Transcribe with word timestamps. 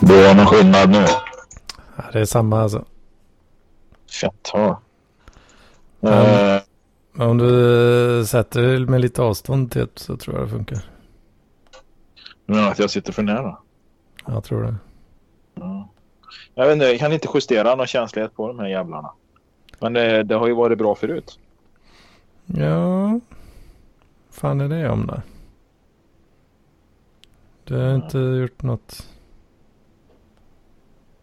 Det 0.00 0.22
var 0.26 0.34
någon 0.34 0.46
skillnad 0.46 0.90
nu. 0.90 1.04
Ja, 1.96 2.04
det 2.12 2.20
är 2.20 2.24
samma 2.24 2.60
alltså. 2.62 2.84
Eh, 6.00 6.60
Men 7.12 7.28
om 7.28 7.38
du 7.38 8.24
sätter 8.26 8.62
dig 8.62 8.78
med 8.80 9.00
lite 9.00 9.22
avstånd 9.22 9.72
till 9.72 9.80
det 9.80 9.88
så 10.00 10.16
tror 10.16 10.36
jag 10.36 10.46
det 10.46 10.50
funkar. 10.50 10.78
men 12.46 12.64
att 12.64 12.78
jag 12.78 12.90
sitter 12.90 13.12
för 13.12 13.22
nära. 13.22 13.56
Jag 14.26 14.44
tror 14.44 14.62
det. 14.62 14.74
Ja. 15.54 15.88
Jag 16.54 16.66
vet 16.66 16.72
inte, 16.72 16.84
jag 16.86 16.98
kan 16.98 17.12
inte 17.12 17.28
justera 17.34 17.74
någon 17.74 17.86
känslighet 17.86 18.36
på 18.36 18.48
de 18.48 18.58
här 18.58 18.66
jävlarna. 18.66 19.10
Men 19.80 19.92
det, 19.92 20.22
det 20.22 20.34
har 20.34 20.46
ju 20.46 20.54
varit 20.54 20.78
bra 20.78 20.94
förut. 20.94 21.38
Ja. 22.46 23.20
fan 24.30 24.60
är 24.60 24.68
det 24.68 24.88
om 24.88 25.06
det? 25.06 25.22
Du 27.68 27.76
har 27.76 27.94
inte 27.94 28.18
gjort 28.18 28.62
något. 28.62 29.08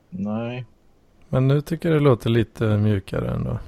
Nej. 0.10 0.66
Men 1.30 1.48
nu 1.48 1.62
tycker 1.62 1.90
jag 1.90 2.02
det 2.02 2.04
låter 2.04 2.30
lite 2.30 2.78
mjukare 2.78 3.30
ändå. 3.32 3.60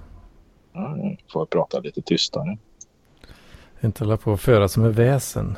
Ja, 0.74 0.96
nu 0.96 1.18
får 1.34 1.42
jag 1.42 1.50
prata 1.50 1.80
lite 1.80 2.02
tystare. 2.02 2.58
Inte 3.82 4.04
hålla 4.04 4.18
på 4.18 4.34
att 4.34 4.42
föra 4.42 4.68
som 4.68 4.84
en 4.86 4.92
väsen. 4.92 5.58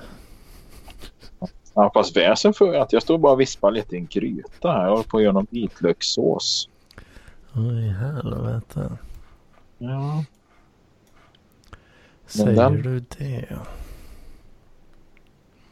Ja, 1.73 1.91
fast 1.93 2.17
väsen 2.17 2.53
för 2.53 2.73
att 2.73 2.93
jag 2.93 3.01
står 3.01 3.17
bara 3.17 3.33
och 3.33 3.39
vispar 3.39 3.71
lite 3.71 3.95
i 3.95 3.99
en 3.99 4.05
gryta 4.07 4.71
här. 4.71 4.83
Jag 4.83 4.89
håller 4.91 5.03
på 5.03 5.17
att 5.17 5.23
göra 5.23 5.33
någon 5.33 5.47
vitlökssås. 5.49 6.69
Oj, 7.55 7.87
helvete. 7.89 8.97
Ja. 9.77 10.23
Säger 12.25 12.55
den- 12.55 12.81
du 12.81 12.99
det? 12.99 13.59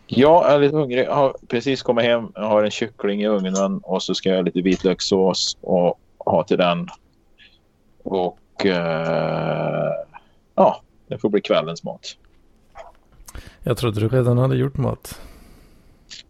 Jag 0.07 0.51
är 0.51 0.59
lite 0.59 0.75
hungrig. 0.75 1.05
Jag 1.05 1.15
har 1.15 1.35
precis 1.47 1.81
kommit 1.81 2.05
hem. 2.05 2.31
Jag 2.35 2.47
har 2.47 2.63
en 2.63 2.71
kyckling 2.71 3.21
i 3.21 3.27
ugnen 3.27 3.77
och 3.77 4.03
så 4.03 4.15
ska 4.15 4.29
jag 4.29 4.33
göra 4.33 4.45
lite 4.45 4.61
vitlökssås 4.61 5.57
och 5.61 5.99
ha 6.17 6.43
till 6.43 6.57
den. 6.57 6.87
Och 8.03 8.65
eh, 8.65 9.93
ja, 10.55 10.81
det 11.07 11.17
får 11.17 11.29
bli 11.29 11.41
kvällens 11.41 11.83
mat. 11.83 12.17
Jag 13.63 13.77
trodde 13.77 13.99
du 13.99 14.09
redan 14.09 14.37
hade 14.37 14.55
gjort 14.55 14.77
mat. 14.77 15.21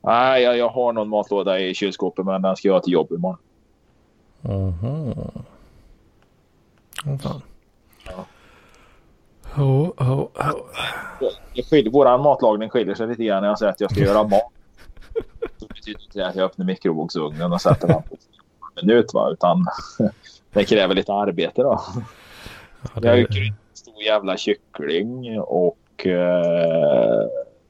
Nej, 0.02 0.44
jag, 0.44 0.58
jag 0.58 0.69
har 0.69 0.94
någon 0.94 1.09
matlåda 1.09 1.59
i 1.59 1.73
kylskåpet 1.73 2.25
men 2.25 2.41
den 2.41 2.56
ska 2.56 2.67
jag 2.67 2.75
ha 2.75 2.81
till 2.81 2.94
jobb 2.94 3.12
imorgon. 3.12 3.38
Aha. 4.44 5.14
Åh 7.06 7.17
fan. 7.17 7.41
Ja. 8.06 8.25
Oh, 9.58 9.89
oh, 9.97 10.19
oh. 10.19 10.30
Det 11.72 11.89
våran 11.89 12.22
matlagning 12.22 12.69
skiljer 12.69 12.95
sig 12.95 13.08
lite 13.08 13.23
grann 13.23 13.41
när 13.41 13.50
jag 13.50 13.59
säger 13.59 13.72
att 13.72 13.81
jag 13.81 13.91
ska 13.91 14.00
göra 14.00 14.23
mat. 14.23 14.52
Så 15.58 15.67
betyder 15.67 16.02
inte 16.02 16.19
det 16.19 16.27
att 16.27 16.36
jag 16.36 16.45
öppnar 16.45 16.66
mikrovågsugnen 16.66 17.53
och 17.53 17.61
sätter 17.61 17.88
den 17.88 18.02
på 18.02 18.16
en 18.75 18.88
minut 18.88 19.13
va? 19.13 19.30
Utan 19.31 19.66
det 20.53 20.63
kräver 20.63 20.95
lite 20.95 21.13
arbete 21.13 21.61
då. 21.61 21.81
Ja, 22.81 22.89
Jag 22.94 23.03
det, 23.03 23.16
rycker 23.16 23.45
in 23.45 23.53
en 23.53 23.58
stor 23.73 24.03
jävla 24.03 24.38
kyckling 24.38 25.39
och 25.39 26.08
eh, 26.08 27.28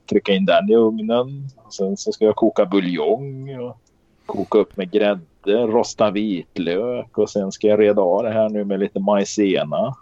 trycka 0.09 0.33
in 0.33 0.45
den 0.45 0.69
i 0.69 0.75
ugnen. 0.75 1.49
Sen 1.69 1.97
så 1.97 2.11
ska 2.11 2.25
jag 2.25 2.35
koka 2.35 2.65
buljong 2.65 3.59
och 3.59 3.77
koka 4.25 4.57
upp 4.57 4.77
med 4.77 4.91
grädde, 4.91 5.67
rosta 5.67 6.11
vitlök 6.11 7.17
och 7.17 7.29
sen 7.29 7.51
ska 7.51 7.67
jag 7.67 7.79
reda 7.79 8.01
av 8.01 8.23
det 8.23 8.31
här 8.31 8.49
nu 8.49 8.63
med 8.63 8.79
lite 8.79 8.99
majsena. 8.99 9.95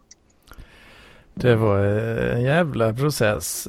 Det 1.35 1.55
var 1.55 1.79
en 1.79 2.41
jävla 2.41 2.93
process. 2.93 3.67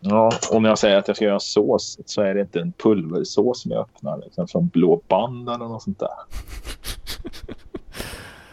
Ja, 0.00 0.32
och 0.52 0.62
när 0.62 0.68
jag 0.68 0.78
säger 0.78 0.98
att 0.98 1.08
jag 1.08 1.16
ska 1.16 1.24
göra 1.24 1.40
sås 1.40 1.98
så 2.06 2.22
är 2.22 2.34
det 2.34 2.40
inte 2.40 2.60
en 2.60 2.72
pulversås 2.72 3.62
som 3.62 3.70
jag 3.70 3.80
öppnar 3.80 4.18
liksom 4.18 4.48
från 4.48 4.68
Blå 4.68 5.00
Band 5.08 5.48
eller 5.48 5.64
något 5.64 5.82
sånt 5.82 5.98
där. 5.98 6.08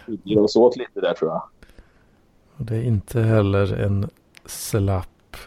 Vi 0.06 0.38
oss 0.38 0.56
åt 0.56 0.76
lite 0.76 1.02
där 1.02 1.14
tror 1.14 1.32
jag. 1.32 1.44
Och 2.58 2.66
Det 2.66 2.76
är 2.76 2.84
inte 2.84 3.22
heller 3.22 3.74
en 3.74 4.10
slapp 4.46 5.38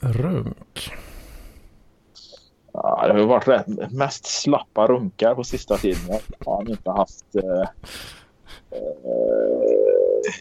runk. 0.00 0.90
Ja, 2.72 3.06
det 3.06 3.20
har 3.20 3.26
varit 3.26 3.48
rätt, 3.48 3.92
mest 3.92 4.26
slappa 4.26 4.86
runkar 4.86 5.34
på 5.34 5.44
sista 5.44 5.76
tiden. 5.76 6.00
Jag 6.08 6.52
har 6.52 6.70
inte 6.70 6.90
haft... 6.90 7.34
Eh, 7.34 7.60
eh, 8.70 9.85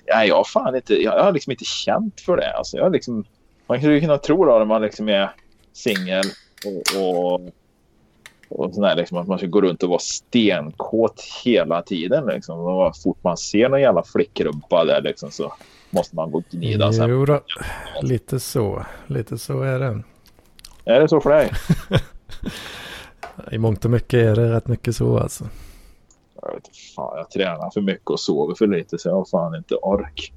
nej, 0.08 0.28
jag 0.28 0.48
fan 0.48 0.76
inte... 0.76 1.04
Jag 1.04 1.24
har 1.24 1.32
liksom 1.32 1.52
inte 1.52 1.66
känt 1.66 2.22
för 2.22 2.38
det. 2.38 2.58
Alltså, 2.58 2.78
jag 2.78 2.92
liksom, 2.92 3.26
man 3.68 3.78
skulle 3.78 3.94
ju 3.94 4.02
kunna 4.02 4.18
tro 4.18 4.46
då 4.46 4.58
när 4.58 4.66
man 4.66 4.82
liksom 4.82 5.10
är 5.10 5.32
singel 5.74 6.26
och, 6.66 7.02
och, 7.02 7.42
och 8.50 8.74
sådär, 8.74 8.96
liksom, 8.96 9.18
att 9.18 9.28
man 9.28 9.38
ska 9.38 9.48
gå 9.48 9.62
runt 9.62 9.84
och 9.84 9.90
vara 9.90 10.00
stenkåt 10.00 11.24
hela 11.44 11.82
tiden. 11.82 12.26
Liksom. 12.26 12.60
Och 12.60 12.96
så 12.96 13.02
fort 13.02 13.24
man 13.24 13.38
ser 13.38 13.70
någon 13.70 13.82
jävla 13.82 14.04
flickrumpa 14.04 14.86
där 14.86 15.02
liksom, 15.02 15.32
så 15.32 15.54
måste 15.90 16.16
man 16.16 16.32
gå 16.32 16.38
och 16.38 16.44
gnida. 16.52 16.92
Jo 16.92 17.26
då, 17.26 17.42
lite 18.02 18.40
så. 18.40 18.86
Lite 19.08 19.38
så 19.38 19.62
är 19.62 19.80
det. 19.80 20.04
Är 20.86 21.00
det 21.00 21.10
så 21.10 21.22
för 21.22 21.30
dig? 21.30 21.52
I 23.52 23.58
mångt 23.58 23.86
och 23.86 23.92
mycket 23.92 24.20
är 24.20 24.36
det 24.36 24.54
rätt 24.54 24.68
mycket 24.68 24.96
så 24.96 25.20
alltså. 25.20 25.46
Jag 26.46 26.54
vet 26.54 26.78
fan, 26.96 27.18
jag 27.18 27.30
tränar 27.32 27.70
för 27.70 27.82
mycket 27.82 28.10
och 28.10 28.20
sover 28.20 28.56
för 28.56 28.68
lite 28.68 28.98
så 28.98 29.10
jag 29.10 29.16
har 29.16 29.26
fan 29.26 29.56
inte 29.56 29.76
ork. 29.76 30.34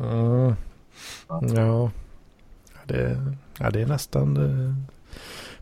Mm. 0.00 0.54
Ja, 1.28 1.90
det, 2.84 3.18
ja, 3.58 3.70
det 3.70 3.80
är 3.80 3.86
nästan, 3.86 4.36
eh, 4.36 4.74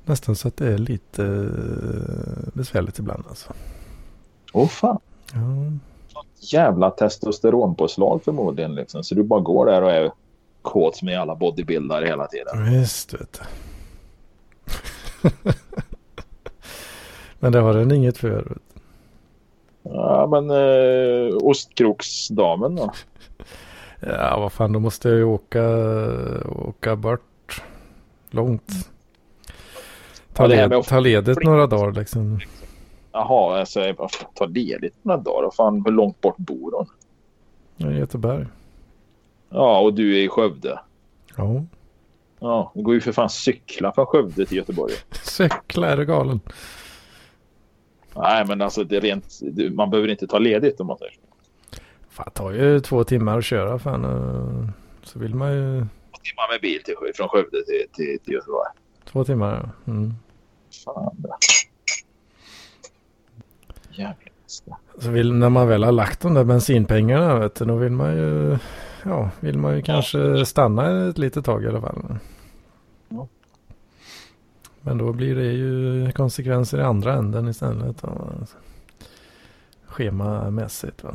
nästan 0.04 0.36
så 0.36 0.48
att 0.48 0.56
det 0.56 0.72
är 0.72 0.78
lite 0.78 1.24
eh, 1.24 2.48
besvärligt 2.52 2.98
ibland 2.98 3.24
alltså. 3.28 3.52
Åh 4.52 4.68
fan. 4.68 4.98
Ja, 5.32 5.40
Jävla 6.40 6.90
testosteronpåslag 6.90 8.24
förmodligen 8.24 8.74
liksom. 8.74 9.04
Så 9.04 9.14
du 9.14 9.22
bara 9.22 9.40
går 9.40 9.66
där 9.66 9.82
och 9.82 9.90
är 9.90 10.12
kåt 10.62 11.02
med 11.02 11.20
alla 11.20 11.34
bodybuildare 11.34 12.06
hela 12.06 12.26
tiden. 12.26 12.70
visst 12.70 13.14
vet 13.14 13.40
du. 13.40 13.44
Men 17.38 17.52
det 17.52 17.58
har 17.58 17.74
den 17.74 17.92
inget 17.92 18.18
för. 18.18 18.58
Ja 19.92 20.26
men 20.30 20.50
eh, 20.50 21.36
ostkroksdamen 21.36 22.76
då? 22.76 22.92
Ja, 24.00 24.38
vad 24.41 24.52
fan, 24.52 24.72
då 24.72 24.80
måste 24.80 25.08
jag 25.08 25.19
ju 25.19 25.24
åka, 25.24 25.64
åka 26.48 26.97
bort 26.97 27.62
långt. 28.30 28.91
Ta, 30.32 30.46
led, 30.46 30.72
att 30.72 30.88
ta 30.88 31.00
ledigt 31.00 31.42
några 31.44 31.66
dagar 31.66 31.92
liksom. 31.92 32.41
Jaha, 33.12 33.58
alltså 33.60 33.80
jag 33.80 34.10
ta 34.34 34.44
ledigt 34.44 34.94
några 35.02 35.20
dagar. 35.20 35.50
Fan, 35.50 35.82
hur 35.84 35.92
långt 35.92 36.20
bort 36.20 36.36
bor 36.36 36.72
hon? 36.72 37.91
I 37.92 37.98
Göteborg. 37.98 38.46
Ja, 39.50 39.80
och 39.80 39.94
du 39.94 40.19
är 40.19 40.22
i 40.22 40.28
Skövde. 40.28 40.80
Ja, 41.36 41.64
Ja, 42.41 42.72
det 42.75 42.82
går 42.82 42.94
ju 42.94 43.00
för 43.00 43.12
fan 43.12 43.30
cykla 43.30 43.92
från 43.92 44.06
Skövde 44.06 44.46
till 44.46 44.56
Göteborg. 44.56 44.92
cykla 45.22 45.88
är 45.88 45.96
du 45.96 46.04
galen. 46.04 46.41
Nej, 48.16 48.44
men 48.47 48.62
alltså 48.62 48.84
det 48.84 48.97
är 48.97 49.00
rent, 49.00 49.41
man 49.75 49.91
behöver 49.91 50.09
inte 50.09 50.27
ta 50.27 50.38
ledigt 50.38 50.81
om 50.81 50.87
man 50.87 50.99
säger 50.99 51.12
så. 51.12 51.21
Fan, 52.10 52.25
det 52.27 52.31
tar 52.31 52.50
ju 52.53 52.81
två 52.81 53.04
timmar 53.04 53.38
att 53.38 53.44
köra 53.44 53.78
fan. 53.78 54.04
eh, 54.04 54.69
Så 55.03 55.19
vill 55.19 55.34
man 55.34 55.53
ju... 55.53 55.62
Timmar 56.22 56.53
med 56.53 56.60
bil 56.62 56.82
till, 56.84 56.94
från 57.15 57.28
Skövde 57.28 57.50
till, 57.50 57.87
till, 57.93 58.19
till 58.25 58.34
Göteborg. 58.34 58.69
Två 59.05 59.25
timmar 59.25 59.72
ja. 59.87 59.93
Mm. 59.93 60.15
Fan. 60.84 61.16
Jävlar. 63.90 64.17
Så 64.99 65.11
vill, 65.11 65.32
när 65.32 65.49
man 65.49 65.69
väl 65.69 65.85
har 65.85 65.93
lagt 65.93 66.20
de 66.20 66.35
där 66.35 66.44
bensinpengarna 66.44 67.38
vet 67.38 67.55
du, 67.55 67.64
då 67.64 67.76
vill 67.76 67.93
man 67.93 68.17
ju... 68.17 68.58
Ja, 69.05 69.31
vill 69.40 69.58
man 69.58 69.76
ju 69.76 69.82
kanske 69.82 70.46
stanna 70.46 71.08
ett 71.08 71.19
litet 71.19 71.44
tag 71.44 71.64
i 71.64 71.69
alla 71.69 71.81
fall. 71.81 72.05
Men 74.87 74.99
då 74.99 75.12
blir 75.12 75.35
det 75.35 75.53
ju 75.53 76.12
konsekvenser 76.12 76.79
i 76.79 76.83
andra 76.83 77.15
änden 77.15 77.49
istället. 77.49 77.97
Ja. 78.03 78.33
Schemamässigt 79.87 81.05
va. 81.05 81.15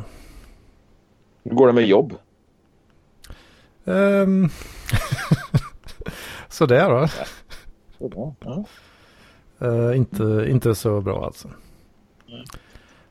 Hur 1.44 1.56
går 1.56 1.68
det 1.68 1.74
med 1.74 1.88
jobb? 1.88 2.14
Um, 3.84 4.50
Sådär 6.50 6.90
då. 6.90 7.08
Ja, 7.98 8.36
ja. 8.40 8.66
Eh, 9.68 9.98
inte, 9.98 10.46
inte 10.50 10.76
så 10.76 11.02
bra 11.02 11.26
alltså. 11.26 11.48
Mm. 12.30 12.44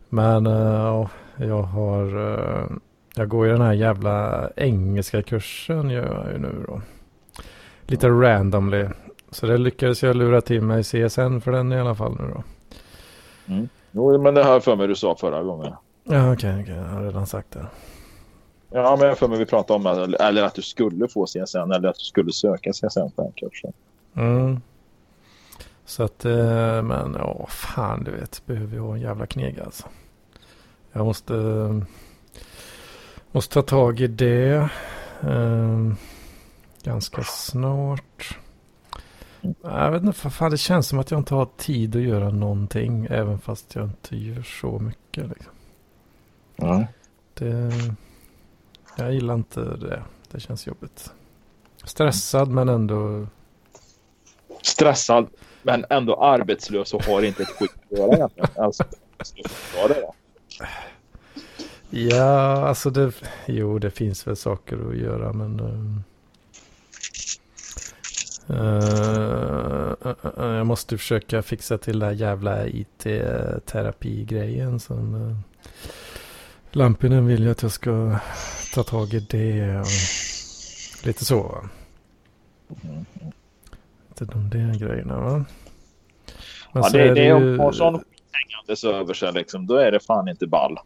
Men 0.08 0.44
ja, 0.44 1.10
jag 1.36 1.62
har... 1.62 2.34
eh, 2.34 2.66
jag 3.14 3.28
går 3.28 3.46
ju 3.46 3.52
den 3.52 3.62
här 3.62 3.72
jävla 3.72 4.50
engelska 4.56 5.22
kursen 5.22 5.90
gör 5.90 6.24
jag 6.24 6.32
ju 6.32 6.38
nu 6.38 6.64
då. 6.66 6.82
Lite 7.86 8.08
randomly. 8.08 8.88
Så 9.30 9.46
det 9.46 9.58
lyckades 9.58 10.02
jag 10.02 10.16
lura 10.16 10.40
till 10.40 10.62
mig 10.62 10.82
CSN 10.84 11.40
för 11.40 11.52
den 11.52 11.72
i 11.72 11.80
alla 11.80 11.94
fall 11.94 12.16
nu 12.20 12.32
då. 12.34 12.42
Jo, 13.92 14.18
men 14.22 14.34
det 14.34 14.40
jag 14.40 14.64
för 14.64 14.76
mig 14.76 14.88
du 14.88 14.94
sa 14.94 15.16
förra 15.16 15.42
gången. 15.42 15.72
Ja 16.04 16.32
okej, 16.32 16.62
okej, 16.62 16.74
jag 16.74 16.82
har 16.84 17.02
redan 17.02 17.26
sagt 17.26 17.50
det. 17.50 17.66
Ja, 18.70 18.96
men 18.98 19.08
jag 19.08 19.18
för 19.18 19.28
mig 19.28 19.38
vi 19.38 19.46
pratade 19.46 19.76
om 19.76 19.86
att- 19.86 20.20
eller 20.20 20.42
att 20.42 20.54
du 20.54 20.62
skulle 20.62 21.08
få 21.08 21.26
CSN 21.26 21.72
eller 21.72 21.88
att 21.88 21.98
du 21.98 22.04
skulle 22.04 22.32
söka 22.32 22.72
CSN 22.72 23.10
på 23.16 23.22
den 23.22 23.32
kursen. 23.32 23.72
Mm. 24.16 24.60
Så 25.84 26.02
att, 26.02 26.24
eh, 26.24 26.82
men 26.82 27.16
ja, 27.18 27.46
fan 27.48 28.04
du 28.04 28.10
vet, 28.10 28.42
behöver 28.46 28.76
jag 28.76 28.94
en 28.94 29.00
jävla 29.00 29.26
kneg 29.26 29.60
alltså. 29.60 29.86
Jag 30.92 31.04
måste, 31.06 31.34
måste 33.32 33.54
ta 33.54 33.62
tag 33.62 34.00
i 34.00 34.06
det 34.06 34.68
eh, 35.22 35.78
ganska 36.82 37.22
snart. 37.24 38.38
Jag 39.62 39.90
vet 39.90 40.02
inte, 40.02 40.30
fan 40.30 40.50
det 40.50 40.58
känns 40.58 40.88
som 40.88 40.98
att 40.98 41.10
jag 41.10 41.20
inte 41.20 41.34
har 41.34 41.48
tid 41.56 41.96
att 41.96 42.02
göra 42.02 42.30
någonting, 42.30 43.06
även 43.10 43.38
fast 43.38 43.74
jag 43.74 43.84
inte 43.84 44.16
gör 44.16 44.42
så 44.42 44.78
mycket. 44.78 45.28
Liksom. 45.28 45.52
Mm. 46.56 46.84
Det, 47.34 47.72
jag 48.96 49.14
gillar 49.14 49.34
inte 49.34 49.60
det, 49.60 50.02
det 50.30 50.40
känns 50.40 50.66
jobbigt. 50.66 51.12
Stressad 51.84 52.48
men 52.48 52.68
ändå 52.68 53.26
Stressad 54.62 55.26
men 55.62 55.84
ändå 55.90 56.22
arbetslös 56.22 56.94
och 56.94 57.04
har 57.04 57.22
inte 57.22 57.42
ett 57.42 57.48
skit 57.48 57.74
att 57.90 57.98
göra. 57.98 58.28
Alltså? 58.56 58.84
Ja, 61.90 62.68
alltså 62.68 62.90
det, 62.90 63.12
jo 63.46 63.78
det 63.78 63.90
finns 63.90 64.26
väl 64.26 64.36
saker 64.36 64.88
att 64.90 64.96
göra 64.96 65.32
men 65.32 65.60
um, 65.60 66.04
uh, 68.50 69.92
uh, 70.06 70.14
uh, 70.38 70.54
jag 70.56 70.66
måste 70.66 70.98
försöka 70.98 71.42
fixa 71.42 71.78
till 71.78 71.98
den 71.98 72.16
jävla 72.16 72.66
IT-terapi-grejen 72.66 74.80
uh, 74.90 75.36
Lampinen 76.72 77.26
vill 77.26 77.42
ju 77.42 77.50
att 77.50 77.62
jag 77.62 77.72
ska 77.72 78.18
ta 78.74 78.82
tag 78.82 79.14
i 79.14 79.20
det 79.20 79.78
och 79.80 79.86
lite 81.06 81.24
så. 81.24 81.42
va. 81.42 81.68
Lite 84.08 84.24
de 84.24 84.50
där 84.50 84.78
grejerna 84.78 85.20
va. 85.20 85.44
Men 86.72 86.82
Ja, 86.82 86.88
det, 86.92 87.02
är 87.02 87.14
det 87.14 87.32
om 87.32 87.42
ju- 87.42 87.58
har 87.58 87.72
sån 87.72 87.98
skit 87.98 88.06
hängandes 88.32 88.84
över 88.84 89.14
sig 89.14 89.32
liksom, 89.32 89.66
då 89.66 89.74
är 89.74 89.92
det 89.92 90.00
fan 90.00 90.28
inte 90.28 90.46
ball. 90.46 90.78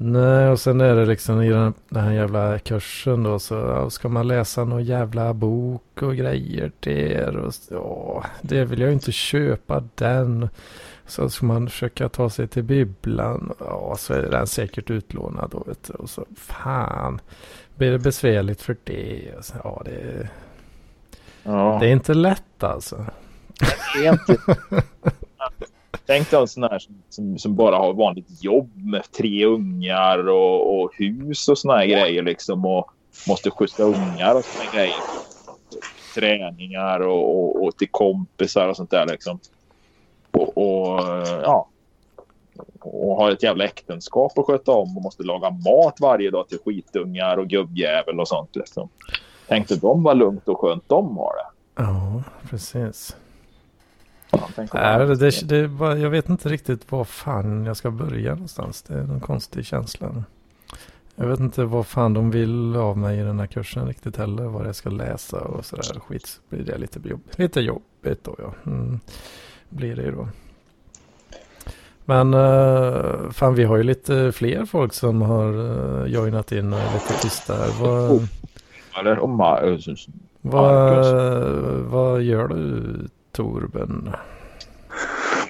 Nej, 0.00 0.48
och 0.48 0.60
sen 0.60 0.80
är 0.80 0.94
det 0.94 1.06
liksom 1.06 1.42
i 1.42 1.50
den, 1.50 1.74
den 1.88 2.04
här 2.04 2.12
jävla 2.12 2.58
kursen 2.58 3.22
då 3.22 3.38
så 3.38 3.54
ja, 3.54 3.90
ska 3.90 4.08
man 4.08 4.28
läsa 4.28 4.64
någon 4.64 4.84
jävla 4.84 5.34
bok 5.34 6.02
och 6.02 6.16
grejer 6.16 6.72
där 6.80 7.36
och 7.36 7.54
ja, 7.70 8.24
det 8.42 8.64
vill 8.64 8.80
jag 8.80 8.88
ju 8.88 8.92
inte 8.94 9.12
köpa 9.12 9.84
den. 9.94 10.48
Så 11.06 11.30
ska 11.30 11.46
man 11.46 11.68
försöka 11.68 12.08
ta 12.08 12.30
sig 12.30 12.48
till 12.48 12.62
bibblan, 12.62 13.52
ja 13.58 13.94
så 13.98 14.14
är 14.14 14.22
den 14.30 14.46
säkert 14.46 14.90
utlånad 14.90 15.50
då 15.50 15.62
vet 15.66 15.82
du. 15.86 15.92
Och 15.92 16.10
så 16.10 16.26
fan, 16.36 17.20
blir 17.76 17.90
det 17.90 17.98
besvärligt 17.98 18.62
för 18.62 18.76
det? 18.84 19.30
Så, 19.40 19.54
Ja, 19.64 19.82
det, 19.84 20.28
Ja. 21.42 21.78
det 21.80 21.86
är 21.88 21.92
inte 21.92 22.14
lätt 22.14 22.62
alltså. 22.64 23.06
Det 23.94 24.06
är 24.06 24.12
inte... 24.12 24.36
Tänk 26.08 26.30
dig 26.30 26.40
en 26.40 26.48
sån 26.48 26.62
här 26.62 26.78
som, 26.78 27.02
som, 27.08 27.38
som 27.38 27.54
bara 27.54 27.76
har 27.76 27.94
vanligt 27.94 28.44
jobb 28.44 28.70
med 28.76 29.12
tre 29.12 29.44
ungar 29.44 30.28
och, 30.28 30.80
och 30.80 30.90
hus 30.94 31.48
och 31.48 31.58
såna 31.58 31.76
här 31.76 31.86
grejer 31.86 32.22
liksom 32.22 32.64
och 32.64 32.90
måste 33.28 33.50
skjutsa 33.50 33.82
ungar 33.82 34.34
och 34.34 34.44
såna 34.44 34.64
här 34.64 34.72
grejer. 34.72 34.96
Träningar 36.14 37.00
och, 37.00 37.38
och, 37.38 37.64
och 37.64 37.76
till 37.76 37.88
kompisar 37.88 38.68
och 38.68 38.76
sånt 38.76 38.90
där 38.90 39.06
liksom. 39.06 39.40
Och, 40.30 40.58
och 40.58 41.00
ja. 41.42 41.68
Och 42.80 43.16
har 43.16 43.30
ett 43.30 43.42
jävla 43.42 43.64
äktenskap 43.64 44.38
att 44.38 44.46
sköta 44.46 44.72
om 44.72 44.96
och 44.96 45.02
måste 45.02 45.22
laga 45.22 45.50
mat 45.50 46.00
varje 46.00 46.30
dag 46.30 46.48
till 46.48 46.58
skitungar 46.64 47.36
och 47.36 47.48
gubbjävel 47.48 48.20
och 48.20 48.28
sånt 48.28 48.56
liksom. 48.56 48.88
Tänk 49.48 49.68
dig 49.68 49.78
de 49.78 50.02
vad 50.02 50.18
lugnt 50.18 50.48
och 50.48 50.60
skönt 50.60 50.88
de 50.88 51.16
har 51.16 51.32
det. 51.34 51.82
Ja, 51.82 52.22
precis. 52.50 53.16
Nej, 54.74 55.06
det, 55.06 55.14
det, 55.14 55.42
det, 55.42 55.98
jag 55.98 56.10
vet 56.10 56.28
inte 56.28 56.48
riktigt 56.48 56.92
var 56.92 57.04
fan 57.04 57.64
jag 57.64 57.76
ska 57.76 57.90
börja 57.90 58.30
någonstans. 58.30 58.82
Det 58.82 58.94
är 58.94 58.98
en 58.98 59.20
konstig 59.20 59.66
känsla. 59.66 60.24
Jag 61.16 61.26
vet 61.26 61.40
inte 61.40 61.64
vad 61.64 61.86
fan 61.86 62.14
de 62.14 62.30
vill 62.30 62.76
av 62.76 62.98
mig 62.98 63.18
i 63.18 63.22
den 63.22 63.38
här 63.38 63.46
kursen 63.46 63.86
riktigt 63.86 64.16
heller. 64.16 64.44
Vad 64.44 64.66
jag 64.66 64.74
ska 64.74 64.90
läsa 64.90 65.40
och 65.40 65.64
sådär 65.64 66.00
skit. 66.00 66.26
Så 66.26 66.40
blir 66.48 66.64
det 66.64 66.78
lite, 66.78 67.08
jobb, 67.08 67.20
lite 67.36 67.60
jobbigt 67.60 68.24
då 68.24 68.36
ja. 68.38 68.54
Mm, 68.66 69.00
blir 69.68 69.96
det 69.96 70.02
ju 70.02 70.10
då. 70.10 70.28
Men 72.04 72.34
uh, 72.34 73.30
fan 73.30 73.54
vi 73.54 73.64
har 73.64 73.76
ju 73.76 73.82
lite 73.82 74.32
fler 74.32 74.64
folk 74.64 74.92
som 74.92 75.22
har 75.22 75.52
uh, 75.52 76.06
joinat 76.06 76.52
in 76.52 76.72
och 76.72 76.78
är 76.78 76.92
lite 76.94 77.22
tysta 77.22 77.54
här. 77.54 77.70
Vad, 77.80 78.28
vad, 80.40 80.70
vad 81.84 82.22
gör 82.22 82.48
du 82.48 82.84
Torben? 83.38 84.12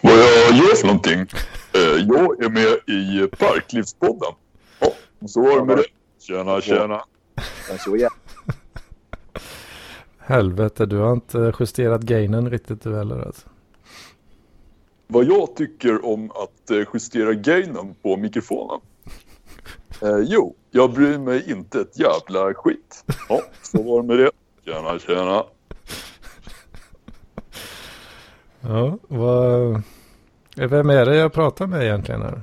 Vad 0.03 0.13
jag 0.13 0.57
gör 0.57 0.77
för 0.77 0.87
någonting? 0.87 1.21
Eh, 1.75 2.07
jag 2.09 2.45
är 2.45 2.49
med 2.49 2.97
i 2.97 3.29
Parklivspodden. 3.37 4.33
Ja, 4.81 4.93
så 5.27 5.43
var 5.43 5.59
det 5.59 5.65
med 5.65 5.77
det. 5.77 5.85
Tjena, 6.19 6.61
tjena. 6.61 7.05
Helvete, 10.19 10.87
du 10.87 10.97
har 10.97 11.13
inte 11.13 11.53
justerat 11.61 12.01
gainen 12.01 12.51
riktigt 12.51 12.83
du 12.83 12.97
heller 12.97 13.27
alltså. 13.27 13.49
Vad 15.07 15.25
jag 15.25 15.57
tycker 15.57 16.05
om 16.07 16.31
att 16.31 16.71
eh, 16.71 16.87
justera 16.95 17.35
gainen 17.35 17.95
på 18.03 18.17
mikrofonen? 18.17 18.81
Eh, 20.03 20.19
jo, 20.19 20.55
jag 20.71 20.93
bryr 20.93 21.19
mig 21.19 21.51
inte 21.51 21.81
ett 21.81 21.99
jävla 21.99 22.55
skit. 22.55 23.05
Ja, 23.29 23.43
så 23.63 23.83
var 23.83 24.03
det 24.03 24.09
med 24.09 24.19
det. 24.19 24.31
Tjena, 24.65 24.99
tjena. 24.99 25.45
Ja, 28.69 28.99
vad... 29.09 29.73
eh, 29.73 29.81
Vem 30.69 30.91
är 30.91 31.07
det 31.07 31.17
jag 31.17 31.33
pratar 31.33 31.67
med 31.67 31.83
egentligen 31.83 32.23
här? 32.23 32.43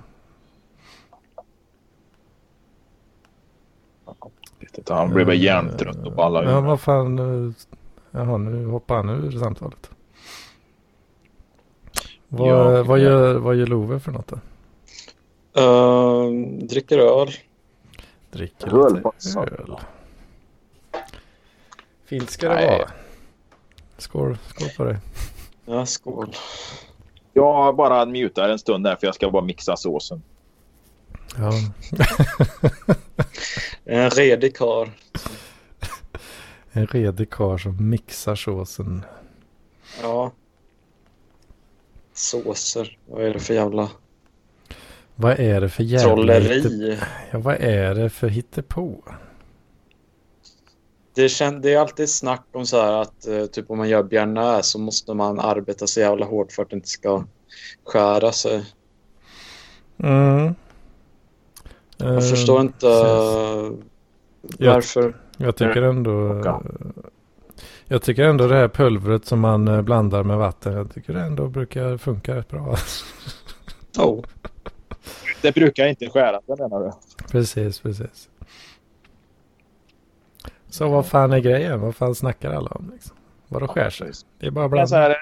Han 4.89 5.09
blev 5.13 5.25
bara 5.25 5.35
hjärntrött 5.35 6.05
och 6.05 6.11
ballar 6.15 6.43
Ja, 6.43 6.61
vad 6.61 6.79
fan. 6.81 7.19
eh, 7.47 7.53
Jaha, 8.11 8.37
nu 8.37 8.65
hoppar 8.65 8.95
han 8.95 9.09
ur 9.09 9.31
samtalet. 9.31 9.89
Vad, 12.27 12.47
Ja, 12.49 12.83
vad, 12.83 12.99
gör, 12.99 13.35
vad 13.35 13.55
gör 13.55 13.65
Love 13.67 13.99
för 13.99 14.11
något 14.11 14.27
då? 14.27 14.39
Uh, 15.61 16.31
dricker 16.67 16.99
öl. 16.99 17.29
Dricker 18.31 18.85
Öl, 18.85 19.03
öl. 19.37 19.75
Fint 22.05 22.29
ska 22.29 22.49
det 22.49 22.55
Nej. 22.55 22.79
vara. 22.79 22.89
Skål, 23.97 24.37
skål 24.47 24.69
på 24.77 24.83
dig. 24.83 24.97
Ja, 25.65 25.85
skål. 25.85 26.35
Jag 27.33 27.75
bara 27.75 28.05
mutar 28.05 28.49
en 28.49 28.59
stund 28.59 28.83
där 28.83 28.95
för 28.95 29.07
jag 29.07 29.15
ska 29.15 29.31
bara 29.31 29.43
mixa 29.45 29.77
såsen. 29.77 30.21
Ja. 31.37 31.51
En 33.87 34.09
redig 34.09 34.55
karl. 34.57 34.87
En 36.71 36.87
redig 36.87 37.29
karl 37.29 37.57
som 37.59 37.89
mixar 37.89 38.35
såsen. 38.35 39.05
Ja. 40.01 40.31
Såser. 42.13 42.97
Vad 43.05 43.23
är 43.23 43.33
det 43.33 43.39
för 43.39 43.53
jävla 43.53 43.89
Vad 45.15 45.39
är 45.39 45.61
det 45.61 45.69
för 45.69 45.83
jävla... 45.83 46.33
hitte- 46.33 46.61
trolleri? 46.61 46.97
Ja, 47.31 47.39
vad 47.39 47.55
är 47.55 47.95
det 47.95 48.09
för 48.09 48.27
hittepå? 48.27 49.03
Det, 51.15 51.29
kän, 51.29 51.61
det 51.61 51.73
är 51.73 51.79
alltid 51.79 52.09
snack 52.09 52.43
om 52.51 52.65
så 52.65 52.81
här 52.81 52.93
att 53.01 53.27
eh, 53.27 53.45
typ 53.45 53.71
om 53.71 53.77
man 53.77 53.89
gör 53.89 54.03
bearnaise 54.03 54.63
så 54.69 54.79
måste 54.79 55.13
man 55.13 55.39
arbeta 55.39 55.87
så 55.87 55.99
jävla 55.99 56.25
hårt 56.25 56.51
för 56.51 56.63
att 56.63 56.69
det 56.69 56.75
inte 56.75 56.87
ska 56.87 57.23
skära 57.85 58.31
sig. 58.31 58.65
Mm. 60.03 60.55
Jag 61.97 62.13
Eh, 62.13 62.19
förstår 62.19 62.61
inte 62.61 62.79
precis. 62.79 63.05
uh, 63.05 63.73
Jag- 64.57 64.73
varför. 64.73 65.15
Jag 65.37 65.55
tycker 65.55 65.81
ändå... 65.81 66.39
Åka. 66.39 66.61
Jag 67.87 68.01
tycker 68.01 68.23
ändå 68.23 68.47
det 68.47 68.55
här 68.55 68.67
pulvret 68.67 69.25
som 69.25 69.39
man 69.39 69.67
eh, 69.67 69.81
blandar 69.81 70.23
med 70.23 70.37
vatten. 70.37 70.73
Jag 70.73 70.93
tycker 70.93 71.13
det 71.13 71.21
ändå 71.21 71.47
brukar 71.47 71.97
funka 71.97 72.35
rätt 72.35 72.49
bra. 72.49 72.75
Oh. 73.99 74.23
Det 75.41 75.51
brukar 75.55 75.87
inte 75.87 76.09
skära 76.09 76.41
sig 76.41 76.55
menar 76.59 76.79
du? 76.83 76.91
precis, 77.31 77.79
precis. 77.79 78.29
Så 80.75 80.87
vad 80.87 81.05
fan 81.05 81.33
är 81.33 81.39
grejen? 81.39 81.81
Vad 81.81 81.95
fan 81.95 82.15
snackar 82.15 82.51
alla 82.51 82.69
om? 82.69 82.91
Liksom? 82.93 83.17
Vadå 83.47 83.67
skär 83.67 83.89
sig? 83.89 84.11
Det 84.39 84.47
är 84.47 84.51
bara 84.51 84.65
är 84.65 84.85
så 84.85 84.95
bland... 84.95 85.03
här, 85.03 85.17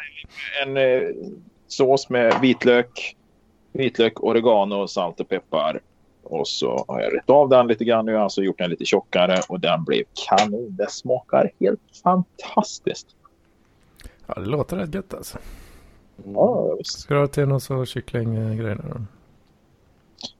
en 0.63 0.77
eh, 0.77 1.09
sås 1.67 2.09
med 2.09 2.41
vitlök, 2.41 3.15
vitlök, 3.71 4.23
oregano, 4.23 4.87
salt 4.87 5.19
och 5.19 5.29
peppar. 5.29 5.79
Och 6.23 6.47
så 6.47 6.85
har 6.87 7.01
jag 7.01 7.15
rätt 7.15 7.29
av 7.29 7.49
den 7.49 7.67
lite 7.67 7.85
grann 7.85 8.05
nu, 8.05 8.17
alltså 8.17 8.41
gjort 8.41 8.57
den 8.57 8.69
lite 8.69 8.85
tjockare 8.85 9.41
och 9.49 9.59
den 9.59 9.83
blev 9.83 10.03
kanon. 10.27 10.75
Det 10.75 10.91
smakar 10.91 11.51
helt 11.59 11.81
fantastiskt. 12.03 13.07
Ja, 14.27 14.33
det 14.33 14.45
låter 14.45 14.77
rätt 14.77 14.95
gött 14.95 15.13
alltså. 15.13 15.37
Ja, 16.33 16.75
visst. 16.77 16.99
Ska 16.99 17.13
du 17.13 17.19
ha 17.19 17.27
till 17.27 17.47
någon 17.47 17.61
så 17.61 17.85
kycklinggrej 17.85 18.75
då? 18.75 19.01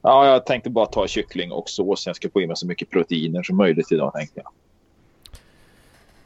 ja, 0.02 0.26
jag 0.26 0.46
tänkte 0.46 0.70
bara 0.70 0.86
ta 0.86 1.06
kyckling 1.06 1.52
och 1.52 1.68
sås. 1.68 2.06
Jag 2.06 2.16
ska 2.16 2.30
få 2.30 2.40
i 2.40 2.46
mig 2.46 2.56
så 2.56 2.66
mycket 2.66 2.90
proteiner 2.90 3.42
som 3.42 3.56
möjligt 3.56 3.92
idag 3.92 4.12
tänkte 4.12 4.40
jag. 4.44 4.52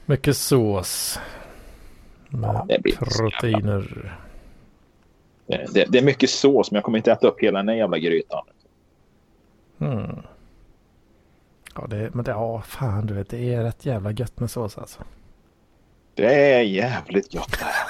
Mycket 0.08 0.36
sås. 0.36 1.20
Med 2.28 2.66
jävla- 2.68 3.06
proteiner. 3.06 4.16
Det, 5.46 5.84
det, 5.88 5.98
är 5.98 6.02
mycket 6.02 6.30
sås, 6.30 6.70
men 6.70 6.76
jag 6.76 6.84
kommer 6.84 6.98
inte 6.98 7.12
äta 7.12 7.28
upp 7.28 7.40
hela 7.40 7.58
den 7.58 7.68
här 7.68 7.74
jävla 7.76 7.98
grytan. 7.98 8.44
Mm. 9.78 10.16
Ja, 11.74 11.86
det, 11.86 12.14
men 12.14 12.24
det, 12.24 12.30
ja, 12.30 12.60
fan 12.62 13.06
du 13.06 13.14
vet, 13.14 13.28
det 13.28 13.54
är 13.54 13.62
rätt 13.62 13.86
jävla 13.86 14.10
gött 14.12 14.40
med 14.40 14.50
sås 14.50 14.78
alltså. 14.78 15.00
Det 16.14 16.52
är 16.54 16.62
jävligt 16.62 17.32
gott 17.32 17.58
det 17.58 17.64
här. 17.64 17.86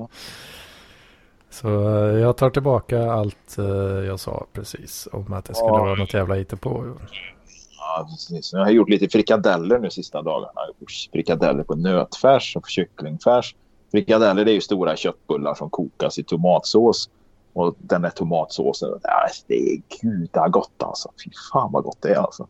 Så 1.50 1.68
eh, 2.08 2.18
jag 2.20 2.36
tar 2.36 2.50
tillbaka 2.50 3.10
allt 3.12 3.58
eh, 3.58 3.64
jag 4.06 4.20
sa 4.20 4.46
precis 4.52 5.08
om 5.12 5.32
att 5.32 5.44
det 5.44 5.54
skulle 5.54 5.68
Ja. 5.68 5.78
vara 5.84 5.94
något 5.94 6.14
jävla 6.14 6.44
på. 6.56 6.94
Ja, 7.84 8.08
precis. 8.10 8.52
Jag 8.52 8.60
har 8.60 8.70
gjort 8.70 8.88
lite 8.88 9.08
frikadeller 9.08 9.78
nu 9.78 9.90
sista 9.90 10.22
dagarna. 10.22 10.60
Frikadeller 11.12 11.62
på 11.62 11.74
nötfärs 11.74 12.56
och 12.56 12.62
på 12.62 12.68
kycklingfärs. 12.68 13.54
Frikadeller 13.90 14.44
det 14.44 14.50
är 14.50 14.54
ju 14.54 14.60
stora 14.60 14.96
köttbullar 14.96 15.54
som 15.54 15.70
kokas 15.70 16.18
i 16.18 16.24
tomatsås. 16.24 17.10
Och 17.52 17.74
den 17.78 18.02
där 18.02 18.10
tomatsåsen, 18.10 18.88
det 19.46 19.54
är 19.54 19.82
guda 20.00 20.48
gott 20.48 20.82
alltså. 20.82 21.10
Fy 21.24 21.30
fan 21.52 21.72
vad 21.72 21.84
gott 21.84 22.02
det 22.02 22.08
är 22.08 22.18
alltså. 22.18 22.48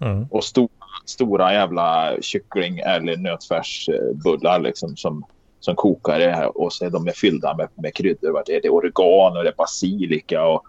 Mm. 0.00 0.26
Och 0.30 0.44
stora, 0.44 0.68
stora 1.04 1.52
jävla 1.52 2.16
kyckling 2.20 2.78
eller 2.78 3.16
nötfärsbullar 3.16 4.60
liksom 4.60 4.96
som, 4.96 5.24
som 5.60 5.74
kokar 5.74 6.18
det 6.18 6.30
här. 6.30 6.58
Och 6.58 6.72
så 6.72 6.84
är 6.84 6.90
de 6.90 7.10
fyllda 7.14 7.56
med, 7.56 7.68
med 7.74 7.94
kryddor. 7.94 8.42
Det 8.46 8.64
är, 8.64 8.70
oregano, 8.70 9.42
det 9.42 9.48
är 9.48 9.54
basilika 9.56 10.46
och 10.46 10.64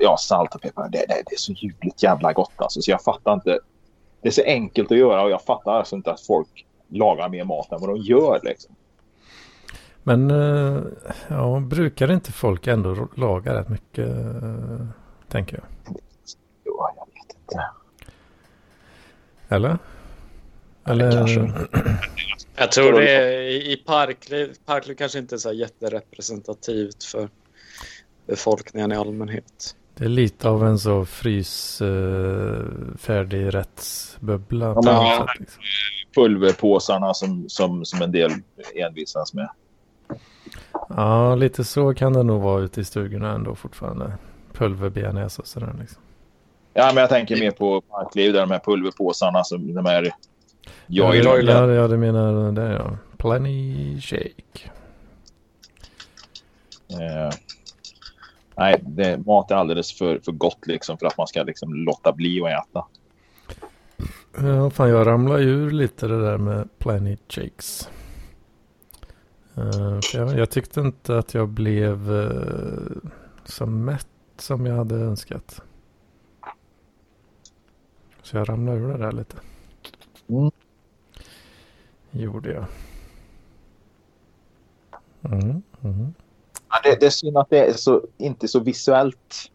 ja, 0.00 0.16
salt 0.16 0.54
och 0.54 0.60
peppar. 0.60 0.88
Det, 0.88 0.98
det, 0.98 1.22
det 1.26 1.34
är 1.34 1.38
så 1.38 1.52
ljuvligt 1.52 2.02
jävla 2.02 2.32
gott 2.32 2.52
alltså. 2.56 2.82
Så 2.82 2.90
jag 2.90 3.02
fattar 3.02 3.34
inte. 3.34 3.58
Det 4.22 4.28
är 4.28 4.32
så 4.32 4.42
enkelt 4.42 4.92
att 4.92 4.98
göra 4.98 5.22
och 5.22 5.30
jag 5.30 5.42
fattar 5.42 5.72
alltså 5.72 5.96
inte 5.96 6.12
att 6.12 6.20
folk 6.20 6.66
lagar 6.88 7.28
mer 7.28 7.44
mat 7.44 7.72
än 7.72 7.80
vad 7.80 7.88
de 7.88 7.96
gör 7.96 8.40
liksom. 8.42 8.74
Men 10.02 10.30
eh, 10.30 10.82
ja, 11.28 11.60
brukar 11.60 12.12
inte 12.12 12.32
folk 12.32 12.66
ändå 12.66 13.08
laga 13.14 13.54
rätt 13.54 13.68
mycket, 13.68 14.08
eh, 14.08 14.86
tänker 15.28 15.56
jag. 15.56 15.96
Jo, 16.64 16.88
jag 16.96 17.06
vet 17.06 17.36
inte. 17.40 17.64
Eller? 19.48 19.78
Eller? 20.84 21.12
kanske. 21.12 21.52
Jag 22.56 22.72
tror 22.72 22.92
det 22.92 23.10
är 23.10 23.40
i 23.40 23.72
i 23.72 23.76
Parkliv. 23.76 24.54
Parkliv 24.64 24.94
kanske 24.94 25.18
inte 25.18 25.34
är 25.34 25.38
så 25.38 25.48
här 25.48 25.56
jätterepresentativt 25.56 27.04
för 27.04 27.28
befolkningen 28.26 28.92
i 28.92 28.96
allmänhet. 28.96 29.76
Det 29.94 30.04
är 30.04 30.08
lite 30.08 30.48
av 30.48 30.66
en 30.66 30.78
så 30.78 31.04
frys 31.04 31.82
uh, 31.82 32.64
färdig 32.98 33.54
rättsbubbla. 33.54 34.66
Ja, 34.66 35.26
sätt, 35.28 35.40
liksom. 35.40 35.62
Pulverpåsarna 36.14 37.14
som, 37.14 37.48
som, 37.48 37.84
som 37.84 38.02
en 38.02 38.12
del 38.12 38.30
envisas 38.74 39.34
med. 39.34 39.48
Ja, 40.88 41.34
lite 41.34 41.64
så 41.64 41.94
kan 41.94 42.12
det 42.12 42.22
nog 42.22 42.42
vara 42.42 42.62
ute 42.62 42.80
i 42.80 42.84
stugorna 42.84 43.32
ändå 43.32 43.54
fortfarande. 43.54 44.12
Pulverbearnaise 44.52 45.42
och 45.42 45.48
sådär 45.48 45.74
liksom. 45.80 46.02
Ja, 46.74 46.86
men 46.94 46.96
jag 46.96 47.08
tänker 47.10 47.36
mer 47.36 47.50
på 47.50 47.80
Parkliv 47.80 48.32
där 48.32 48.40
de 48.40 48.50
här 48.50 48.58
pulverpåsarna 48.58 49.44
som 49.44 49.74
de 49.74 49.86
här 49.86 50.12
Ja, 50.86 51.14
Joyland. 51.14 51.70
ja, 51.72 51.74
ja, 51.74 51.88
du 51.88 51.96
menar 51.96 52.52
det 52.52 52.72
ja. 52.72 52.96
Plenty 53.16 54.00
shake. 54.00 54.70
Eh, 56.90 57.34
nej, 58.56 58.82
det, 58.86 59.26
mat 59.26 59.50
är 59.50 59.54
alldeles 59.54 59.98
för, 59.98 60.18
för 60.18 60.32
gott 60.32 60.66
liksom 60.66 60.98
för 60.98 61.06
att 61.06 61.18
man 61.18 61.26
ska 61.26 61.42
liksom 61.42 61.74
låta 61.74 62.12
bli 62.12 62.42
att 62.42 62.68
äta. 62.68 62.84
Ja, 64.36 64.70
fan 64.70 64.88
jag 64.88 65.06
ramlar 65.06 65.38
ju 65.38 65.48
ur 65.48 65.70
lite 65.70 66.06
det 66.06 66.22
där 66.22 66.38
med 66.38 66.68
Plenty 66.78 67.16
shakes. 67.28 67.88
Eh, 69.54 70.00
för 70.00 70.18
jag, 70.18 70.38
jag 70.38 70.50
tyckte 70.50 70.80
inte 70.80 71.18
att 71.18 71.34
jag 71.34 71.48
blev 71.48 72.10
uh, 72.10 73.10
så 73.44 73.66
mätt 73.66 74.08
som 74.36 74.66
jag 74.66 74.76
hade 74.76 74.94
önskat. 74.94 75.62
Så 78.22 78.36
jag 78.36 78.48
ramlade 78.48 78.78
ur 78.78 78.88
det 78.88 78.98
där 78.98 79.12
lite. 79.12 79.36
Mm. 80.28 80.50
Gjorde 82.10 82.52
jag. 82.52 82.64
Mm, 85.22 85.62
mm. 85.82 86.14
Det, 86.82 87.00
det 87.00 87.06
är 87.06 87.10
synd 87.10 87.38
att 87.38 87.50
det 87.50 87.58
är 87.58 87.72
så, 87.72 88.02
inte 88.18 88.48
så 88.48 88.60
visuellt. 88.60 89.50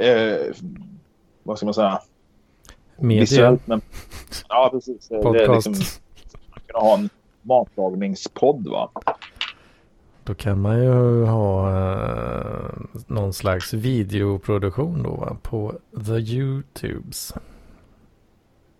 Eh, 0.00 0.54
vad 1.42 1.56
ska 1.56 1.66
man 1.66 1.74
säga? 1.74 2.00
Media, 2.96 3.20
Visuellt, 3.20 3.66
men, 3.66 3.80
ja, 4.48 4.68
precis. 4.72 5.08
Det 5.08 5.22
podcast. 5.22 5.68
liksom, 5.68 5.72
man 6.50 6.60
kunna 6.66 6.78
ha 6.78 6.94
en 6.94 7.08
matlagningspodd 7.42 8.68
va? 8.68 8.90
Då 10.24 10.34
kan 10.34 10.60
man 10.60 10.82
ju 10.82 11.24
ha 11.24 11.70
eh, 11.70 12.70
någon 13.06 13.32
slags 13.32 13.72
videoproduktion 13.72 15.02
då 15.02 15.10
va? 15.10 15.36
på 15.42 15.74
the 16.06 16.12
YouTubes. 16.12 17.34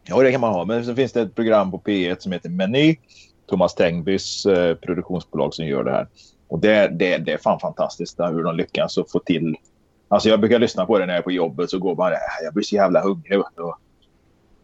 Ja, 0.02 0.22
det 0.22 0.32
kan 0.32 0.40
man 0.40 0.52
ha. 0.52 0.64
Men 0.64 0.84
så 0.84 0.94
finns 0.94 1.12
det 1.12 1.20
ett 1.20 1.34
program 1.34 1.70
på 1.70 1.78
P1 1.78 2.16
som 2.18 2.32
heter 2.32 2.48
Meny. 2.48 2.96
Thomas 3.46 3.74
Tengbys 3.74 4.46
eh, 4.46 4.74
produktionsbolag 4.74 5.54
som 5.54 5.66
gör 5.66 5.84
det 5.84 5.90
här. 5.90 6.08
Och 6.48 6.58
det, 6.58 6.88
det, 6.88 7.18
det 7.18 7.32
är 7.32 7.38
fan 7.38 7.60
fantastiskt 7.60 8.20
hur 8.20 8.44
de 8.44 8.56
lyckas 8.56 8.98
att 8.98 9.10
få 9.10 9.18
till. 9.18 9.56
Alltså 10.08 10.28
jag 10.28 10.40
brukar 10.40 10.58
lyssna 10.58 10.86
på 10.86 10.98
det 10.98 11.06
när 11.06 11.12
jag 11.12 11.18
är 11.18 11.22
på 11.24 11.32
jobbet 11.32 11.70
så 11.70 11.78
går 11.78 11.94
bara 11.94 12.14
"Äh, 12.14 12.44
jag 12.44 12.54
blir 12.54 12.64
så 12.64 12.74
jävla 12.74 13.02
hungrig. 13.02 13.38
vet 13.38 13.46
du." 13.56 13.62
Och, 13.62 13.78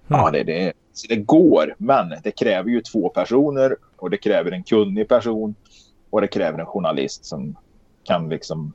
Ja, 0.09 0.31
det, 0.31 0.43
det, 0.43 0.73
så 0.93 1.07
det 1.09 1.17
går, 1.17 1.75
men 1.79 2.15
det 2.23 2.31
kräver 2.31 2.71
ju 2.71 2.81
två 2.81 3.09
personer 3.09 3.77
och 3.97 4.11
det 4.11 4.17
kräver 4.17 4.53
en 4.53 4.62
kunnig 4.62 5.09
person 5.09 5.55
och 6.11 6.21
det 6.21 6.27
kräver 6.27 6.59
en 6.59 6.67
journalist 6.67 7.25
som 7.25 7.57
kan 8.05 8.29
liksom 8.29 8.73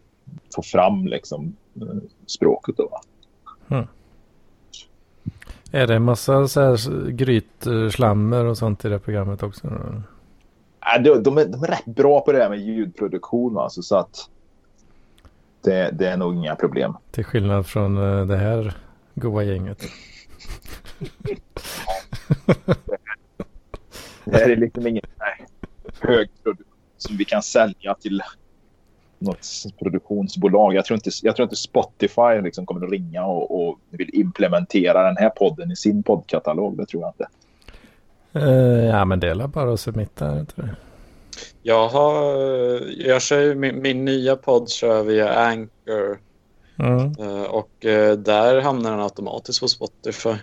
få 0.56 0.62
fram 0.62 1.08
liksom 1.08 1.56
eh, 1.82 1.88
språket. 2.26 2.78
Då. 2.78 2.88
va. 2.88 3.88
Är 5.72 5.88
det 5.88 5.96
en 5.96 6.04
massa 6.04 6.48
så 6.48 6.62
här 6.62 7.10
grytslammer 7.10 8.46
och 8.46 8.58
sånt 8.58 8.86
i 8.86 8.90
det 8.90 9.00
programmet 9.00 9.44
också? 9.44 9.68
De, 11.04 11.24
de, 11.24 11.38
är, 11.38 11.46
de 11.46 11.64
är 11.64 11.68
rätt 11.68 11.86
bra 11.86 12.22
på 12.22 12.32
det 12.32 12.38
här 12.38 12.50
med 12.50 12.60
ljudproduktion. 12.60 13.58
Alltså, 13.58 13.82
så 13.82 13.96
att 13.96 14.30
det, 15.62 15.92
det 15.92 16.08
är 16.08 16.18
nog 16.18 16.36
inga 16.36 16.56
problem. 16.56 16.98
Till 17.12 17.24
skillnad 17.24 17.68
från 17.68 17.98
eh, 17.98 18.26
det 18.26 18.38
här 18.38 18.74
goa 19.16 19.44
gänget. 19.44 19.84
Det 24.26 24.38
här 24.38 24.50
är 24.50 24.56
liksom 24.56 24.88
ingen 24.88 25.06
hög 26.00 26.30
produktion 26.44 26.74
som 26.98 27.18
vi 27.18 27.26
kan 27.26 27.44
sälja 27.44 27.94
till 27.94 28.22
något 29.20 29.48
produktionsbolag. 29.80 30.74
Jag 30.76 30.86
tror 30.86 30.96
inte, 30.96 31.10
jag 31.24 31.36
tror 31.36 31.44
inte 31.44 31.56
Spotify 31.56 32.42
liksom 32.44 32.66
kommer 32.66 32.86
att 32.86 32.92
ringa 32.92 33.26
och, 33.26 33.70
och 33.70 33.80
vill 33.90 34.10
implementera 34.14 35.04
den 35.04 35.18
här 35.18 35.30
podden 35.30 35.72
i 35.72 35.76
sin 35.76 36.04
poddkatalog. 36.04 36.78
Det 36.78 36.86
tror 36.86 37.04
jag 37.04 37.10
inte. 37.10 37.28
Eh, 38.42 38.86
ja 38.86 39.06
men 39.06 39.20
det 39.20 39.30
är 39.30 39.48
bara 39.48 39.74
att 39.74 39.80
submitta, 39.80 40.40
inte 40.40 40.54
det? 40.62 40.76
Jag, 41.62 41.88
har, 41.88 42.24
jag 42.98 43.22
kör 43.22 43.40
ju 43.40 43.56
min, 43.56 43.82
min 43.82 44.06
nya 44.06 44.36
podd 44.36 44.70
kör 44.70 45.04
via 45.04 45.34
Anchor 45.34 46.20
Mm. 46.80 47.14
eh, 47.20 47.44
och 47.44 47.86
eh, 47.86 48.18
där 48.18 48.62
hamnar 48.62 48.92
den 48.92 49.00
automatiskt 49.02 49.60
på 49.62 49.68
Spotify. 49.68 50.34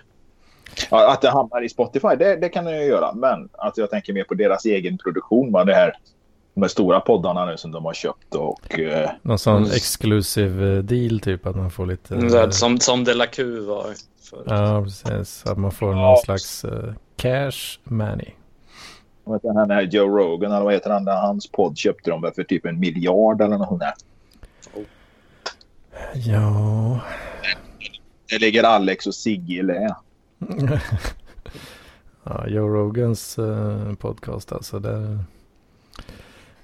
Ja, 0.91 1.11
att 1.13 1.21
det 1.21 1.29
hamnar 1.29 1.61
i 1.65 1.69
Spotify, 1.69 2.07
det, 2.19 2.35
det 2.35 2.49
kan 2.49 2.65
den 2.65 2.77
ju 2.77 2.83
göra. 2.85 3.13
Men 3.13 3.49
att 3.53 3.77
jag 3.77 3.89
tänker 3.89 4.13
mer 4.13 4.23
på 4.23 4.33
deras 4.33 4.65
egen 4.65 4.97
produktion. 4.97 5.51
Va? 5.51 5.63
Det 5.63 5.73
här, 5.73 5.93
de 6.53 6.61
här 6.61 6.67
stora 6.67 6.99
poddarna 6.99 7.45
nu 7.45 7.57
som 7.57 7.71
de 7.71 7.85
har 7.85 7.93
köpt. 7.93 8.35
Och, 8.35 8.79
Någon 9.21 9.39
sån 9.39 9.57
Mm. 9.57 9.71
exclusive 9.71 10.81
deal 10.81 11.19
typ 11.19 11.45
att 11.45 11.55
man 11.55 11.71
får 11.71 11.85
lite... 11.85 12.15
Mm, 12.15 12.51
som, 12.51 12.79
som 12.79 13.03
De 13.03 13.13
La 13.13 13.25
Q 13.25 13.59
var 13.59 13.85
förut. 14.29 14.43
Ja, 14.49 14.83
precis. 14.83 15.45
Att 15.45 15.57
man 15.57 15.71
får 15.71 15.85
någon 15.87 15.97
Ja. 15.97 16.21
slags 16.25 16.65
eh, 16.65 16.93
cash 17.15 17.79
money. 17.83 18.29
heter 19.27 19.53
han 19.53 19.69
här 19.71 19.81
Joe 19.81 20.17
Rogan, 20.17 20.51
eller 20.51 20.63
vad 20.63 20.73
heter 20.73 20.89
han? 20.89 21.07
Hans 21.07 21.51
podd 21.51 21.77
köpte 21.77 22.09
de 22.09 22.31
för 22.35 22.43
typ 22.43 22.65
en 22.65 22.79
miljard 22.79 23.41
eller 23.41 23.57
något 23.57 23.67
sånt 23.67 23.79
där. 23.81 23.93
Ja. 26.13 26.99
Det 28.29 28.39
ligger 28.39 28.63
Alex 28.63 29.07
och 29.07 29.15
Sigge 29.15 29.53
i 29.53 29.63
lä. 29.63 29.95
ja, 32.23 32.47
Joe 32.47 32.67
Rogans 32.67 33.39
eh, 33.39 33.93
podcast 33.93 34.51
alltså. 34.51 34.79
Där, 34.79 35.19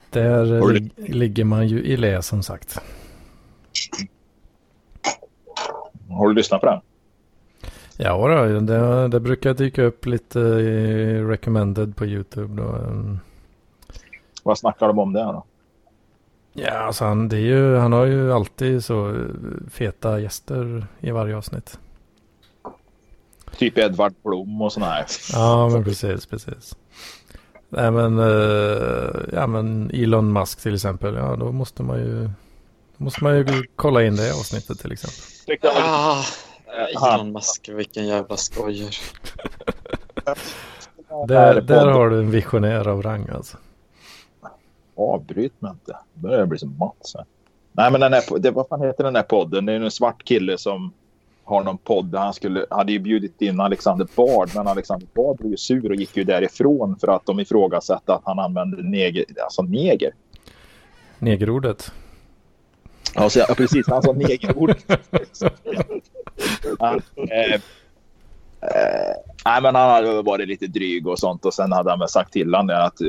där 0.10 0.46
lig- 0.46 0.92
ligger 0.98 1.44
man 1.44 1.68
ju 1.68 1.84
i 1.84 1.98
lä 1.98 2.22
som 2.22 2.44
sagt. 2.44 2.80
Har 6.10 6.28
du 6.28 6.34
lyssnat 6.34 6.62
på 6.62 6.68
den? 6.68 6.82
Ja, 8.04 8.28
då, 8.28 8.60
det, 8.60 9.08
det 9.08 9.20
brukar 9.20 9.54
dyka 9.54 9.84
upp 9.84 10.06
lite 10.06 10.40
i 10.40 11.22
recommended 11.24 11.96
på 11.96 12.06
YouTube. 12.06 12.62
Då. 12.62 12.70
Mm. 12.70 13.20
Vad 14.44 14.58
snackar 14.58 14.88
de 14.88 15.00
om 15.00 15.14
det 15.14 15.24
då? 15.24 15.44
Ja, 16.54 16.72
alltså 16.72 17.06
han, 17.06 17.30
det 17.30 17.36
är 17.36 17.42
ju, 17.42 17.76
han 17.76 17.94
har 17.94 18.06
ju 18.06 18.34
alltid 18.34 18.86
så 18.86 19.10
eh, 19.10 19.16
feta 19.70 20.20
gäster 20.20 20.88
i 21.00 21.12
varje 21.12 21.38
avsnitt. 21.38 21.80
Typ 23.58 23.78
Edvard 23.78 24.14
Blom 24.24 24.62
och 24.62 24.74
sådana 24.74 24.92
här. 24.92 25.06
Ja, 25.34 25.70
men 25.70 25.84
precis, 25.84 26.26
precis. 26.26 26.76
Nej, 27.70 27.92
men, 27.92 28.20
uh, 28.20 29.16
ja, 29.34 29.48
men 29.48 29.92
Elon 29.94 30.34
Musk 30.34 30.62
till 30.62 30.74
exempel. 30.74 31.16
Ja, 31.16 31.36
då 31.36 31.52
måste 31.52 31.84
man 31.84 31.98
ju, 31.98 32.30
då 32.98 33.04
måste 33.04 33.24
man 33.24 33.38
ju 33.38 33.64
kolla 33.76 34.04
in 34.04 34.16
det 34.16 34.32
avsnittet 34.32 34.80
till 34.80 34.92
exempel. 34.92 35.72
Ah, 35.78 36.24
Elon 36.72 37.32
Musk, 37.32 37.70
vilken 37.70 38.08
jävla 38.08 38.38
skojer. 38.38 38.96
Där, 41.28 41.62
där 41.62 41.88
har 41.88 42.10
du 42.10 42.20
en 42.20 42.32
visionär 42.32 42.88
av 42.88 43.02
rang 43.02 43.30
alltså. 43.34 43.58
Avbryt 44.96 45.62
mig 45.62 45.72
inte. 45.72 45.98
Nu 46.14 46.22
börjar 46.22 46.40
jag 46.40 46.48
bli 46.48 46.60
som 46.60 46.78
Mats. 46.78 47.16
Nej, 47.72 47.92
men 47.92 48.02
den 48.02 48.14
här, 48.14 48.40
det, 48.40 48.52
vad 48.52 48.68
fan 48.68 48.82
heter 48.82 49.04
den 49.04 49.16
här 49.16 49.24
podden? 49.24 49.66
Det 49.66 49.74
är 49.74 49.80
en 49.80 49.92
svart 49.92 50.24
kille 50.24 50.58
som 50.58 50.94
har 51.44 51.64
någon 51.64 51.78
podd 51.78 52.06
där 52.06 52.20
han 52.20 52.34
skulle, 52.34 52.66
hade 52.70 52.92
ju 52.92 53.00
bjudit 53.00 53.42
in 53.42 53.60
Alexander 53.60 54.08
Bard, 54.16 54.50
men 54.56 54.68
Alexander 54.68 55.08
Bard 55.14 55.38
blev 55.38 55.52
ju 55.52 55.58
sur 55.58 55.90
och 55.90 55.96
gick 55.96 56.18
ju 56.18 56.24
därifrån 56.24 56.96
för 57.00 57.08
att 57.08 57.26
de 57.26 57.40
ifrågasatte 57.40 58.14
att 58.14 58.22
han 58.26 58.40
använde 58.40 58.84
neger, 58.84 59.26
alltså 59.44 59.62
neger. 59.62 60.12
Negerordet. 61.20 61.92
Ja, 63.16 63.30
så, 63.30 63.40
ja 63.40 63.56
precis. 63.58 63.88
Han 63.88 64.04
sa 64.04 64.12
negerordet. 64.12 64.86
han, 66.80 67.02
eh, 67.16 67.54
eh, 67.54 67.60
nej, 69.46 69.62
men 69.62 69.76
han 69.76 69.90
hade 69.90 70.22
varit 70.22 70.48
lite 70.48 70.68
dryg 70.68 71.08
och 71.08 71.20
sånt 71.20 71.46
och 71.46 71.54
sen 71.54 71.72
hade 71.72 71.90
han 71.90 72.00
väl 72.00 72.10
sagt 72.10 72.34
till 72.34 72.54
honom 72.54 72.86
att 72.86 73.02
eh, 73.02 73.08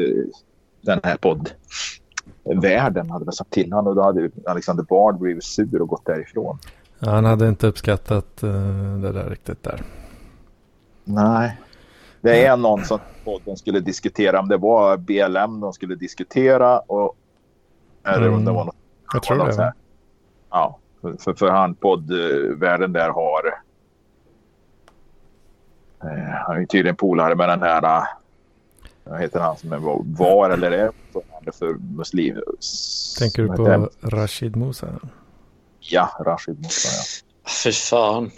den 0.80 1.00
här 1.02 1.16
poddvärlden 1.16 3.11
hade 3.11 3.25
väl 3.25 3.35
sagt 3.35 3.50
till 3.50 3.73
honom 3.73 3.87
och 3.87 3.94
då 3.94 4.02
hade 4.02 4.30
Alexander 4.47 4.85
Bard 4.85 5.18
blivit 5.18 5.44
sur 5.44 5.82
och 5.82 5.88
gått 5.88 6.06
därifrån. 6.06 6.59
Ja, 6.99 7.11
han 7.11 7.25
hade 7.25 7.49
inte 7.49 7.66
uppskattat 7.66 8.44
uh, 8.44 8.97
det 8.99 9.12
där 9.12 9.30
riktigt 9.30 9.62
där. 9.62 9.82
Nej. 11.04 11.59
Det 12.21 12.44
är 12.44 12.56
någon 12.56 12.85
som 12.85 12.99
podden 13.25 13.56
skulle 13.56 13.80
diskutera. 13.80 14.40
Om 14.40 14.49
det 14.49 14.56
var 14.56 14.97
BLM 14.97 15.61
de 15.61 15.73
skulle 15.73 15.94
diskutera. 15.94 16.78
Och, 16.78 17.16
eller 18.04 18.30
om 18.30 18.44
det 18.44 18.52
var 18.52 18.64
något. 18.64 18.76
Jag 19.12 19.23
tror 19.23 19.47
det. 19.47 19.73
Ja, 20.52 20.78
för, 21.00 21.35
för, 21.35 21.50
han 21.50 21.75
poddvärlden 21.75 22.92
där 22.92 23.11
har. 23.11 23.62
Eh, 26.02 26.35
han 26.47 26.62
är 26.62 26.66
tydligen 26.66 26.97
polare 26.97 27.35
med 27.35 27.49
den 27.49 27.62
här. 27.62 27.85
Eh, 27.85 28.04
vad 29.04 29.21
heter 29.21 29.40
han 29.40 29.56
som 29.56 29.73
är 29.73 29.78
var 30.18 30.50
eller 30.50 30.71
är 30.71 30.90
för 31.52 31.97
muslim. 31.97 32.40
Tänker 33.18 33.42
du 33.42 33.49
på 33.49 33.88
Rashid 34.00 34.56
Musa? 34.56 34.88
Ja, 35.80 36.11
Rashid 36.21 36.59
Musa, 36.59 36.88
ja. 36.88 37.02
Fy 37.64 37.73
fan. 37.73 38.30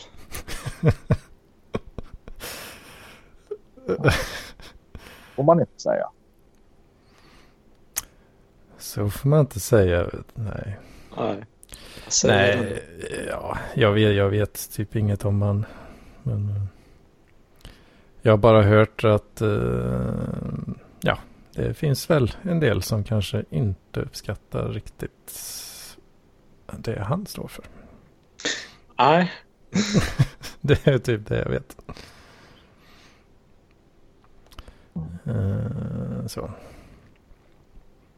får 5.37 5.42
man 5.42 5.61
inte 5.61 5.80
säga. 5.80 6.09
Så 8.78 9.11
får 9.11 9.28
man 9.28 9.40
inte 9.40 9.61
säga. 9.61 10.11
Nej. 10.35 10.78
Nej. 11.16 11.44
Nej, 12.24 12.82
ja, 13.28 13.58
jag 13.74 13.92
vet, 13.92 14.14
jag 14.14 14.28
vet 14.28 14.70
typ 14.72 14.96
inget 14.96 15.24
om 15.24 15.38
man. 15.38 15.66
Men, 16.22 16.48
eh, 16.48 16.62
jag 18.22 18.32
har 18.32 18.38
bara 18.38 18.62
hört 18.62 19.04
att 19.04 19.42
uh, 19.42 20.12
ja, 21.00 21.18
det 21.54 21.74
finns 21.74 22.10
väl 22.10 22.32
en 22.42 22.60
del 22.60 22.82
som 22.82 23.04
kanske 23.04 23.44
inte 23.50 24.00
uppskattar 24.00 24.68
riktigt 24.68 25.32
det 26.66 27.00
han 27.00 27.26
står 27.26 27.49
för. 27.49 27.64
Nej. 28.99 29.32
det 30.60 30.86
är 30.86 30.99
typ 30.99 31.26
det 31.26 31.38
jag 31.38 31.50
vet. 31.50 31.76
Uh, 35.26 36.26
så. 36.26 36.40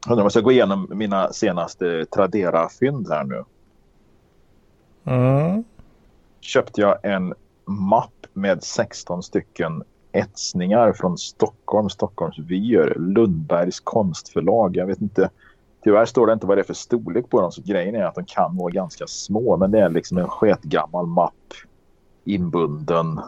Undrar 0.09 0.23
om 0.23 0.25
jag 0.25 0.33
ska 0.33 0.41
gå 0.41 0.53
igenom 0.53 0.89
mina 0.91 1.33
senaste 1.33 2.07
Tradera-fynd 2.07 3.09
här 3.09 3.25
nu. 3.25 3.45
Mm. 5.07 5.65
Köpte 6.41 6.81
jag 6.81 6.99
en 7.03 7.35
mapp 7.65 8.27
med 8.33 8.63
16 8.63 9.23
stycken 9.23 9.83
etsningar 10.13 10.93
från 10.93 11.19
Stockholm, 11.19 11.91
Stockholms 11.91 12.39
vyer, 12.39 12.95
Lundbergs 12.99 13.81
konstförlag. 13.81 14.77
Jag 14.77 14.87
vet 14.87 15.01
inte 15.01 15.31
Tyvärr 15.87 16.05
står 16.05 16.27
det 16.27 16.33
inte 16.33 16.47
vad 16.47 16.57
det 16.57 16.63
är 16.63 16.65
för 16.65 16.75
storlek 16.75 17.31
på 17.31 17.41
dem 17.41 17.53
så 17.53 17.63
grejen 17.63 17.95
är 17.95 18.05
att 18.05 18.15
de 18.15 18.25
kan 18.25 18.57
vara 18.57 18.71
ganska 18.71 19.07
små 19.07 19.57
men 19.57 19.71
det 19.71 19.81
är 19.81 19.89
liksom 19.89 20.19
en 20.19 20.29
sketgammal 20.29 21.07
mapp 21.07 21.55
inbunden 22.25 23.21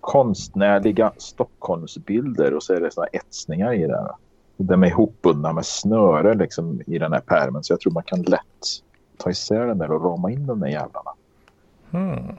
konstnärliga 0.00 1.12
Stockholmsbilder 1.16 2.54
och 2.54 2.62
så 2.62 2.74
är 2.74 2.80
det 2.80 2.90
såna 2.90 3.06
etsningar 3.06 3.72
i 3.72 3.86
det. 3.86 4.10
De 4.56 4.82
är 4.82 4.86
ihopbundna 4.86 5.52
med 5.52 5.66
snöre 5.66 6.34
liksom 6.34 6.80
i 6.86 6.98
den 6.98 7.12
här 7.12 7.20
pärmen 7.20 7.64
så 7.64 7.72
jag 7.72 7.80
tror 7.80 7.92
man 7.92 8.02
kan 8.02 8.22
lätt 8.22 8.82
ta 9.16 9.30
isär 9.30 9.66
den 9.66 9.78
där 9.78 9.90
och 9.90 10.04
rama 10.04 10.30
in 10.30 10.46
de 10.46 10.60
där 10.60 10.68
jävlarna. 10.68 11.10
Hmm. 11.90 12.36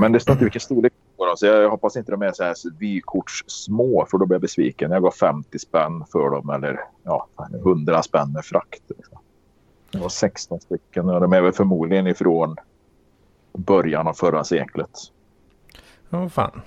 Men 0.00 0.12
det 0.12 0.20
står 0.20 0.32
inte 0.32 0.44
vilken 0.44 0.60
storlek 0.60 0.92
på 1.16 1.26
dem 1.26 1.36
så 1.36 1.46
jag 1.46 1.70
hoppas 1.70 1.96
inte 1.96 2.12
de 2.12 2.22
är 2.22 2.32
så 2.32 2.44
här 2.44 2.78
vykorts 2.78 3.44
små 3.46 4.06
för 4.10 4.18
då 4.18 4.26
blir 4.26 4.34
jag 4.34 4.40
besviken. 4.40 4.90
Jag 4.90 5.02
går 5.02 5.10
50 5.10 5.58
spänn 5.58 6.04
för 6.12 6.30
dem 6.30 6.50
eller 6.50 6.80
ja, 7.02 7.28
100 7.54 8.02
spänn 8.02 8.32
med 8.32 8.44
frakt. 8.44 8.82
Liksom. 8.88 9.18
Det 9.90 9.98
var 9.98 10.08
16 10.08 10.60
stycken 10.60 11.08
och 11.08 11.20
de 11.20 11.32
är 11.32 11.40
väl 11.40 11.52
förmodligen 11.52 12.06
ifrån 12.06 12.56
början 13.52 14.08
av 14.08 14.12
förra 14.12 14.44
seklet. 14.44 14.90
Ja, 16.10 16.28
fan. 16.28 16.62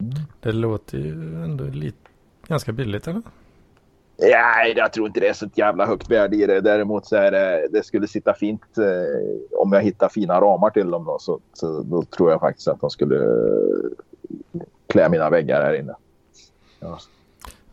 Mm. 0.00 0.12
Det 0.40 0.52
låter 0.52 0.98
ju 0.98 1.44
ändå 1.44 1.64
lite 1.64 2.10
ganska 2.46 2.72
billigt 2.72 3.08
eller? 3.08 3.22
Nej, 4.20 4.74
jag 4.76 4.92
tror 4.92 5.06
inte 5.06 5.20
det 5.20 5.28
är 5.28 5.32
så 5.32 5.46
ett 5.46 5.58
jävla 5.58 5.86
högt 5.86 6.10
värde 6.10 6.36
i 6.36 6.46
det. 6.46 6.60
Däremot 6.60 7.06
så 7.06 7.16
är 7.16 7.30
det, 7.30 7.68
det 7.72 7.82
skulle 7.82 8.08
sitta 8.08 8.34
fint 8.34 8.78
eh, 8.78 9.58
om 9.58 9.72
jag 9.72 9.82
hittar 9.82 10.08
fina 10.08 10.40
ramar 10.40 10.70
till 10.70 10.90
dem. 10.90 11.04
Då, 11.04 11.18
så, 11.20 11.40
så, 11.52 11.82
då 11.82 12.02
tror 12.02 12.30
jag 12.30 12.40
faktiskt 12.40 12.68
att 12.68 12.80
de 12.80 12.90
skulle 12.90 13.16
eh, 13.16 14.60
klä 14.86 15.08
mina 15.08 15.30
väggar 15.30 15.62
här 15.62 15.74
inne. 15.74 15.94
Ja. 16.80 16.98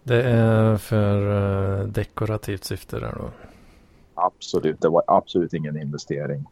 Det 0.03 0.23
är 0.23 0.77
för 0.77 1.21
uh, 1.21 1.87
dekorativt 1.87 2.63
syfte 2.63 2.99
där 2.99 3.13
då? 3.17 3.29
Absolut, 4.15 4.81
det 4.81 4.89
var 4.89 5.03
absolut 5.07 5.53
ingen 5.53 5.81
investering. 5.81 6.45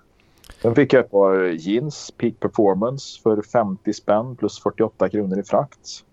Sen 0.62 0.76
fick 0.76 0.94
jag 0.94 1.06
ett 1.06 1.12
par 1.12 1.44
jeans, 1.44 2.12
Peak 2.18 2.34
Performance, 2.40 3.22
för 3.22 3.42
50 3.42 3.94
spänn 3.94 4.36
plus 4.36 4.60
48 4.60 5.10
kronor 5.10 5.40
i 5.40 5.44
frakt. 5.44 6.04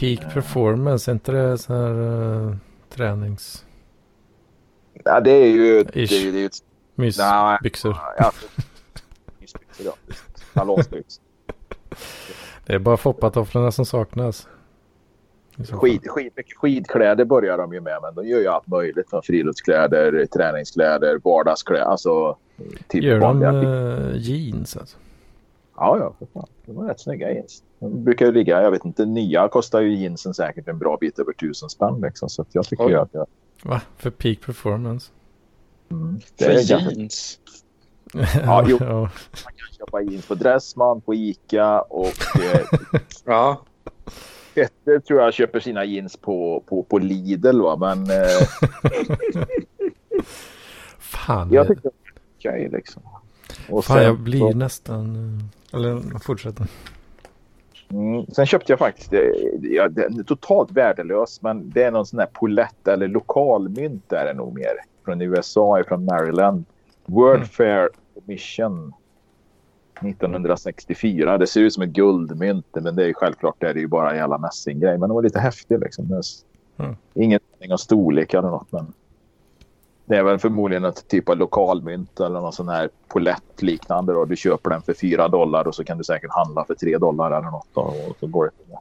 Peak 0.00 0.34
performance, 0.34 1.10
är 1.10 1.12
inte 1.12 1.32
det 1.32 1.58
så 1.58 1.74
här 1.74 1.94
uh, 1.94 2.56
tränings... 2.88 3.64
Ja, 5.04 5.20
det 5.20 5.30
är 5.30 5.46
ju... 5.46 5.84
Det 5.84 6.02
är, 6.02 6.08
det 6.08 6.16
är 6.16 6.42
ju 6.42 6.48
Mysbyxor. 6.94 7.96
Ja, 8.18 8.32
mysbyxor, 9.40 9.86
ja. 9.86 9.94
Ballonsbyxor. 10.54 11.22
det 12.66 12.74
är 12.74 12.78
bara 12.78 12.96
foppatofflorna 12.96 13.72
som 13.72 13.86
saknas. 13.86 14.48
Skid, 15.70 16.00
skid, 16.06 16.32
skidkläder 16.56 17.24
börjar 17.24 17.58
de 17.58 17.72
ju 17.72 17.80
med, 17.80 17.98
men 18.02 18.14
de 18.14 18.28
gör 18.28 18.40
ju 18.40 18.46
allt 18.46 18.66
möjligt. 18.66 19.06
Friluftskläder, 19.24 20.26
träningskläder, 20.26 21.20
vardagskläder. 21.24 21.84
Alltså, 21.84 22.36
typ 22.88 23.04
gör 23.04 23.20
de 23.20 23.42
uh, 23.42 24.16
jeans 24.16 24.76
alltså? 24.76 24.98
Ja, 25.80 25.98
ja. 25.98 26.14
För 26.18 26.26
fan. 26.26 26.46
De 26.66 26.76
var 26.76 26.84
rätt 26.84 27.00
snygga 27.00 27.32
jeans. 27.32 27.62
De 27.78 28.04
brukar 28.04 28.26
ju 28.26 28.32
ligga, 28.32 28.62
jag 28.62 28.70
vet 28.70 28.84
inte, 28.84 29.04
nya 29.04 29.48
kostar 29.48 29.80
ju 29.80 29.96
jeansen 29.96 30.34
säkert 30.34 30.68
en 30.68 30.78
bra 30.78 30.96
bit 31.00 31.18
över 31.18 31.32
tusen 31.32 31.68
spänn 31.68 32.00
liksom. 32.00 32.28
Så 32.28 32.44
jag 32.52 32.64
tycker 32.64 32.88
ju 32.88 32.96
att 32.96 33.08
jag... 33.12 33.26
Va? 33.62 33.80
För 33.96 34.10
peak 34.10 34.40
performance? 34.40 35.10
Mm, 35.90 36.20
för 36.38 36.50
jeans? 36.50 37.38
ja, 38.44 38.64
jo. 38.68 38.78
Man 38.80 39.10
kan 39.56 39.76
köpa 39.78 40.02
jeans 40.02 40.26
på 40.26 40.34
Dressman, 40.34 41.00
på 41.00 41.14
Ica 41.14 41.80
och... 41.80 42.42
Eh, 42.42 42.66
ja. 43.24 43.62
Petter 44.54 44.98
tror 44.98 45.20
jag 45.20 45.34
köper 45.34 45.60
sina 45.60 45.84
jeans 45.84 46.16
på, 46.16 46.62
på, 46.66 46.82
på 46.82 46.98
Lidl 46.98 47.60
va, 47.60 47.76
men... 47.76 48.10
Eh, 48.10 48.48
Fan. 50.98 51.52
Jag 51.52 51.68
tycker 51.68 51.82
det 51.82 51.88
är 51.88 51.92
okej 52.38 52.68
liksom. 52.72 53.02
Och 53.68 53.84
Fan, 53.84 54.02
jag 54.02 54.18
blir 54.18 54.38
så... 54.38 54.50
nästan... 54.50 55.42
Eh, 55.72 55.78
eller 55.78 56.18
fortsätt. 56.18 56.60
Mm. 57.90 58.26
Sen 58.26 58.46
köpte 58.46 58.72
jag 58.72 58.78
faktiskt, 58.78 59.12
ja, 59.60 59.88
den 59.88 60.18
är 60.18 60.22
totalt 60.22 60.70
värdelös, 60.70 61.42
men 61.42 61.70
det 61.70 61.82
är 61.82 61.90
någon 61.90 62.06
sån 62.06 62.18
här 62.18 62.28
polett 62.32 62.88
eller 62.88 63.08
lokalmynt 63.08 64.12
är 64.12 64.24
det 64.24 64.34
nog 64.34 64.54
mer. 64.54 64.74
Från 65.04 65.22
USA, 65.22 65.82
från 65.88 66.04
Maryland. 66.04 66.64
World 67.06 67.36
mm. 67.36 67.48
Fair 67.48 67.88
Commission 68.14 68.92
1964. 70.00 71.38
Det 71.38 71.46
ser 71.46 71.60
ut 71.60 71.72
som 71.72 71.82
ett 71.82 71.90
guldmynt, 71.90 72.66
men 72.72 72.96
det 72.96 73.04
är 73.08 73.12
självklart 73.12 73.56
det 73.58 73.68
är 73.68 73.74
ju 73.74 73.86
bara 73.86 74.10
en 74.10 74.16
jävla 74.16 74.38
mässinggrej. 74.38 74.98
Men 74.98 75.08
det 75.08 75.14
var 75.14 75.22
lite 75.22 75.40
häftigt 75.40 75.80
liksom. 75.80 76.22
Mm. 76.76 76.96
Ingen 77.14 77.40
aning 77.58 77.72
om 77.72 77.78
storlek 77.78 78.34
eller 78.34 78.48
något, 78.48 78.72
men 78.72 78.92
det 80.08 80.16
är 80.16 80.22
väl 80.22 80.38
förmodligen 80.38 80.84
ett 80.84 81.08
typ 81.08 81.28
av 81.28 81.36
lokalmynt 81.36 82.20
eller 82.20 82.40
någon 82.40 82.52
sån 82.52 82.68
här 82.68 82.88
polett 83.08 83.62
liknande. 83.62 84.12
Då. 84.12 84.24
Du 84.24 84.36
köper 84.36 84.70
den 84.70 84.82
för 84.82 84.94
fyra 84.94 85.28
dollar 85.28 85.68
och 85.68 85.74
så 85.74 85.84
kan 85.84 85.98
du 85.98 86.04
säkert 86.04 86.30
handla 86.30 86.64
för 86.64 86.74
tre 86.74 86.98
dollar 86.98 87.30
eller 87.30 87.50
något. 87.50 87.68
Då, 87.72 87.80
och 87.80 88.16
så 88.20 88.26
går 88.26 88.44
det. 88.44 88.78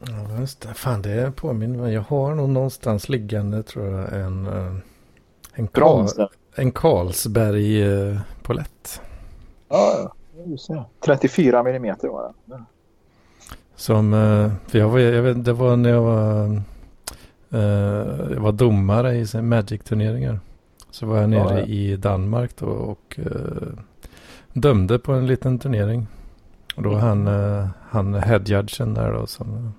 Ja, 0.00 0.40
just 0.40 0.60
det. 0.60 0.74
Fan, 0.74 1.02
det 1.02 1.36
påminner 1.36 1.78
mig. 1.78 1.94
Jag 1.94 2.02
har 2.02 2.34
nog 2.34 2.48
någonstans 2.48 3.08
liggande 3.08 3.62
tror 3.62 3.86
jag 3.86 4.20
en, 4.20 4.46
eh, 4.46 4.74
en, 5.54 5.68
Karl, 5.68 6.28
en 6.54 6.72
Carlsberg 6.72 7.82
eh, 7.82 8.20
polett. 8.42 9.00
Ja, 9.68 10.14
ja. 10.68 10.88
34 11.04 11.62
millimeter 11.62 12.08
var 12.08 12.32
den. 12.44 12.64
Som, 13.76 14.14
eh, 14.14 14.52
för 14.66 14.78
jag 14.78 14.88
var, 14.88 14.98
jag 14.98 15.22
vet, 15.22 15.44
det 15.44 15.52
var 15.52 15.76
när 15.76 15.90
jag 15.90 16.02
var, 16.02 16.62
jag 18.34 18.40
var 18.40 18.52
domare 18.52 19.14
i 19.14 19.24
Magic-turneringar. 19.42 20.40
Så 20.92 21.06
var 21.06 21.18
jag 21.18 21.30
nere 21.30 21.60
ja, 21.60 21.66
i 21.66 21.96
Danmark 21.96 22.56
då 22.56 22.66
och 22.66 23.18
dömde 24.52 24.98
på 24.98 25.12
en 25.12 25.26
liten 25.26 25.58
turnering. 25.58 26.06
Och 26.76 26.82
då 26.82 26.90
var 26.90 26.98
han, 26.98 27.26
han 27.88 28.14
headjudgen 28.14 28.94
där 28.94 29.12
då 29.12 29.26
som 29.26 29.72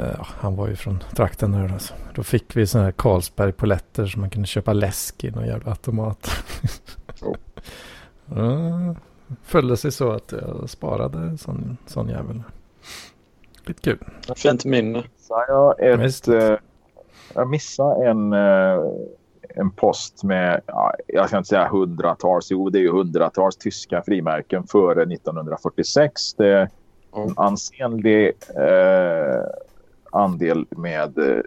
Uh, 0.00 0.22
han 0.22 0.56
var 0.56 0.68
ju 0.68 0.76
från 0.76 0.98
trakten 1.16 1.52
där. 1.52 1.72
Alltså. 1.72 1.94
Då 2.14 2.22
fick 2.22 2.56
vi 2.56 2.66
sådana 2.66 2.84
här 2.84 2.92
Carlsberg 2.92 3.52
poletter 3.52 4.06
som 4.06 4.20
man 4.20 4.30
kunde 4.30 4.46
köpa 4.46 4.72
läsk 4.72 5.24
i 5.24 5.30
någon 5.30 5.46
jävla 5.46 5.70
automat. 5.70 6.30
oh. 7.20 7.36
uh, 8.38 8.92
följde 9.42 9.76
sig 9.76 9.92
så 9.92 10.12
att 10.12 10.32
jag 10.32 10.70
sparade 10.70 11.38
sån, 11.38 11.76
sån 11.86 12.08
jävel. 12.08 12.42
Lite 13.64 13.82
kul. 13.82 13.98
Fint 14.36 14.64
minne. 14.64 15.04
Jag, 15.28 15.80
ett, 15.80 16.28
uh, 16.28 16.56
jag 17.34 17.48
missade 17.48 18.06
en, 18.06 18.32
uh, 18.32 18.80
en 19.54 19.70
post 19.70 20.24
med, 20.24 20.60
ja, 20.66 20.94
jag 21.06 21.28
ska 21.28 21.38
inte 21.38 21.48
säga 21.48 21.68
hundratals, 21.68 22.50
jo 22.50 22.70
det 22.70 22.78
är 22.78 22.82
ju 22.82 22.92
hundratals 22.92 23.56
tyska 23.56 24.02
frimärken 24.02 24.66
före 24.66 25.02
1946. 25.02 26.34
Det 26.34 26.48
är 26.48 26.68
en 27.16 27.34
ansenlig 27.36 28.32
uh, 28.58 29.44
andel 30.12 30.66
med 30.70 31.18
eh, 31.18 31.42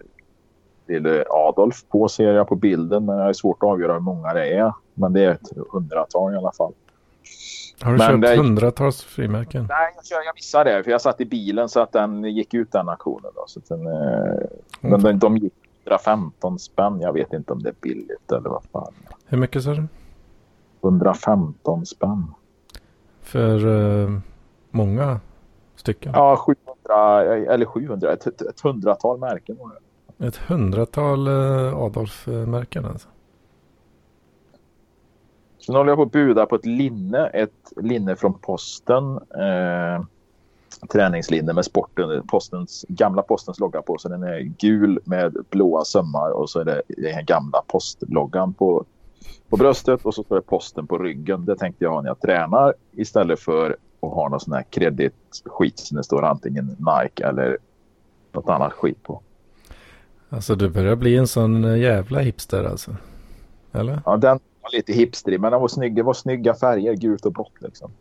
lille 0.88 1.26
Adolf 1.30 1.86
på 1.90 2.08
ser 2.08 2.34
jag 2.34 2.48
på 2.48 2.56
bilden. 2.56 3.06
Men 3.06 3.18
det 3.18 3.24
är 3.24 3.34
svårt 3.34 3.64
att 3.64 3.70
avgöra 3.70 3.94
hur 3.94 4.00
många 4.00 4.34
det 4.34 4.54
är. 4.54 4.74
Men 4.94 5.14
det 5.14 5.24
är 5.24 5.32
ett 5.32 5.50
hundratal 5.72 6.34
i 6.34 6.38
alla 6.38 6.52
fall. 6.52 6.74
Har 7.82 7.92
du 7.92 7.98
men 7.98 8.08
köpt 8.08 8.22
det... 8.22 8.38
hundratals 8.38 9.04
frimärken? 9.04 9.66
Nej, 9.70 9.94
jag, 10.10 10.26
jag 10.26 10.36
missade 10.36 10.72
det. 10.72 10.84
För 10.84 10.92
jag 10.92 11.02
satt 11.02 11.22
i 11.22 11.26
bilen 11.26 11.70
så 11.70 11.80
att 11.80 11.92
den 11.92 12.24
gick 12.24 12.54
ut 12.54 12.72
den 12.72 12.90
auktionen. 12.90 13.32
Då, 13.36 13.44
så 13.48 13.60
den, 13.68 13.88
mm. 13.88 14.48
Men 14.82 15.02
de, 15.02 15.20
de 15.20 15.38
gick 15.38 15.54
115 15.86 16.60
spänn. 16.60 17.02
Jag 17.02 17.14
vet 17.14 17.34
inte 17.34 17.54
om 17.54 17.64
det 17.64 17.70
är 17.70 17.76
billigt 17.82 18.32
eller 18.32 18.50
vad 18.50 18.64
fan. 18.64 18.94
Hur 19.26 19.38
mycket 19.38 19.64
sa 19.64 19.74
du? 19.74 19.88
115 20.84 21.86
spänn. 21.86 22.34
För 23.22 23.66
uh, 23.66 24.20
många 24.72 25.20
stycken? 25.76 26.12
Ja, 26.16 26.38
700 26.38 27.24
eller 27.54 27.66
700. 27.66 28.14
Ett, 28.14 28.42
ett 28.42 28.62
hundratal 28.62 29.20
märken 29.20 29.58
var 29.58 29.72
det. 30.18 30.28
Ett 30.28 30.36
hundratal 30.36 31.28
uh, 31.28 31.78
Adolf-märken 31.78 32.86
alltså? 32.86 33.08
Sen 35.66 35.76
håller 35.76 35.92
jag 35.92 35.98
på 35.98 36.04
att 36.04 36.12
buda 36.12 36.46
på 36.46 36.56
ett 36.56 36.66
linne. 36.66 37.28
Ett 37.28 37.74
linne 37.76 38.16
från 38.16 38.34
posten. 38.34 39.12
Eh, 39.16 40.04
träningslinne 40.92 41.54
med 41.54 41.66
sporten, 41.66 42.28
postens, 42.28 42.86
gamla 42.90 43.22
postens 43.22 43.60
logga 43.60 43.82
på. 43.82 43.98
Så 43.98 44.10
den 44.10 44.24
är 44.24 44.40
gul 44.40 45.00
med 45.04 45.36
blåa 45.50 45.86
sömmar 45.86 46.32
och 46.32 46.50
så 46.50 46.60
är 46.60 46.66
det 46.66 46.82
den 46.88 47.26
gamla 47.26 47.62
postloggan 47.68 48.54
på, 48.54 48.86
på 49.50 49.58
bröstet 49.58 50.06
och 50.06 50.14
så 50.14 50.24
står 50.24 50.36
det 50.36 50.42
posten 50.42 50.88
på 50.88 50.98
ryggen. 50.98 51.46
Det 51.46 51.56
tänkte 51.56 51.84
jag 51.84 51.92
ha 51.92 52.02
när 52.02 52.10
jag 52.10 52.22
tränar 52.22 52.74
istället 52.92 53.40
för 53.40 53.78
att 54.02 54.10
ha 54.10 54.30
någon 54.30 54.40
sån 54.40 54.54
här 54.54 54.66
kreditskit 54.70 55.80
som 55.80 55.98
det 55.98 56.04
står 56.04 56.26
antingen 56.26 56.66
Nike 56.66 57.26
eller 57.28 57.58
något 58.32 58.50
annat 58.50 58.74
skit 58.74 59.04
på. 59.04 59.22
Alltså 60.30 60.56
du 60.56 60.70
börjar 60.70 60.96
bli 60.96 61.18
en 61.18 61.28
sån 61.28 61.80
jävla 61.80 62.20
hipster 62.20 62.64
alltså. 62.64 62.96
Eller? 63.72 64.02
Ja, 64.06 64.18
den 64.18 64.40
var 64.62 64.72
lite 64.72 64.94
hipstrig 64.94 65.40
men 65.40 65.52
den 65.52 65.62
var 65.62 65.68
snygg. 65.68 65.96
Det 65.96 66.04
var 66.04 66.14
snygga 66.14 66.54
färger, 66.54 66.94
gult 66.94 67.26
och 67.26 67.34
blått 67.34 67.62
liksom. 67.62 67.92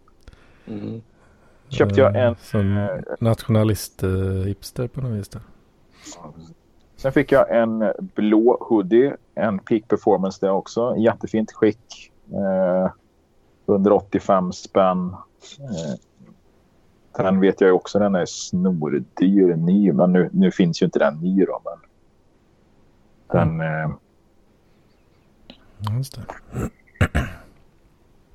Mm. 0.67 1.03
Köpte 1.75 2.01
jag 2.01 2.17
en... 2.17 2.37
Som 2.43 2.77
eh, 2.77 2.89
nationalist-hipster 3.21 4.89
på 4.89 5.01
något 5.01 5.13
vis 5.13 5.29
där. 5.29 5.43
Sen 6.97 7.13
fick 7.13 7.33
jag 7.33 7.57
en 7.57 7.93
blå 7.99 8.59
hoodie, 8.61 9.13
en 9.35 9.59
Peak 9.59 9.89
Performance 9.89 10.47
det 10.47 10.51
också. 10.51 10.97
Jättefint 10.97 11.53
skick. 11.53 12.13
Eh, 12.33 12.91
185 13.67 14.53
spänn. 14.53 15.17
Eh, 15.61 17.23
den 17.25 17.41
vet 17.41 17.61
jag 17.61 17.75
också, 17.75 17.99
den 17.99 18.15
är 18.15 18.27
snordyr 18.27 19.57
ny, 19.57 19.93
men 19.93 20.13
nu, 20.13 20.31
nu 20.33 20.51
finns 20.51 20.83
ju 20.83 20.85
inte 20.85 20.99
den 20.99 21.21
ny 21.21 21.45
då. 21.45 21.63
Men 21.65 21.79
den... 23.39 23.61
Mm. 23.61 23.91
Eh, 23.91 23.97
Just 25.97 26.15
det. 26.15 26.23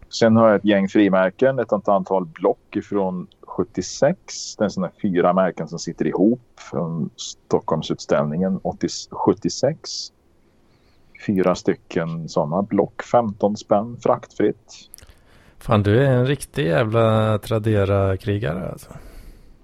Sen 0.10 0.36
har 0.36 0.48
jag 0.48 0.56
ett 0.56 0.66
gäng 0.66 0.90
frimärken, 0.90 1.60
ett 1.60 1.74
antal 1.74 2.26
block 2.26 2.78
från 2.90 3.28
76. 3.42 4.56
Det 4.58 4.66
är 4.66 4.70
sådana 4.70 4.92
fyra 5.02 5.34
märken 5.34 5.68
som 5.68 5.80
sitter 5.80 6.08
ihop 6.08 6.42
från 6.72 7.10
Stockholmsutställningen 7.16 8.60
80, 8.64 8.88
76. 9.12 9.90
Fyra 11.26 11.56
stycken 11.56 12.30
sådana 12.30 12.62
block, 12.62 13.04
15 13.04 13.58
spänn, 13.58 13.98
fraktfritt. 14.04 14.74
Fan, 15.58 15.84
du 15.84 16.04
är 16.04 16.12
en 16.12 16.26
riktig 16.28 16.66
jävla 16.66 17.38
Tradera-krigare 17.38 18.70
alltså. 18.72 18.90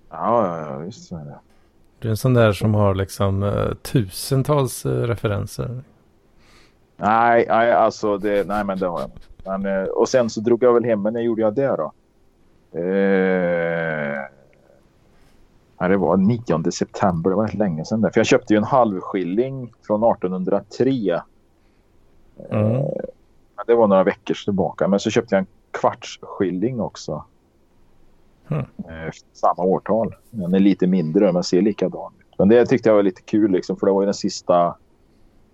Ja, 0.10 0.77
visst 0.86 1.12
är 1.12 1.17
det. 1.17 1.39
Du 1.99 2.08
är 2.08 2.10
en 2.10 2.17
sån 2.17 2.34
där 2.34 2.51
som 2.51 2.73
har 2.73 2.95
liksom 2.95 3.43
uh, 3.43 3.73
tusentals 3.73 4.86
uh, 4.86 5.01
referenser. 5.01 5.84
Nej, 6.97 7.45
nej, 7.49 7.71
alltså 7.71 8.17
det, 8.17 8.47
nej 8.47 8.63
men 8.63 8.77
det 8.77 8.88
har 8.88 8.99
jag 8.99 9.10
men, 9.45 9.65
uh, 9.65 9.84
Och 9.84 10.10
sen 10.10 10.29
så 10.29 10.41
drog 10.41 10.63
jag 10.63 10.73
väl 10.73 10.84
hem, 10.84 11.01
men 11.01 11.13
när 11.13 11.21
gjorde 11.21 11.41
jag 11.41 11.55
det 11.55 11.75
då? 11.75 11.91
Ja, 15.77 15.88
det 15.88 15.97
var 15.97 16.17
9 16.17 16.71
september, 16.71 17.29
det 17.29 17.36
var 17.36 17.47
rätt 17.47 17.53
länge 17.53 17.86
sedan. 17.86 18.01
Där. 18.01 18.10
För 18.10 18.19
jag 18.19 18.27
köpte 18.27 18.53
ju 18.53 18.58
en 18.58 18.63
halvskilling 18.63 19.73
från 19.88 20.03
1803. 20.03 21.21
Mm. 22.49 22.81
det 23.67 23.75
var 23.75 23.88
några 23.88 24.03
veckor 24.03 24.34
tillbaka. 24.45 24.88
Men 24.88 24.99
så 24.99 25.10
köpte 25.10 25.36
jag 25.36 25.39
en 25.39 25.47
kvartsskilling 25.71 26.79
också. 26.79 27.23
Mm. 28.47 28.65
Samma 29.34 29.63
årtal. 29.63 30.15
Den 30.29 30.53
är 30.53 30.60
lite 30.60 30.88
mindre 30.88 31.31
men 31.31 31.43
ser 31.43 31.62
likadan 31.62 32.12
ut. 32.19 32.36
Men 32.38 32.47
det 32.47 32.65
tyckte 32.65 32.89
jag 32.89 32.95
var 32.95 33.03
lite 33.03 33.21
kul 33.21 33.51
liksom, 33.51 33.77
för 33.77 33.88
det 33.88 33.93
var 33.93 34.01
ju 34.01 34.05
den 34.05 34.13
sista. 34.13 34.75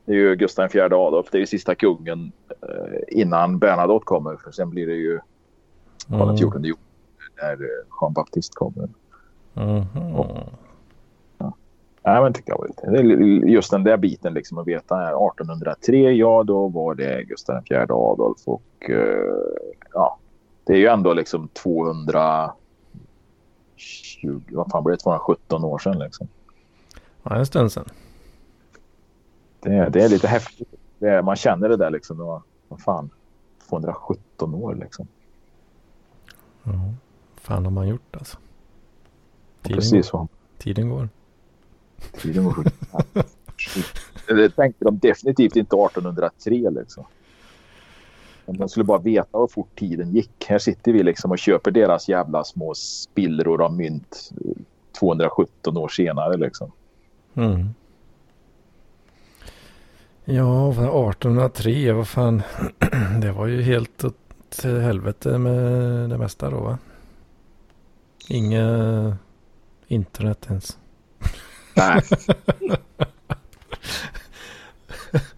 Det 0.05 0.11
är 0.11 0.15
ju 0.15 0.35
Gustav 0.35 0.75
IV 0.75 0.83
Adolf. 0.83 1.27
Det 1.31 1.37
är 1.37 1.39
ju 1.39 1.45
sista 1.45 1.75
kungen 1.75 2.31
eh, 2.49 2.99
innan 3.07 3.59
Bernadotte 3.59 4.05
kommer. 4.05 4.35
För 4.35 4.51
sen 4.51 4.69
blir 4.69 4.87
det 4.87 4.93
ju 4.93 5.19
Karl 6.09 6.37
XIV 6.37 6.55
mm. 6.55 6.77
när 7.41 7.53
eh, 7.53 7.85
Jean 8.01 8.13
Baptiste 8.13 8.53
kommer. 8.55 8.89
Mm. 9.55 10.15
Och, 10.15 10.37
ja. 11.37 11.53
Nej, 12.03 12.21
men 12.21 12.33
tyckte 12.33 12.51
jag 12.51 12.57
var 12.57 12.67
lite. 12.67 12.87
Just 13.51 13.71
den 13.71 13.83
där 13.83 13.97
biten 13.97 14.33
liksom 14.33 14.57
att 14.57 14.67
veta. 14.67 14.95
1803, 14.95 16.11
ja 16.11 16.43
då 16.43 16.67
var 16.67 16.95
det 16.95 17.23
Gustav 17.23 17.63
IV 17.69 17.91
Adolf 17.91 18.39
och 18.45 18.89
eh, 18.89 19.35
ja, 19.93 20.17
det 20.63 20.73
är 20.73 20.77
ju 20.77 20.87
ändå 20.87 21.13
liksom 21.13 21.47
220, 21.47 22.51
vad 24.51 24.71
fan 24.71 24.83
blir 24.83 24.95
det, 24.95 25.01
217 25.03 25.63
år 25.63 25.79
sedan 25.79 25.99
liksom. 25.99 26.27
Ja, 27.23 27.35
en 27.35 27.45
stund 27.45 27.71
sedan. 27.71 27.85
Det, 29.61 29.89
det 29.89 30.03
är 30.03 30.09
lite 30.09 30.27
häftigt. 30.27 30.73
Är, 30.99 31.21
man 31.21 31.35
känner 31.35 31.69
det 31.69 31.77
där 31.77 31.89
liksom. 31.89 32.41
Vad 32.67 32.81
fan, 32.81 33.09
217 33.69 34.55
år 34.55 34.75
liksom. 34.75 35.07
Ja, 36.63 36.93
fan 37.35 37.65
har 37.65 37.71
man 37.71 37.87
gjort 37.87 38.15
alltså. 38.15 38.37
Tiden 39.61 39.77
precis 39.77 40.07
så. 40.07 40.27
Tiden 40.57 40.89
går. 40.89 41.09
Tiden 42.11 42.43
går. 42.43 42.65
det 44.35 44.49
tänkte 44.49 44.85
de 44.85 44.99
definitivt 44.99 45.55
inte 45.55 45.75
1803 45.75 46.69
liksom. 46.69 47.05
Om 48.45 48.57
de 48.57 48.69
skulle 48.69 48.83
bara 48.83 48.99
veta 48.99 49.37
hur 49.37 49.47
fort 49.47 49.75
tiden 49.75 50.11
gick. 50.11 50.45
Här 50.47 50.59
sitter 50.59 50.93
vi 50.93 51.03
liksom 51.03 51.31
och 51.31 51.39
köper 51.39 51.71
deras 51.71 52.09
jävla 52.09 52.43
små 52.43 52.73
spillror 52.73 53.61
av 53.61 53.73
mynt 53.73 54.31
217 54.99 55.77
år 55.77 55.87
senare 55.87 56.37
liksom. 56.37 56.71
Mm. 57.33 57.69
Ja, 60.25 60.71
1803, 60.71 61.91
vad 61.91 62.07
fan. 62.07 62.41
Det 63.21 63.31
var 63.31 63.47
ju 63.47 63.61
helt 63.61 64.03
åt 64.03 64.63
helvete 64.63 65.37
med 65.37 65.53
det 66.09 66.17
mesta 66.17 66.49
då 66.49 66.59
va? 66.59 66.77
Inga 68.27 69.17
internet 69.87 70.45
ens. 70.49 70.77
Nej. 71.75 72.01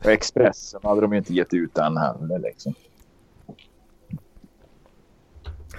Och 0.03 0.11
Expressen 0.11 0.79
hade 0.83 1.01
de 1.01 1.11
ju 1.11 1.17
inte 1.17 1.33
gett 1.33 1.53
ut 1.53 1.77
än 1.77 1.97
heller 1.97 2.39
liksom. 2.39 2.73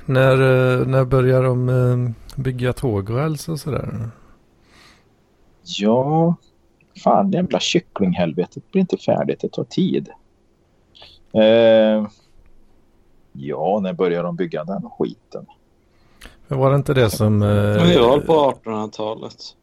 När, 0.05 0.33
eh, 0.33 0.87
när 0.87 1.05
börjar 1.05 1.43
de 1.43 1.69
eh, 1.69 2.11
bygga 2.43 2.73
tågräls 2.73 3.49
och 3.49 3.61
sådär? 3.61 4.11
Ja, 5.63 6.37
fan 7.05 7.31
det 7.31 7.37
jävla 7.37 7.61
kycklinghelvetet 7.61 8.71
blir 8.71 8.81
inte 8.81 8.97
färdigt. 8.97 9.41
Det 9.41 9.49
tar 9.49 9.65
tid. 9.65 10.09
Eh, 11.33 12.07
ja, 13.33 13.81
när 13.83 13.93
börjar 13.93 14.23
de 14.23 14.37
bygga 14.37 14.65
den 14.65 14.91
skiten? 14.99 15.47
Men 16.49 16.59
var 16.59 16.71
det 16.71 16.77
inte 16.77 16.95
det 16.95 17.11
som... 17.11 17.43
Eh, 17.43 17.49
det 17.49 18.01
var 18.01 18.21
på 18.21 18.55
1800-talet. 18.65 19.57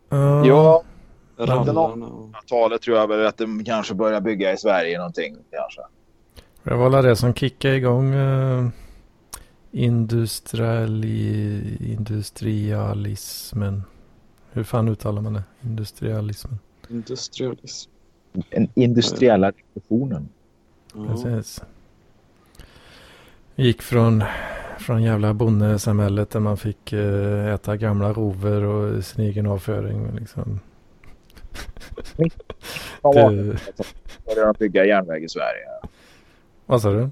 ja, 0.46 0.84
Ja, 1.42 1.46
Rallarna 1.46 2.06
och... 2.06 2.30
talet 2.48 2.82
tror 2.82 2.98
jag 2.98 3.08
väl 3.08 3.26
att 3.28 3.38
de 3.38 3.66
kanske 3.66 3.94
börjar 3.94 4.22
bygga 4.22 4.54
i 4.54 4.58
Sverige 4.58 4.98
någonting 4.98 5.38
kanske. 5.52 5.82
Det 6.64 6.76
var 6.76 6.90
väl 6.90 7.04
det 7.04 7.16
som 7.16 7.34
kickade 7.34 7.76
igång 7.76 8.14
uh, 8.14 8.70
industriali, 9.72 11.14
industrialismen. 11.94 13.84
Hur 14.52 14.64
fan 14.64 14.88
uttalar 14.88 15.22
man 15.22 15.34
det? 15.34 15.44
Industrialismen. 15.62 16.60
Industrialism. 16.90 17.92
Den 18.50 18.70
industriella 18.76 19.52
revolutionen. 19.52 20.30
Ja. 20.94 21.08
Precis. 21.08 21.62
Gick 23.56 23.82
från, 23.82 24.24
från 24.80 25.04
jävla 25.04 25.34
bondesamhället 25.34 26.30
där 26.30 26.40
man 26.40 26.58
fick 26.58 26.94
eh, 26.94 27.54
äta 27.54 27.78
gamla 27.78 28.14
rover 28.14 28.64
och 28.64 29.06
sin 29.06 29.26
egen 29.26 29.48
avföring. 29.48 30.16
Liksom. 30.16 30.60
Började 33.04 33.58
de 34.26 34.54
bygga 34.60 34.86
järnväg 34.86 35.24
i 35.24 35.30
Sverige. 35.30 35.66
vad 36.66 36.82
sa 36.82 36.92
du? 36.92 37.10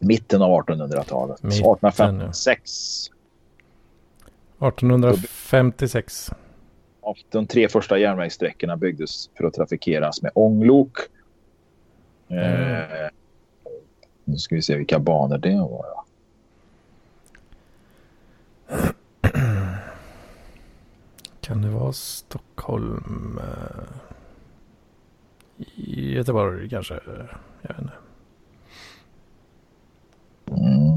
Mitten 0.00 0.42
av 0.42 0.50
1800-talet. 0.50 1.42
Mitten, 1.42 1.58
1856. 1.58 3.10
1856. 4.60 6.30
Och 7.04 7.18
De 7.30 7.46
tre 7.46 7.68
första 7.68 7.98
järnvägssträckorna 7.98 8.76
byggdes 8.76 9.30
för 9.34 9.44
att 9.44 9.54
trafikeras 9.54 10.22
med 10.22 10.32
ånglok. 10.34 10.98
Eh, 12.28 13.08
nu 14.24 14.36
ska 14.36 14.54
vi 14.54 14.62
se 14.62 14.76
vilka 14.76 14.98
banor 14.98 15.38
det 15.38 15.56
var. 15.56 15.86
Ja. 15.94 16.04
Kan 21.40 21.62
det 21.62 21.68
vara 21.68 21.92
Stockholm? 21.92 23.38
eh, 23.42 23.84
Göteborg 26.14 26.68
kanske? 26.68 26.94
Jag 27.62 27.68
vet 27.68 27.78
inte. 27.78 27.92
Mm. 30.46 30.93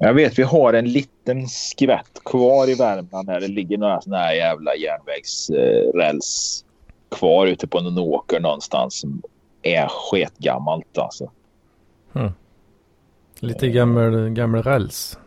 Jag 0.00 0.14
vet 0.14 0.38
vi 0.38 0.42
har 0.42 0.72
en 0.72 0.88
liten 0.92 1.48
skvätt 1.48 2.20
kvar 2.24 2.70
i 2.70 2.74
Värmland 2.74 3.28
här. 3.28 3.40
Det 3.40 3.48
ligger 3.48 3.78
några 3.78 4.00
sådana 4.00 4.22
här 4.22 4.34
jävla 4.34 4.74
järnvägsräls 4.74 6.64
kvar 7.10 7.46
ute 7.46 7.66
på 7.66 7.80
någon 7.80 7.98
åker 7.98 8.40
någonstans 8.40 9.00
som 9.00 9.22
är 9.62 9.86
sketgammalt 9.88 10.98
alltså. 10.98 11.30
Lite 13.40 13.68
gammal, 13.68 14.28
gammal 14.30 14.62
räls. 14.62 15.18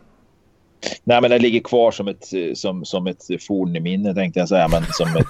Nej 1.04 1.20
men 1.20 1.30
det 1.30 1.38
ligger 1.38 1.60
kvar 1.60 1.90
som 1.90 2.08
ett, 2.08 2.28
som, 2.54 2.84
som 2.84 3.06
ett 3.06 3.22
fornminne 3.46 4.14
tänkte 4.14 4.40
jag 4.40 4.48
säga. 4.48 4.68
Men 4.68 4.82
som 4.90 5.08
ett, 5.16 5.26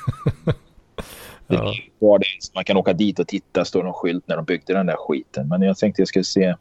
det 1.47 1.55
Ja. 1.55 1.63
ligger 1.65 1.99
kvar 1.99 2.19
där, 2.19 2.27
så 2.41 2.51
man 2.55 2.65
kan 2.65 2.77
åka 2.77 2.93
dit 2.93 3.19
och 3.19 3.29
titta. 3.29 3.65
Står 3.65 3.83
någon 3.83 3.93
skylt 3.93 4.29
när 4.29 4.37
de 4.37 4.45
byggde 4.45 4.73
den 4.73 4.87
där 4.87 4.97
skiten. 4.99 5.49
Men 5.49 5.63
jag 5.63 5.79
tänkte 5.79 6.01
jag 6.03 6.09
skulle 6.09 6.25
se. 6.25 6.55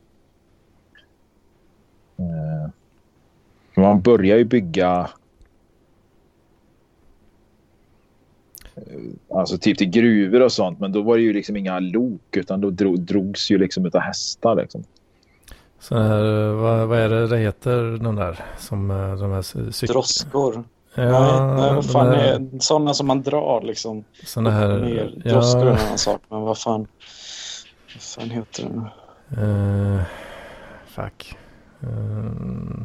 Eh, 2.20 2.70
man 3.82 4.02
börjar 4.02 4.38
ju 4.38 4.44
bygga. 4.44 5.10
eh, 8.76 9.38
Alltså 9.38 9.58
typ 9.58 9.78
till 9.78 9.90
gruvor 9.90 10.42
och 10.42 10.52
sånt. 10.52 10.80
Men 10.80 10.92
då 10.92 11.02
var 11.02 11.18
det 11.18 11.24
ju 11.24 11.34
liksom 11.34 11.56
inga 11.58 11.80
lok. 11.80 12.38
Utan 12.38 12.62
då 12.62 12.70
drog, 12.70 13.00
drogs 13.00 13.52
ju 13.52 13.58
liksom 13.58 13.86
utav 13.86 14.02
hästar 14.02 14.56
liksom. 14.56 14.84
Så 15.80 15.98
här, 15.98 16.52
vad, 16.52 16.88
vad 16.88 17.00
är 17.00 17.10
det 17.10 17.28
det 17.28 17.38
heter 17.38 17.98
de 18.04 18.16
där? 18.16 18.40
Som 18.58 18.92
eh, 18.92 19.16
de 19.16 19.32
här 19.32 19.42
cyk- 19.42 19.88
Droskor. 19.88 20.64
Ja, 20.96 21.04
nej, 21.04 21.56
nej, 21.62 21.76
vad 21.76 21.86
fan 21.92 22.06
där- 22.06 22.18
är 22.18 22.60
sådana 22.60 22.94
som 22.94 23.08
man 23.08 23.22
drar 23.22 23.62
liksom. 23.62 24.04
Sådana 24.26 24.52
här... 24.52 24.80
Ner. 24.80 25.14
Droskor 25.26 25.62
är 25.62 25.72
en 25.72 25.78
Ja, 25.78 25.86
annan 25.86 25.98
sak, 25.98 26.22
men 26.30 26.42
vad 26.42 26.58
fan. 26.58 26.88
Vad 27.94 28.02
fan 28.02 28.30
heter 28.30 28.64
det? 28.64 29.42
eh, 29.42 30.02
fuck. 30.88 31.38
Eh, 31.82 32.84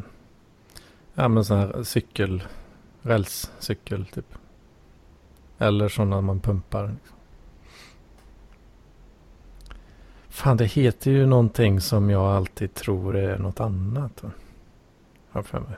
ja 1.14 1.28
men 1.28 1.44
sån 1.44 1.58
här 1.58 1.82
cykel. 1.82 2.42
Rälscykel 3.02 4.06
typ. 4.06 4.34
Eller 5.58 5.88
sådana 5.88 6.20
man 6.20 6.40
pumpar. 6.40 6.88
Liksom. 6.88 7.16
Fan 10.28 10.56
det 10.56 10.64
heter 10.64 11.10
ju 11.10 11.26
någonting 11.26 11.80
som 11.80 12.10
jag 12.10 12.22
alltid 12.22 12.74
tror 12.74 13.16
är 13.16 13.38
något 13.38 13.60
annat. 13.60 14.22
Har 14.22 14.32
jag 15.32 15.46
för 15.46 15.60
mig. 15.60 15.76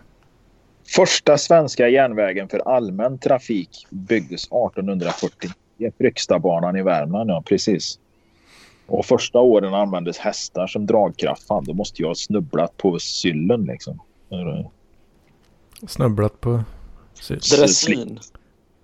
Första 0.86 1.38
svenska 1.38 1.88
järnvägen 1.88 2.48
för 2.48 2.58
allmän 2.58 3.18
trafik 3.18 3.86
byggdes 3.90 4.44
1849. 4.44 5.52
Frykstabanan 5.98 6.76
i 6.76 6.82
Värmland, 6.82 7.30
ja 7.30 7.42
precis. 7.46 7.98
Och 8.86 9.06
första 9.06 9.38
åren 9.40 9.74
användes 9.74 10.18
hästar 10.18 10.66
som 10.66 10.86
dragkraft. 10.86 11.46
Fan, 11.46 11.64
då 11.64 11.72
måste 11.74 12.02
jag 12.02 12.08
ha 12.08 12.14
snubblat 12.14 12.76
på 12.76 12.98
syllen 12.98 13.64
liksom. 13.64 14.00
Snubblat 15.86 16.40
på... 16.40 16.64
Dressin. 17.28 18.20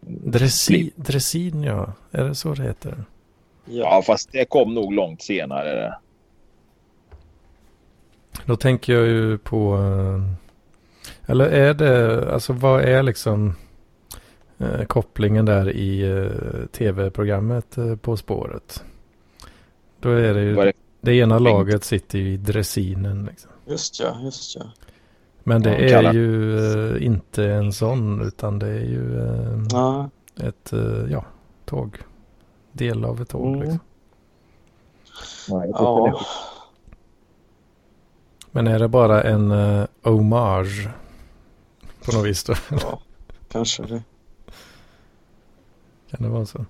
Dressin, 0.01 0.91
dressin 0.97 1.63
ja. 1.63 1.93
Är 2.11 2.25
det 2.25 2.35
så 2.35 2.55
det 2.55 2.63
heter? 2.63 2.95
Ja. 2.99 3.05
Ja, 3.65 4.03
fast 4.07 4.33
det 4.33 4.45
kom 4.45 4.75
nog 4.75 4.93
långt 4.93 5.23
senare. 5.23 5.95
Då 8.47 8.57
tänker 8.57 8.93
jag 8.93 9.07
ju 9.07 9.39
på... 9.39 9.75
eh, 9.77 11.31
Eller 11.31 11.45
är 11.45 11.75
det... 11.75 12.33
Alltså 12.33 12.53
vad 12.53 12.83
är 12.83 13.03
liksom 13.03 13.55
eh, 14.59 14.83
kopplingen 14.85 15.45
där 15.45 15.71
i 15.71 16.03
eh, 16.03 16.67
tv-programmet 16.73 17.79
eh, 17.79 17.97
På 17.97 18.17
spåret? 18.17 18.85
Då 20.03 20.11
är 20.11 20.35
det 20.35 20.41
ju... 20.43 20.61
Är 20.61 20.73
det... 21.01 21.15
ena 21.15 21.39
laget 21.39 21.85
sitter 21.85 22.19
ju 22.19 22.33
i 22.33 22.37
dressinen. 22.37 23.25
Liksom. 23.25 23.51
Just 23.67 24.01
ja, 24.01 24.21
just 24.23 24.57
ja. 24.57 24.63
Men 25.45 25.63
det 25.63 25.89
Ja, 25.89 26.03
är 26.09 26.13
ju 26.13 26.59
eh, 26.97 27.07
inte 27.07 27.45
en 27.45 27.73
sån 27.73 28.21
utan 28.23 28.59
det 28.59 28.67
är 28.69 28.85
ju 28.85 29.19
eh, 29.21 29.63
ja. 29.71 30.11
ett 30.41 30.73
eh, 30.73 31.05
ja, 31.11 31.25
tåg. 31.65 31.99
Del 32.73 33.05
av 33.05 33.21
ett 33.21 33.29
tåg 33.29 33.47
Mm. 33.47 33.61
liksom. 33.61 33.79
Nej, 35.49 35.71
ja. 35.73 36.07
det- 36.13 36.27
Men 38.51 38.67
är 38.67 38.79
det 38.79 38.89
bara 38.89 39.23
en 39.23 39.51
uh, 39.53 39.87
hommage 40.03 40.89
på 42.05 42.13
något 42.17 42.27
vis 42.27 42.45
då? 42.45 42.55
ja. 42.71 43.01
Kanske 43.49 43.83
det. 43.83 44.03
kan 46.11 46.23
det 46.23 46.29
vara 46.29 46.47
så? 46.47 46.65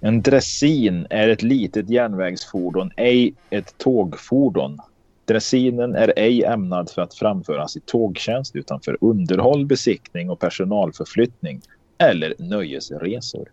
En 0.00 0.22
dressin 0.22 1.06
är 1.10 1.28
ett 1.28 1.42
litet 1.42 1.90
järnvägsfordon, 1.90 2.90
ej 2.96 3.34
ett 3.50 3.78
tågfordon. 3.78 4.78
Dressinen 5.24 5.94
är 5.94 6.12
ej 6.16 6.44
ämnad 6.44 6.90
för 6.90 7.02
att 7.02 7.14
framföras 7.14 7.76
i 7.76 7.80
tågtjänst 7.80 8.56
utan 8.56 8.80
för 8.80 8.98
underhåll, 9.00 9.66
besiktning 9.66 10.30
och 10.30 10.38
personalförflyttning 10.38 11.60
eller 11.98 12.34
nöjesresor. 12.38 13.48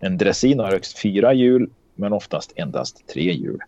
En 0.00 0.18
dressin 0.18 0.58
har 0.58 0.70
högst 0.70 0.98
fyra 0.98 1.32
hjul 1.32 1.70
men 1.94 2.12
oftast 2.12 2.52
endast 2.56 3.06
tre 3.06 3.32
hjul. 3.32 3.58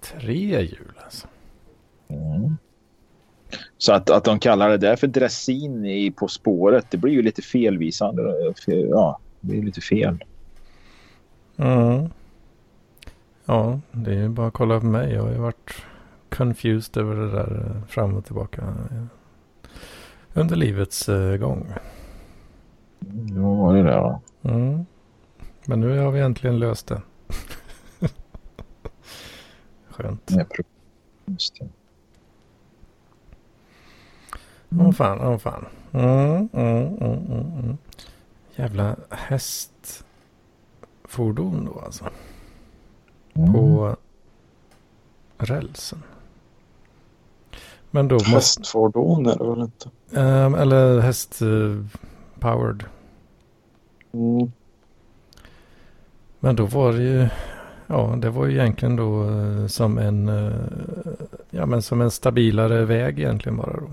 Tre 0.00 0.62
hjul 0.62 0.92
alltså. 1.04 1.26
Mm. 2.08 2.56
Så 3.78 3.92
att, 3.92 4.10
att 4.10 4.24
de 4.24 4.38
kallar 4.38 4.70
det 4.70 4.78
där 4.78 4.96
för 4.96 5.06
dressin 5.06 5.84
i 5.84 6.10
På 6.10 6.28
spåret, 6.28 6.86
det 6.90 6.96
blir 6.96 7.12
ju 7.12 7.22
lite 7.22 7.42
felvisande. 7.42 8.52
Ja, 8.66 9.18
det 9.40 9.46
blir 9.48 9.62
lite 9.62 9.80
fel. 9.80 10.24
Mm. 11.56 12.08
Ja, 13.44 13.80
det 13.92 14.10
är 14.10 14.14
ju 14.22 14.28
bara 14.28 14.46
att 14.46 14.52
kolla 14.54 14.80
på 14.80 14.86
mig. 14.86 15.12
Jag 15.12 15.22
har 15.22 15.30
ju 15.30 15.38
varit 15.38 15.70
confused 16.28 16.96
över 17.02 17.16
det 17.16 17.30
där 17.30 17.66
eh, 17.76 17.86
fram 17.86 18.14
och 18.16 18.24
tillbaka 18.24 18.62
eh, 18.90 19.04
under 20.34 20.56
livets 20.56 21.08
eh, 21.08 21.36
gång. 21.36 21.66
Mm, 23.10 23.42
Vad 23.42 23.56
var 23.56 23.74
det 23.74 23.82
där? 23.82 24.18
Mm. 24.42 24.86
Men 25.66 25.80
nu 25.80 25.98
har 25.98 26.10
vi 26.10 26.20
äntligen 26.20 26.58
löst 26.58 26.86
det. 26.88 27.02
Skönt. 29.88 30.30
Just 31.26 31.58
det. 31.60 31.68
Åh 34.78 34.92
fan, 34.92 35.20
åh 35.20 35.38
fan. 35.38 35.66
Mm, 35.92 36.48
mm, 36.52 36.86
mm, 36.86 37.18
mm, 37.26 37.58
mm. 37.58 37.76
Jävla 38.60 38.96
häst. 39.10 40.04
fordon 41.04 41.64
då 41.64 41.80
alltså. 41.80 42.04
Mm. 43.34 43.52
På 43.52 43.96
rälsen. 45.38 46.02
Men 47.90 48.08
då 48.08 48.14
måste... 48.14 48.30
Hästfordon 48.30 49.26
är 49.26 49.38
det 49.38 49.44
väl 49.44 49.60
inte? 49.60 49.90
ehm, 50.14 50.54
eller 50.54 51.00
häst 51.00 51.42
eh. 51.42 52.48
Mm. 54.12 54.52
Men 56.40 56.56
då 56.56 56.66
var 56.66 56.92
det 56.92 57.02
ju, 57.02 57.28
ja 57.86 58.16
det 58.18 58.30
var 58.30 58.46
ju 58.46 58.52
egentligen 58.52 58.96
då 58.96 59.28
eh, 59.28 59.66
som 59.66 59.98
en, 59.98 60.28
eh, 60.28 60.52
ja 61.50 61.66
men 61.66 61.82
som 61.82 62.00
en 62.00 62.10
stabilare 62.10 62.84
väg 62.84 63.18
egentligen 63.18 63.56
bara 63.56 63.72
då. 63.72 63.90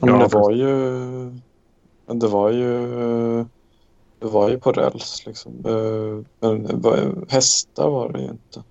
Men 0.00 0.08
Ja, 0.08 0.18
det 0.18 0.34
var 0.34 0.52
ju... 0.52 1.45
men 2.06 2.18
Det 2.18 2.28
var 2.28 2.50
ju... 2.50 3.44
Det 4.18 4.26
var 4.26 4.48
ju 4.50 4.58
på 4.58 4.72
räls 4.72 5.26
liksom. 5.26 5.52
Eh, 5.66 6.24
Men 6.40 6.62
det 6.62 6.76
var- 6.76 7.30
hästar 7.32 7.90
var 7.90 8.08
det 8.12 8.18
ju 8.20 8.28
inte. 8.28 8.62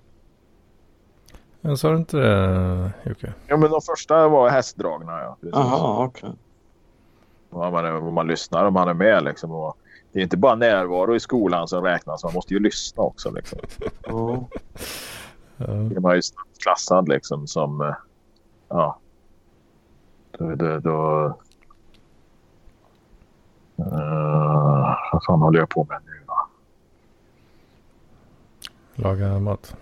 Men 1.62 1.78
sa 1.78 1.90
du 1.90 1.98
inte 1.98 2.18
det 2.18 2.92
Jocke? 3.04 3.34
Ja, 3.48 3.58
men 3.58 3.72
de 3.72 3.82
första 3.82 4.28
var 4.28 4.50
hästdragna. 4.50 5.12
Ja, 5.22 5.38
precis. 5.42 5.56
Jaha, 5.56 6.06
okej. 6.06 6.30
Om 7.50 7.72
man, 7.74 7.86
om 8.08 8.14
man 8.14 8.28
lyssnar 8.28 8.66
och 8.66 8.74
man 8.74 8.88
är 8.88 8.94
med. 8.94 9.24
Liksom, 9.24 9.52
och 9.52 9.78
det 10.12 10.20
är 10.20 10.24
inte 10.24 10.38
bara 10.38 10.56
närvaro 10.56 11.16
i 11.16 11.20
skolan 11.20 11.68
som 11.68 11.84
räknas. 11.84 12.24
Man 12.24 12.34
måste 12.34 12.54
ju 12.54 12.60
lyssna 12.60 13.04
också. 13.04 13.32
Liksom. 13.32 13.60
Ja. 14.08 14.48
Ja. 15.58 15.66
Det 15.68 16.00
var 16.00 16.16
ju 16.16 16.22
klassad 16.64 17.10
liksom 17.10 17.48
som... 17.48 17.82
eh, 17.82 17.94
Ja. 18.70 19.00
Då... 20.38 20.56
då, 20.56 20.80
då 20.80 21.38
uh, 23.80 24.96
vad 25.12 25.24
fan 25.28 25.42
håller 25.42 25.60
jag 25.60 25.70
på 25.70 25.88
med 25.90 26.00
nu 26.06 26.12
då? 26.28 26.48
Laga 28.96 29.40
mat. 29.40 29.76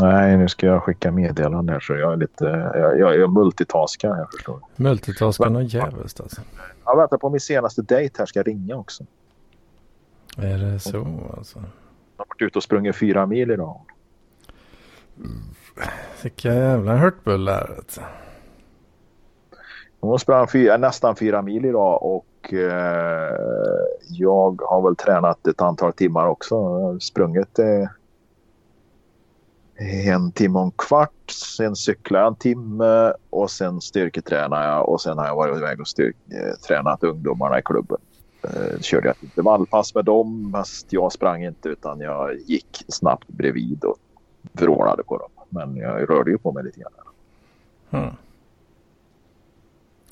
Nej, 0.00 0.36
nu 0.36 0.48
ska 0.48 0.66
jag 0.66 0.82
skicka 0.82 1.12
meddelande 1.12 1.72
här 1.72 1.80
så 1.80 1.92
jag 1.92 2.12
är 2.12 2.16
lite... 2.16 2.44
Jag, 2.74 2.98
jag, 2.98 3.18
jag 3.18 3.32
multitaskar, 3.32 4.08
jag 4.08 4.30
förstår. 4.32 4.60
Multitaskar 4.76 5.50
något 5.50 5.74
jävligt 5.74 6.20
alltså. 6.20 6.40
Jag 6.84 6.96
väntar 6.96 7.18
på 7.18 7.30
min 7.30 7.40
senaste 7.40 7.82
dejt 7.82 8.14
här. 8.18 8.26
Ska 8.26 8.38
jag 8.38 8.48
ringa 8.48 8.76
också. 8.76 9.04
Är 10.36 10.58
det 10.58 10.78
så 10.78 11.06
alltså? 11.36 11.58
Jag 11.58 12.24
har 12.24 12.26
varit 12.28 12.42
ute 12.42 12.58
och 12.58 12.62
sprungit 12.62 12.96
fyra 12.96 13.26
mil 13.26 13.50
idag. 13.50 13.80
Vilka 16.22 16.54
jävla 16.54 16.96
hurtbullar. 16.96 17.74
Alltså. 17.76 18.00
Hon 20.00 20.18
sprang 20.18 20.48
fyra, 20.48 20.76
nästan 20.76 21.16
fyra 21.16 21.42
mil 21.42 21.64
idag 21.64 22.02
och 22.02 22.26
Eh, 22.48 23.36
jag 24.08 24.62
har 24.62 24.82
väl 24.82 24.96
tränat 24.96 25.46
ett 25.46 25.60
antal 25.60 25.92
timmar 25.92 26.26
också. 26.26 26.54
Jag 26.54 26.80
har 26.80 26.98
sprungit 26.98 27.58
eh, 27.58 27.88
en 30.06 30.32
timme 30.32 30.58
och 30.58 30.64
en 30.64 30.70
kvart. 30.70 31.30
Sen 31.30 31.76
cyklar 31.76 32.20
jag 32.20 32.26
en 32.26 32.34
timme 32.34 33.12
och 33.30 33.50
sen 33.50 33.80
styrketränar 33.80 34.68
jag 34.68 34.88
och 34.88 35.00
sen 35.00 35.18
har 35.18 35.26
jag 35.26 35.36
varit 35.36 35.56
iväg 35.56 35.80
och 35.80 35.88
styrk, 35.88 36.16
eh, 36.30 36.54
tränat 36.68 37.04
ungdomarna 37.04 37.58
i 37.58 37.62
klubben. 37.62 37.98
Eh, 38.42 38.80
körde 38.80 39.06
jag 39.06 39.16
ett 39.16 39.22
intervallpass 39.22 39.94
med 39.94 40.04
dem 40.04 40.50
fast 40.52 40.92
jag 40.92 41.12
sprang 41.12 41.44
inte 41.44 41.68
utan 41.68 42.00
jag 42.00 42.38
gick 42.46 42.84
snabbt 42.88 43.28
bredvid 43.28 43.84
och 43.84 43.96
vrålade 44.52 45.02
på 45.02 45.18
dem. 45.18 45.30
Men 45.48 45.76
jag 45.76 46.10
rörde 46.10 46.30
ju 46.30 46.38
på 46.38 46.52
mig 46.52 46.64
lite 46.64 46.80
grann. 46.80 46.92
Mm. 47.90 48.14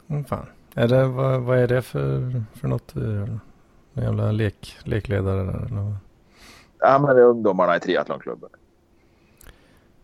Mm, 0.08 0.24
fan. 0.24 0.46
Är 0.78 0.88
det, 0.88 1.08
vad, 1.08 1.40
vad 1.42 1.58
är 1.58 1.68
det 1.68 1.82
för, 1.82 2.42
för 2.54 2.68
något? 2.68 2.96
eh, 2.96 3.02
En 3.94 4.02
jävla 4.04 4.32
lek, 4.32 4.76
lekledare 4.84 5.42
där? 5.44 5.66
Eller? 5.66 5.82
vad? 5.82 5.96
Ja, 6.78 6.98
men 6.98 7.16
det 7.16 7.22
är 7.22 7.26
ungdomarna 7.26 7.76
i 7.76 7.80
triathlonklubben. 7.80 8.50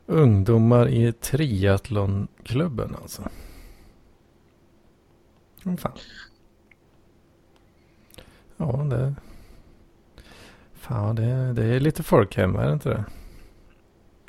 Ungdomar 0.07 0.89
i 0.89 1.13
triathlonklubben 1.13 2.97
alltså. 3.03 3.23
Mm, 5.65 5.77
fan. 5.77 5.93
Ja, 8.57 8.67
det... 8.91 9.15
Fan, 10.75 11.17
det, 11.17 11.53
det 11.53 11.65
är 11.65 11.81
lite 11.81 12.03
folkhem, 12.03 12.57
är 12.57 12.67
det 12.67 12.73
inte 12.73 12.89
det? 12.89 13.05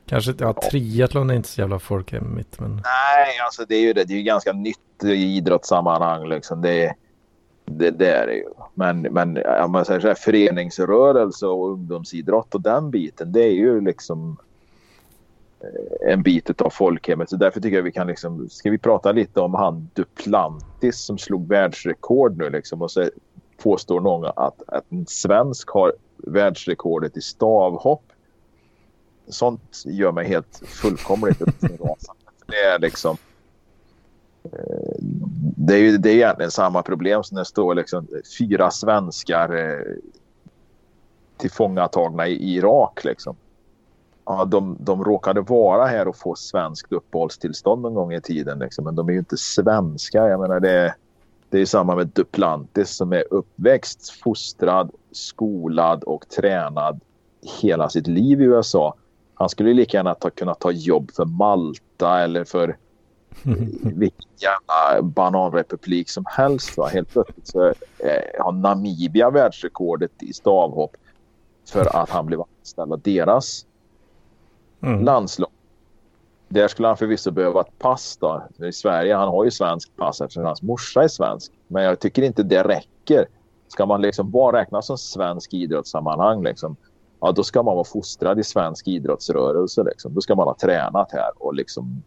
Kanske 0.06 0.34
ja, 0.38 0.54
triathlon 0.54 1.30
är 1.30 1.34
inte 1.34 1.50
så 1.50 1.62
jävla 1.62 1.80
folkhemmigt, 1.80 2.60
men... 2.60 2.72
Nej, 2.72 3.40
alltså 3.46 3.66
det 3.66 3.76
är 3.76 3.82
ju 3.82 3.94
det. 3.94 4.04
Det 4.04 4.14
är 4.14 4.18
ju 4.18 4.24
ganska 4.24 4.54
nytt 4.54 5.04
i 5.04 5.38
idrottssammanhang. 5.38 6.30
Liksom. 6.30 6.62
Det, 6.62 6.94
det, 7.66 7.92
det 7.92 8.12
är 8.12 8.28
det 8.28 8.34
ju. 8.34 8.46
Men, 8.74 9.02
men 9.02 9.40
om 9.64 9.72
man 9.72 9.86
säger 9.86 10.00
så 10.00 10.08
här, 10.08 10.16
föreningsrörelse 10.16 11.48
och 11.48 11.72
ungdomsidrott 11.72 12.56
och 12.56 12.62
den 12.62 12.92
biten. 12.92 13.32
Det 13.32 13.44
är 13.44 13.54
ju 13.54 13.82
liksom 13.82 14.38
eh, 15.60 16.12
en 16.12 16.24
bit 16.24 16.62
av 16.62 16.70
folkhemmet. 16.70 17.30
Så 17.30 17.36
därför 17.36 17.62
tycker 17.62 17.76
jag 17.76 17.84
vi 17.84 17.92
kan 17.92 18.08
liksom. 18.08 18.50
Ska 18.50 18.70
vi 18.70 18.78
prata 18.78 19.12
lite 19.12 19.40
om 19.40 19.54
han 19.54 19.90
Duplantis 19.94 20.98
som 20.98 21.18
slog 21.18 21.48
världsrekord 21.48 22.38
nu 22.38 22.50
liksom. 22.50 22.82
Och 22.82 22.92
så 22.92 23.10
påstår 23.64 24.02
någon 24.02 24.26
att, 24.36 24.62
att 24.68 24.92
en 24.92 25.06
svensk 25.08 25.70
har 25.70 25.94
världsrekordet 26.18 27.18
i 27.18 27.22
stavhopp. 27.22 28.04
Sånt 29.28 29.84
gör 29.86 30.12
mig 30.12 30.28
helt 30.28 30.62
fullkomligt 30.66 31.42
rasande. 31.62 32.22
Det 32.46 32.56
är 32.56 32.80
liksom 32.80 33.18
eh, 34.44 34.96
det 35.58 35.74
är 35.74 35.80
ju 35.80 35.98
det 35.98 36.10
är 36.10 36.16
egentligen 36.16 36.52
samma 36.52 36.82
problem 36.82 37.24
som 37.24 37.36
när 37.36 37.42
det 37.42 37.46
står 37.46 37.76
liksom 37.76 38.08
fyra 38.40 38.72
svenskar 38.72 39.56
eh, 39.56 39.96
tillfångatagna 41.38 42.28
i 42.28 42.56
Irak. 42.56 43.04
Liksom. 43.04 43.36
Ja, 44.26 44.46
de, 44.46 44.78
de 44.80 45.04
råkade 45.04 45.42
vara 45.42 45.86
här 45.86 46.08
och 46.08 46.16
få 46.16 46.36
svenskt 46.36 46.92
uppehållstillstånd 46.92 47.82
någon 47.82 47.94
gång 47.94 48.14
i 48.14 48.22
tiden. 48.22 48.60
Liksom, 48.60 48.86
men 48.86 48.96
de 48.96 49.10
är 49.10 49.14
ju 49.14 49.20
inte 49.20 49.38
svenska. 49.38 50.28
Jag 50.28 50.40
menar, 50.40 50.60
det, 50.60 50.96
det 51.50 51.60
är 51.60 51.66
samma 51.66 51.96
med 51.96 52.08
Duplantis 52.08 52.90
som 52.90 53.14
är 53.14 53.24
uppväxt, 53.30 54.10
fostrad, 54.10 54.92
skolad 55.12 56.04
och 56.04 56.30
tränad 56.30 57.00
hela 57.62 57.90
sitt 57.90 58.08
liv 58.08 58.42
i 58.42 58.44
USA. 58.44 58.96
Han 59.36 59.50
skulle 59.50 59.70
ju 59.70 59.76
lika 59.76 59.98
gärna 59.98 60.16
ta, 60.16 60.30
kunna 60.30 60.56
ta 60.56 60.72
jobb 60.72 61.12
för 61.16 61.26
Malta 61.26 62.20
eller 62.20 62.44
för 62.44 62.78
vilken 63.84 64.32
jävla 64.42 65.02
bananrepublik 65.02 66.10
som 66.10 66.24
helst. 66.28 66.78
Va? 66.78 66.88
Helt 66.88 67.10
plötsligt 67.10 67.48
så 67.48 67.68
eh, 67.68 68.44
har 68.44 68.52
Namibia 68.52 69.30
världsrekordet 69.30 70.24
i 70.24 70.34
stavhopp 70.34 70.96
för 71.72 71.86
att 72.04 72.12
han 72.12 72.26
blev 72.26 72.42
anställd 72.42 72.94
av 72.94 73.02
deras 73.02 73.66
Mm. 74.84 75.04
landslag. 75.04 75.50
Där 76.50 76.68
skulle 76.68 76.88
han 76.88 76.98
förvisso 76.98 77.32
behöva 77.32 77.62
ett 77.62 77.78
pass 77.80 78.18
då. 78.18 78.48
I 78.68 78.72
Sverige, 78.72 79.16
han 79.16 79.28
har 79.28 79.46
ju 79.46 79.52
svenskt 79.52 79.96
pass 79.96 80.22
eftersom 80.22 80.44
hans 80.46 80.62
morsa 80.62 81.04
är 81.04 81.08
svensk. 81.08 81.52
Men 81.68 81.84
jag 81.84 82.00
tycker 82.00 82.22
inte 82.22 82.44
det 82.44 82.64
räcker. 82.64 83.28
Ska 83.68 83.86
man 83.86 84.02
liksom 84.02 84.32
bara 84.32 84.60
räknas 84.60 84.88
som 84.88 84.98
svensk 84.98 85.54
idrottssammanhang 85.54 86.44
liksom, 86.44 86.78
ja 87.20 87.32
då 87.32 87.44
ska 87.44 87.64
man 87.64 87.76
vara 87.76 87.86
fostrad 87.86 88.40
i 88.40 88.44
svensk 88.44 88.88
idrottsrörelse 88.88 89.84
liksom. 89.84 90.14
Då 90.14 90.22
ska 90.22 90.36
man 90.36 90.48
ha 90.48 90.56
tränat 90.62 91.12
här 91.12 91.32
och 91.36 91.54
liksom, 91.54 92.04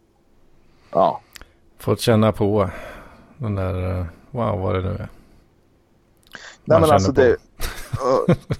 ja. 0.91 1.21
Fått 1.77 1.99
känna 1.99 2.31
på 2.31 2.69
den 3.37 3.55
där, 3.55 3.99
eh, 3.99 4.05
wow 4.31 4.59
vad 4.59 4.75
det 4.75 4.81
nu 4.81 4.89
är. 4.89 5.09
Nej 6.65 6.81
men 6.81 6.91
alltså 6.91 7.11
det, 7.11 7.31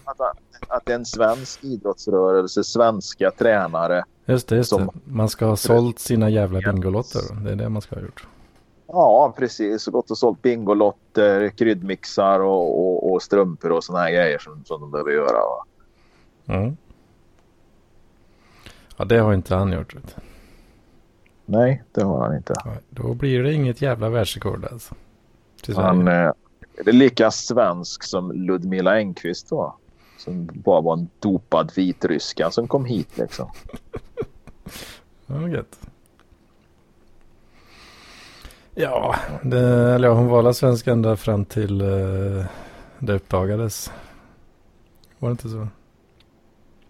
att, 0.04 0.20
att 0.68 0.86
det 0.86 0.92
är 0.92 0.96
en 0.96 1.06
svensk 1.06 1.64
idrottsrörelse, 1.64 2.64
svenska 2.64 3.32
tränare. 3.32 4.04
Just 4.26 4.48
det, 4.48 4.56
just 4.56 4.78
det. 4.78 4.88
Man 5.04 5.30
ska 5.30 5.46
ha 5.46 5.56
sålt 5.56 6.00
sina 6.00 6.30
jävla 6.30 6.60
bingolotter. 6.60 7.22
Det 7.44 7.52
är 7.52 7.56
det 7.56 7.70
man 7.70 7.82
ska 7.82 7.96
ha 7.96 8.02
gjort. 8.02 8.28
Ja, 8.88 9.34
precis. 9.38 9.86
Gått 9.86 10.12
och 10.12 10.18
sålt 10.18 10.42
bingolotter, 10.42 11.50
kryddmixar 11.50 12.40
och, 12.40 12.80
och, 12.80 13.12
och 13.12 13.22
strumpor 13.22 13.72
och 13.72 13.84
såna 13.84 14.00
här 14.00 14.12
grejer 14.12 14.40
som, 14.40 14.64
som 14.66 14.82
de 14.82 14.92
behöver 14.92 15.12
göra. 15.12 15.40
Va? 15.40 15.66
Mm. 16.50 16.78
Ja, 18.98 19.06
det 19.06 19.18
har 19.18 19.34
inte 19.34 19.56
han 19.56 19.72
gjort. 19.72 19.96
Vet. 19.96 20.16
Nej, 21.46 21.84
det 21.92 22.04
har 22.04 22.22
han 22.26 22.36
inte. 22.36 22.54
Nej, 22.66 22.78
Då 22.90 23.14
blir 23.14 23.44
det 23.44 23.54
inget 23.54 23.82
jävla 23.82 24.10
världsrekord 24.10 24.66
alltså. 24.72 24.96
Han 25.76 26.08
eh, 26.08 26.32
är 26.86 26.92
lika 26.92 27.32
svensk 27.32 28.04
som 28.04 28.32
Ludmila 28.32 28.96
Engqvist 28.96 29.52
var. 29.52 29.74
Som 30.18 30.50
bara 30.54 30.82
var 30.82 30.94
en 30.94 31.10
dopad 31.20 31.72
vitryska 31.76 32.52
som 32.52 32.68
kom 32.68 32.86
hit 32.86 33.18
liksom. 33.18 33.50
Ja, 35.26 35.48
gött. 35.48 35.80
Ja, 38.76 39.16
det, 39.44 39.60
eller 39.96 40.08
ja, 40.08 40.14
hon 40.14 40.28
var 40.28 40.40
alla 40.40 40.54
svensk 40.54 40.88
ända 40.88 41.16
fram 41.18 41.46
till 41.46 41.82
eh, 41.82 42.46
det 43.00 43.14
uppdagades. 43.14 43.92
Var 45.20 45.30
det 45.30 45.32
inte 45.32 45.50
så? 45.50 45.68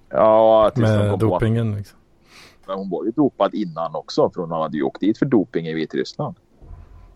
Ja, 0.10 0.72
tills 0.76 0.88
de 0.90 0.98
Med 0.98 1.10
kom 1.12 1.20
på 1.20 1.26
att 1.26 1.32
dopingen 1.42 1.76
liksom. 1.76 2.00
Men 2.68 2.78
hon 2.78 2.90
var 2.90 3.06
ju 3.06 3.12
dopad 3.12 3.54
innan 3.54 3.96
också 3.96 4.30
för 4.30 4.42
hon 4.42 4.52
hade 4.52 4.78
ju 4.78 4.84
åkt 4.84 5.00
dit 5.02 5.18
för 5.18 5.26
doping 5.26 5.68
i 5.68 5.74
Vitryssland. 5.74 6.36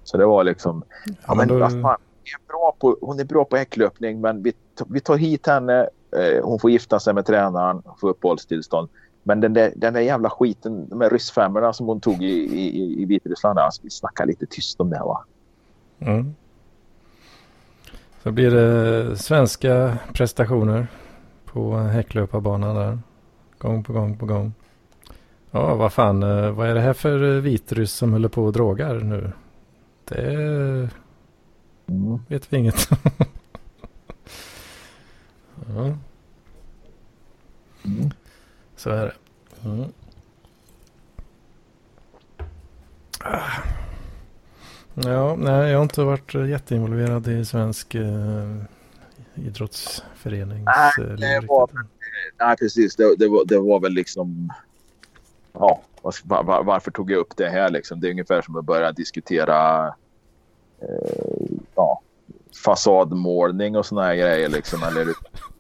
Så 0.03 0.17
det 0.17 0.25
var 0.25 0.43
liksom... 0.43 0.83
Ja, 1.05 1.13
Ja, 1.27 1.35
men 1.35 1.47
men 1.47 1.59
då- 1.59 1.69
fan, 1.69 1.97
är 2.23 2.47
bra 2.47 2.75
på, 2.79 2.97
hon 3.01 3.19
är 3.19 3.23
bra 3.25 3.45
på 3.45 3.55
häcklöpning 3.57 4.21
men 4.21 4.43
vi, 4.43 4.53
vi 4.87 4.99
tar 4.99 5.15
hit 5.17 5.47
henne. 5.47 5.89
Eh, 6.17 6.43
hon 6.43 6.59
får 6.59 6.71
gifta 6.71 6.99
sig 6.99 7.13
med 7.13 7.25
tränaren, 7.25 7.83
får 8.01 8.09
uppehållstillstånd. 8.09 8.89
Men 9.23 9.41
den 9.41 9.53
där, 9.53 9.73
den 9.75 9.93
där 9.93 10.01
jävla 10.01 10.29
skiten 10.29 10.87
med 10.91 11.11
ryssfemmorna 11.11 11.73
som 11.73 11.87
hon 11.87 11.99
tog 12.01 12.23
i, 12.23 12.27
i, 12.59 13.01
i 13.01 13.05
Vitryssland. 13.05 13.59
Alltså, 13.59 13.81
vi 13.83 13.89
snackar 13.89 14.25
lite 14.25 14.45
tyst 14.45 14.79
om 14.81 14.89
det 14.89 14.99
va. 14.99 15.23
Mm. 15.99 16.35
Så 18.23 18.31
blir 18.31 18.51
det 18.51 19.17
svenska 19.17 19.97
prestationer 20.13 20.87
på 21.53 21.77
häcklöparbanan 21.77 22.75
där. 22.75 22.99
Gång 23.57 23.83
på 23.83 23.93
gång 23.93 24.17
på 24.17 24.25
gång. 24.25 24.53
Ja, 25.51 25.75
vad 25.75 25.93
fan, 25.93 26.23
eh, 26.23 26.51
vad 26.51 26.69
är 26.69 26.73
det 26.75 26.81
här 26.81 26.93
för 26.93 27.35
eh, 27.35 27.41
vitryss 27.41 27.91
som 27.93 28.11
håller 28.13 28.29
på 28.29 28.43
och 28.45 28.53
drogar 28.53 28.95
nu? 28.99 29.31
Det 30.05 30.89
Mm. 31.87 32.19
vet 32.27 32.53
vi 32.53 32.57
inget. 32.57 32.89
ja, 35.75 35.97
Mm. 37.85 38.11
så 38.75 38.89
är 38.89 39.05
det. 39.05 39.13
Mm. 39.69 39.85
Ah. 43.19 43.39
Ja, 44.93 45.35
nej, 45.35 45.69
jag 45.71 45.77
har 45.77 45.83
inte 45.83 46.03
varit 46.03 46.35
eh, 46.35 46.45
jätteinvolverad 46.49 47.27
i 47.27 47.45
svensk 47.45 47.95
eh, 47.95 48.55
idrottsförenings... 49.35 50.65
Nej, 50.65 51.17
det 51.17 51.47
var-. 51.47 51.69
Nej, 52.39 52.55
precis. 52.57 52.95
Det, 52.95 53.15
det, 53.15 53.27
var, 53.27 53.45
det 53.45 53.59
var 53.59 53.79
väl 53.79 53.91
liksom... 53.91 54.53
Ja, 55.53 55.81
var, 56.01 56.43
var, 56.43 56.63
varför 56.63 56.91
tog 56.91 57.11
jag 57.11 57.19
upp 57.19 57.37
det 57.37 57.49
här 57.49 57.69
liksom? 57.69 57.99
Det 57.99 58.07
är 58.07 58.11
ungefär 58.11 58.41
som 58.41 58.55
att 58.55 58.65
börja 58.65 58.91
diskutera 58.91 59.87
eh, 60.81 61.57
ja, 61.75 62.01
fasadmålning 62.65 63.77
och 63.77 63.85
såna 63.85 64.03
här 64.03 64.15
grejer 64.15 64.49
liksom. 64.49 64.83
Eller 64.83 65.07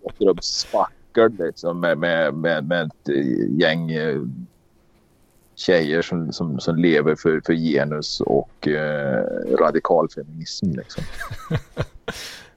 åker 0.01 0.27
upp 0.27 0.43
spackel 0.43 1.31
liksom 1.39 1.79
med, 1.79 1.97
med, 1.97 2.33
med, 2.33 2.67
med 2.67 2.85
ett 2.85 3.09
gäng 3.49 3.91
eh, 3.91 4.21
tjejer 5.55 6.01
som, 6.01 6.33
som, 6.33 6.59
som 6.59 6.75
lever 6.75 7.15
för, 7.15 7.41
för 7.45 7.53
genus 7.53 8.21
och 8.21 8.67
eh, 8.67 9.25
radikal 9.59 10.09
feminism 10.09 10.71
liksom. 10.71 11.03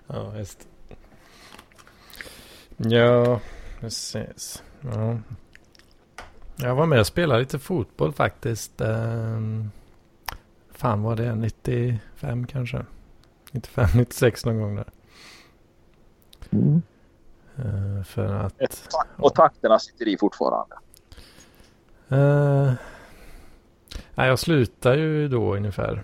Ja, 0.06 0.38
just 0.38 0.68
Ja, 2.76 3.40
precis. 3.80 4.62
Ja. 4.80 5.18
Jag 6.56 6.74
var 6.74 6.86
med 6.86 7.00
och 7.00 7.06
spelade 7.06 7.40
lite 7.40 7.58
fotboll 7.58 8.12
faktiskt. 8.12 8.80
Ehm, 8.80 9.70
fan 10.70 11.02
var 11.02 11.16
det? 11.16 11.34
95 11.34 12.46
kanske? 12.46 12.84
95, 13.52 13.88
96 13.94 14.44
någon 14.44 14.60
gång 14.60 14.76
där. 14.76 14.88
Mm. 16.50 16.82
Eh, 17.56 18.04
för 18.04 18.34
att... 18.34 18.88
Och 19.16 19.34
takterna 19.34 19.78
sitter 19.78 20.08
i 20.08 20.18
fortfarande. 20.18 20.74
Uh, 22.12 22.72
nej, 24.14 24.28
jag 24.28 24.38
slutade 24.38 24.96
ju 24.96 25.28
då 25.28 25.56
ungefär. 25.56 26.02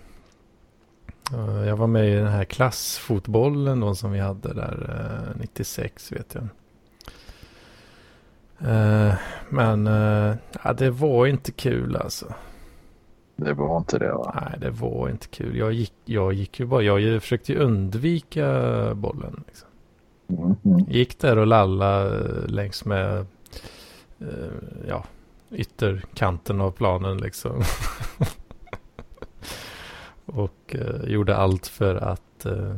Eh, 1.33 1.69
jag 1.69 1.77
var 1.77 1.87
med 1.87 2.09
i 2.09 2.15
den 2.15 2.29
här 2.29 2.45
klassfotbollen 2.45 3.81
då 3.81 3.95
som 3.95 4.13
vi 4.13 4.19
hade 4.19 4.55
där 4.55 5.07
eh, 5.35 5.41
96 5.41 6.13
vet 6.13 6.35
jag. 6.35 6.49
Eh, 8.65 9.15
men 9.49 9.87
eh, 9.87 10.35
ja, 10.65 10.73
det 10.73 10.91
var 10.91 11.27
inte 11.27 11.53
kul 11.53 11.97
alltså. 11.97 12.35
Det 13.37 13.55
var 13.55 13.77
inte 13.79 13.99
det 13.99 14.13
va? 14.13 14.41
Nej, 14.41 14.61
det 14.61 14.71
var 14.71 15.09
inte 15.09 15.29
kul. 15.29 15.57
Jag 15.57 15.73
gick, 15.73 15.95
jag 16.05 16.33
gick 16.33 16.61
ju 16.61 16.67
bara, 16.67 16.83
jag 16.83 17.23
försökte 17.23 17.53
ju 17.53 17.59
undvika 17.59 18.45
bollen. 18.95 19.45
Liksom. 19.47 19.69
Mm. 20.29 20.57
Mm. 20.65 20.91
Gick 20.91 21.19
där 21.19 21.39
och 21.39 21.47
lalla 21.47 22.07
eh, 22.07 22.47
längs 22.47 22.85
med 22.85 23.27
eh, 24.19 24.53
ja, 24.89 25.05
ytterkanten 25.51 26.61
av 26.61 26.71
planen 26.71 27.19
liksom. 27.19 27.63
och 30.27 30.77
eh, 30.77 31.11
gjorde 31.11 31.37
allt 31.37 31.67
för 31.67 31.95
att 31.95 32.47
eh, 32.47 32.77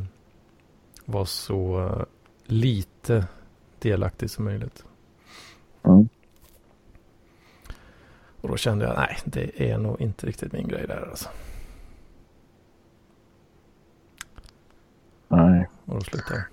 vara 1.05 1.25
så 1.25 1.91
lite 2.45 3.27
delaktig 3.79 4.29
som 4.29 4.45
möjligt. 4.45 4.85
Mm. 5.85 6.07
Och 8.41 8.49
då 8.49 8.57
kände 8.57 8.85
jag, 8.85 8.95
nej, 8.97 9.17
det 9.25 9.71
är 9.71 9.77
nog 9.77 10.01
inte 10.01 10.27
riktigt 10.27 10.51
min 10.51 10.67
grej 10.67 10.87
där 10.87 11.07
alltså. 11.09 11.29
Nej. 15.27 15.69
Och 15.85 15.95
då 15.95 16.01
slutade 16.01 16.35
jag. 16.39 16.45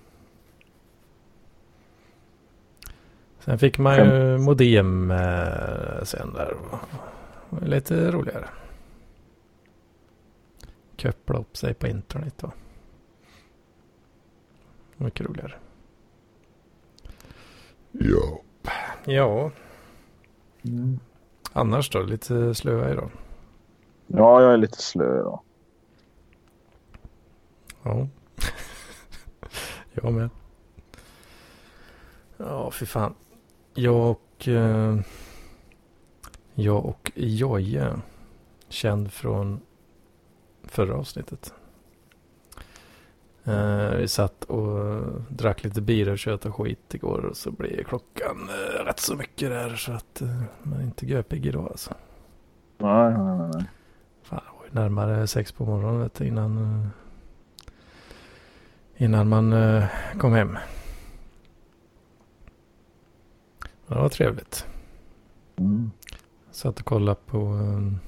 Sen 3.39 3.59
fick 3.59 3.77
man 3.77 3.95
ju 3.95 4.37
modem 4.37 5.11
eh, 5.11 6.03
sen 6.03 6.33
där. 6.33 6.53
och- 6.53 6.79
och 7.49 7.61
Lite 7.67 8.11
roligare. 8.11 8.49
Koppla 11.01 11.39
upp 11.39 11.57
sig 11.57 11.73
på 11.73 11.87
internet 11.87 12.43
va. 12.43 12.51
Mycket 14.97 15.25
roligare. 15.27 15.53
Ja. 17.91 18.41
Ja, 19.05 19.51
annars 21.53 21.89
då? 21.89 22.01
Lite 22.01 22.55
slöa 22.55 22.91
idag. 22.91 23.09
Ja, 24.07 24.41
jag 24.41 24.53
är 24.53 24.57
lite 24.57 24.81
slö 24.81 25.23
då. 25.23 25.41
Ja. 27.83 28.07
jag 29.93 30.13
med. 30.13 30.29
Ja, 32.37 32.71
fy 32.71 32.85
fan. 32.85 33.15
Jag 33.73 34.11
och... 34.11 34.47
Eh, 34.47 34.99
jag 36.53 36.85
och 36.85 37.11
Joje. 37.15 37.93
Känd 38.69 39.13
från 39.13 39.61
förra 40.63 40.95
avsnittet. 40.95 41.53
Eh, 43.45 43.95
vi 43.95 44.07
satt 44.07 44.43
och 44.43 45.03
drack 45.29 45.63
lite 45.63 45.81
bira 45.81 46.11
och 46.11 46.19
tjötade 46.19 46.53
skit 46.53 46.93
igår. 46.93 47.25
Och 47.25 47.37
så 47.37 47.51
blev 47.51 47.83
klockan 47.83 48.49
eh, 48.49 48.85
rätt 48.85 48.99
så 48.99 49.15
mycket 49.15 49.49
där. 49.49 49.75
Så 49.75 49.91
att 49.91 50.21
eh, 50.21 50.43
man 50.63 50.79
är 50.79 50.83
inte 50.83 51.05
göpig 51.05 51.45
idag 51.45 51.67
alltså. 51.71 51.93
Nej, 52.77 53.13
nej, 53.17 53.37
nej, 53.37 53.51
nej. 53.53 53.65
Fan, 54.23 54.41
det 54.45 54.57
var 54.57 54.65
ju 54.65 54.71
närmare 54.71 55.27
sex 55.27 55.51
på 55.51 55.65
morgonen 55.65 56.01
vet 56.01 56.13
du, 56.13 56.27
innan, 56.27 56.57
eh, 56.57 56.87
innan 59.03 59.29
man 59.29 59.53
kom 60.19 60.33
hem. 60.33 60.57
Det 63.87 63.95
var 63.95 64.09
trevligt. 64.09 64.65
Mm. 65.55 65.91
Satt 66.51 66.79
och 66.79 66.85
kollade 66.85 67.19
på... 67.25 67.37
Um, 67.37 67.99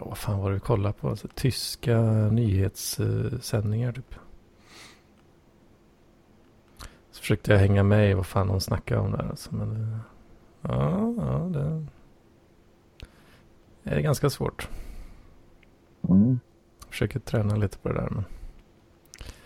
vad 0.00 0.18
fan 0.18 0.38
var 0.38 0.48
det 0.50 0.54
vi 0.54 0.60
kollade 0.60 0.92
på? 0.92 1.08
Alltså, 1.08 1.28
tyska 1.34 2.00
nyhetssändningar 2.30 3.92
typ. 3.92 4.14
Så 7.10 7.20
försökte 7.20 7.52
jag 7.52 7.58
hänga 7.58 7.82
med 7.82 8.10
i 8.10 8.14
vad 8.14 8.26
fan 8.26 8.46
de 8.48 8.60
snackade 8.60 9.00
om 9.00 9.10
där. 9.12 9.28
Alltså, 9.30 9.54
men, 9.54 9.92
eh, 9.92 9.98
ja, 10.62 11.14
ja, 11.18 11.48
det 13.82 13.90
är 13.94 14.00
ganska 14.00 14.30
svårt. 14.30 14.68
Mm. 16.08 16.40
Försöker 16.88 17.20
träna 17.20 17.56
lite 17.56 17.78
på 17.78 17.88
det 17.88 17.94
där. 17.94 18.10
Men, 18.10 18.24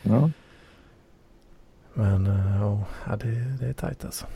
Ja. 0.03 0.31
men 1.95 2.27
eh, 2.27 2.85
ja, 3.07 3.17
det, 3.17 3.57
det 3.61 3.67
är 3.67 3.73
tajt 3.73 4.05
alltså. 4.05 4.27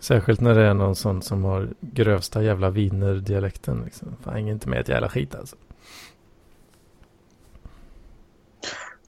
Särskilt 0.00 0.40
när 0.40 0.54
det 0.54 0.66
är 0.66 0.74
någon 0.74 0.96
sån 0.96 1.22
som 1.22 1.44
har 1.44 1.68
grövsta 1.80 2.42
jävla 2.42 2.70
wienerdialekten. 2.70 3.82
Liksom. 3.84 4.16
Fan, 4.22 4.34
hänger 4.34 4.52
inte 4.52 4.68
med 4.68 4.80
ett 4.80 4.88
jävla 4.88 5.08
skit 5.08 5.34
alltså. 5.34 5.56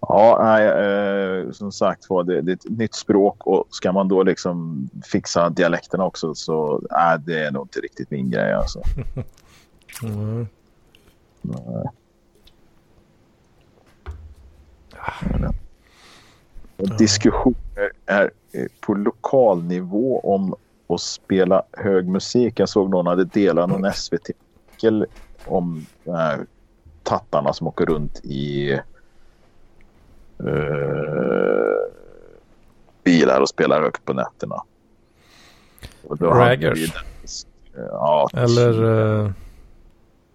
Ja, 0.00 0.38
nej, 0.42 0.66
eh, 0.66 1.50
som 1.50 1.72
sagt 1.72 2.10
var 2.10 2.24
det, 2.24 2.40
det 2.40 2.52
är 2.52 2.56
ett 2.56 2.70
nytt 2.70 2.94
språk 2.94 3.46
och 3.46 3.66
ska 3.70 3.92
man 3.92 4.08
då 4.08 4.22
liksom 4.22 4.88
fixa 5.04 5.50
dialekterna 5.50 6.04
också 6.04 6.34
så 6.34 6.82
är 6.90 7.18
det 7.18 7.50
nog 7.50 7.64
inte 7.64 7.80
riktigt 7.80 8.10
min 8.10 8.30
grej 8.30 8.52
alltså. 8.52 8.82
Mm. 10.02 10.46
Nej. 11.42 11.84
Och 16.76 16.96
diskussioner 16.98 17.92
är 18.06 18.30
eh, 18.52 18.66
på 18.80 18.94
lokal 18.94 19.62
nivå 19.62 20.20
om 20.20 20.54
att 20.88 21.00
spela 21.00 21.62
hög 21.72 22.08
musik. 22.08 22.60
Jag 22.60 22.68
såg 22.68 22.90
någon 22.90 23.06
hade 23.06 23.24
delat 23.24 23.68
någon 23.70 23.92
SVT-artikel 23.92 25.06
om 25.46 25.86
de 26.04 26.10
här 26.14 26.46
tattarna 27.02 27.52
som 27.52 27.66
åker 27.66 27.86
runt 27.86 28.20
i 28.24 28.72
eh, 28.72 28.80
bilar 33.04 33.40
och 33.40 33.48
spelar 33.48 33.82
högt 33.82 34.04
på 34.04 34.12
nätterna. 34.12 34.62
Och 36.08 36.20
Raggers. 36.20 36.92
den- 36.92 37.02
Ja, 37.90 38.28
Eller... 38.32 38.84
eh, 39.24 39.30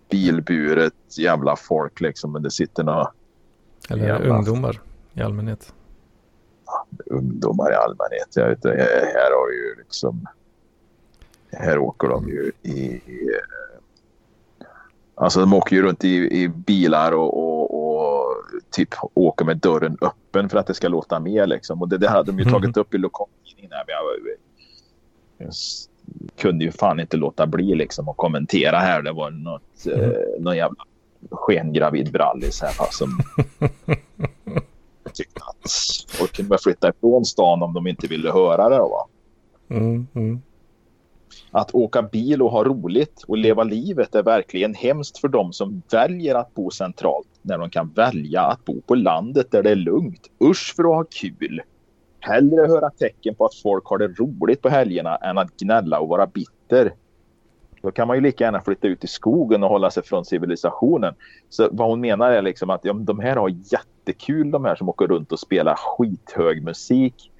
bilburet 0.10 0.94
jävla 1.18 1.56
folk 1.56 2.02
liksom. 2.02 2.32
Men 2.32 2.44
det 2.44 2.52
sitter 2.52 2.84
några 2.84 3.12
Eller 3.90 4.08
Jävla- 4.08 4.36
ungdomar 4.36 4.82
i 5.14 5.22
allmänhet. 5.22 5.74
ungdomar 7.06 7.72
i 7.72 7.76
allmänhet. 7.76 8.28
Jag 8.36 8.48
vet, 8.50 8.58
inte, 8.58 8.70
här 9.14 9.32
har 9.40 9.50
ju 9.52 9.76
liksom... 9.78 10.26
Här 11.60 11.78
åker 11.78 12.08
de 12.08 12.28
ju 12.28 12.52
i... 12.62 12.72
i 12.72 13.02
alltså 15.16 15.40
de 15.40 15.54
åker 15.54 15.76
ju 15.76 15.82
runt 15.82 16.04
i, 16.04 16.44
i 16.44 16.48
bilar 16.48 17.12
och, 17.12 17.38
och, 17.38 17.74
och 17.74 18.36
typ 18.72 18.90
åker 19.14 19.46
med 19.46 19.58
dörren 19.58 19.98
öppen 20.02 20.50
för 20.50 20.58
att 20.58 20.68
det 20.68 20.74
ska 20.74 20.88
låta 20.88 21.20
mer 21.20 21.48
liksom. 21.48 21.82
Och 21.82 21.90
det, 21.90 21.98
det 21.98 22.10
hade 22.10 22.32
de 22.32 22.40
ju 22.40 22.46
tagit 22.46 22.78
upp 22.78 22.94
i 22.94 22.98
lokaltidningen 22.98 23.72
jag, 23.88 25.48
kunde 26.38 26.66
ju 26.66 26.72
fan 26.72 27.00
inte 27.00 27.18
låta 27.18 27.48
bli 27.48 27.76
liksom 27.76 28.10
att 28.10 28.18
kommentera 28.18 28.78
här. 28.78 29.02
Det 29.02 29.12
var 29.12 29.32
något, 29.32 29.88
eh, 29.88 30.40
någon 30.40 30.58
jävla 30.58 30.86
skengravid 31.32 32.12
brallis 32.12 32.62
här 32.62 32.72
fast 32.72 32.94
som 32.94 33.10
tyckte 35.14 35.42
att 35.44 35.72
folk 36.08 36.36
kunde 36.36 36.58
flytta 36.58 36.90
ifrån 36.90 37.26
stan 37.26 37.64
om 37.64 37.74
de 37.74 37.88
inte 37.88 38.08
ville 38.08 38.32
höra 38.32 38.70
det. 38.70 38.80
Va? 38.80 39.08
Mm, 39.70 40.08
mm. 40.14 40.42
Att 41.52 41.76
åka 41.76 42.02
bil 42.02 42.42
och 42.42 42.52
ha 42.52 42.64
roligt 42.64 43.24
och 43.28 43.38
leva 43.38 43.64
livet 43.64 44.16
är 44.16 44.24
verkligen 44.24 44.74
hemskt 44.74 45.18
för 45.18 45.28
dem 45.28 45.54
som 45.54 45.82
väljer 45.92 46.36
att 46.36 46.54
bo 46.54 46.72
centralt 46.72 47.28
när 47.42 47.58
de 47.58 47.70
kan 47.70 47.90
välja 47.90 48.42
att 48.42 48.66
bo 48.66 48.82
på 48.82 48.96
landet 48.96 49.52
där 49.52 49.64
det 49.64 49.72
är 49.72 49.76
lugnt. 49.76 50.30
Usch 50.44 50.76
för 50.76 50.84
att 50.84 50.96
ha 50.96 51.06
kul! 51.10 51.62
Hellre 52.20 52.68
höra 52.68 52.90
tecken 52.90 53.36
på 53.36 53.46
att 53.46 53.56
folk 53.56 53.86
har 53.86 53.98
det 53.98 54.08
roligt 54.08 54.62
på 54.62 54.70
helgerna 54.70 55.16
än 55.16 55.38
att 55.38 55.58
gnälla 55.58 56.00
och 56.00 56.08
vara 56.08 56.28
bitter. 56.28 56.94
Då 57.82 57.92
kan 57.92 58.08
man 58.08 58.18
ju 58.18 58.22
lika 58.22 58.44
gärna 58.44 58.62
flytta 58.62 58.88
ut 58.88 59.04
i 59.04 59.08
skogen 59.08 59.64
och 59.64 59.70
hålla 59.70 59.92
sig 59.92 60.04
från 60.04 60.26
civilisationen. 60.26 61.14
Så 61.50 61.70
vad 61.72 61.90
hon 61.90 62.02
menar 62.02 62.32
är 62.32 62.42
liksom 62.42 62.70
att 62.70 62.86
ja, 62.86 62.94
de 62.94 63.20
här 63.20 63.36
har 63.36 63.50
jättekul 63.50 64.52
de 64.52 64.66
här 64.66 64.76
som 64.76 64.90
åker 64.90 65.08
runt 65.08 65.32
och 65.32 65.40
spelar 65.40 65.76
skithög 65.76 66.64
musik. 66.64 67.32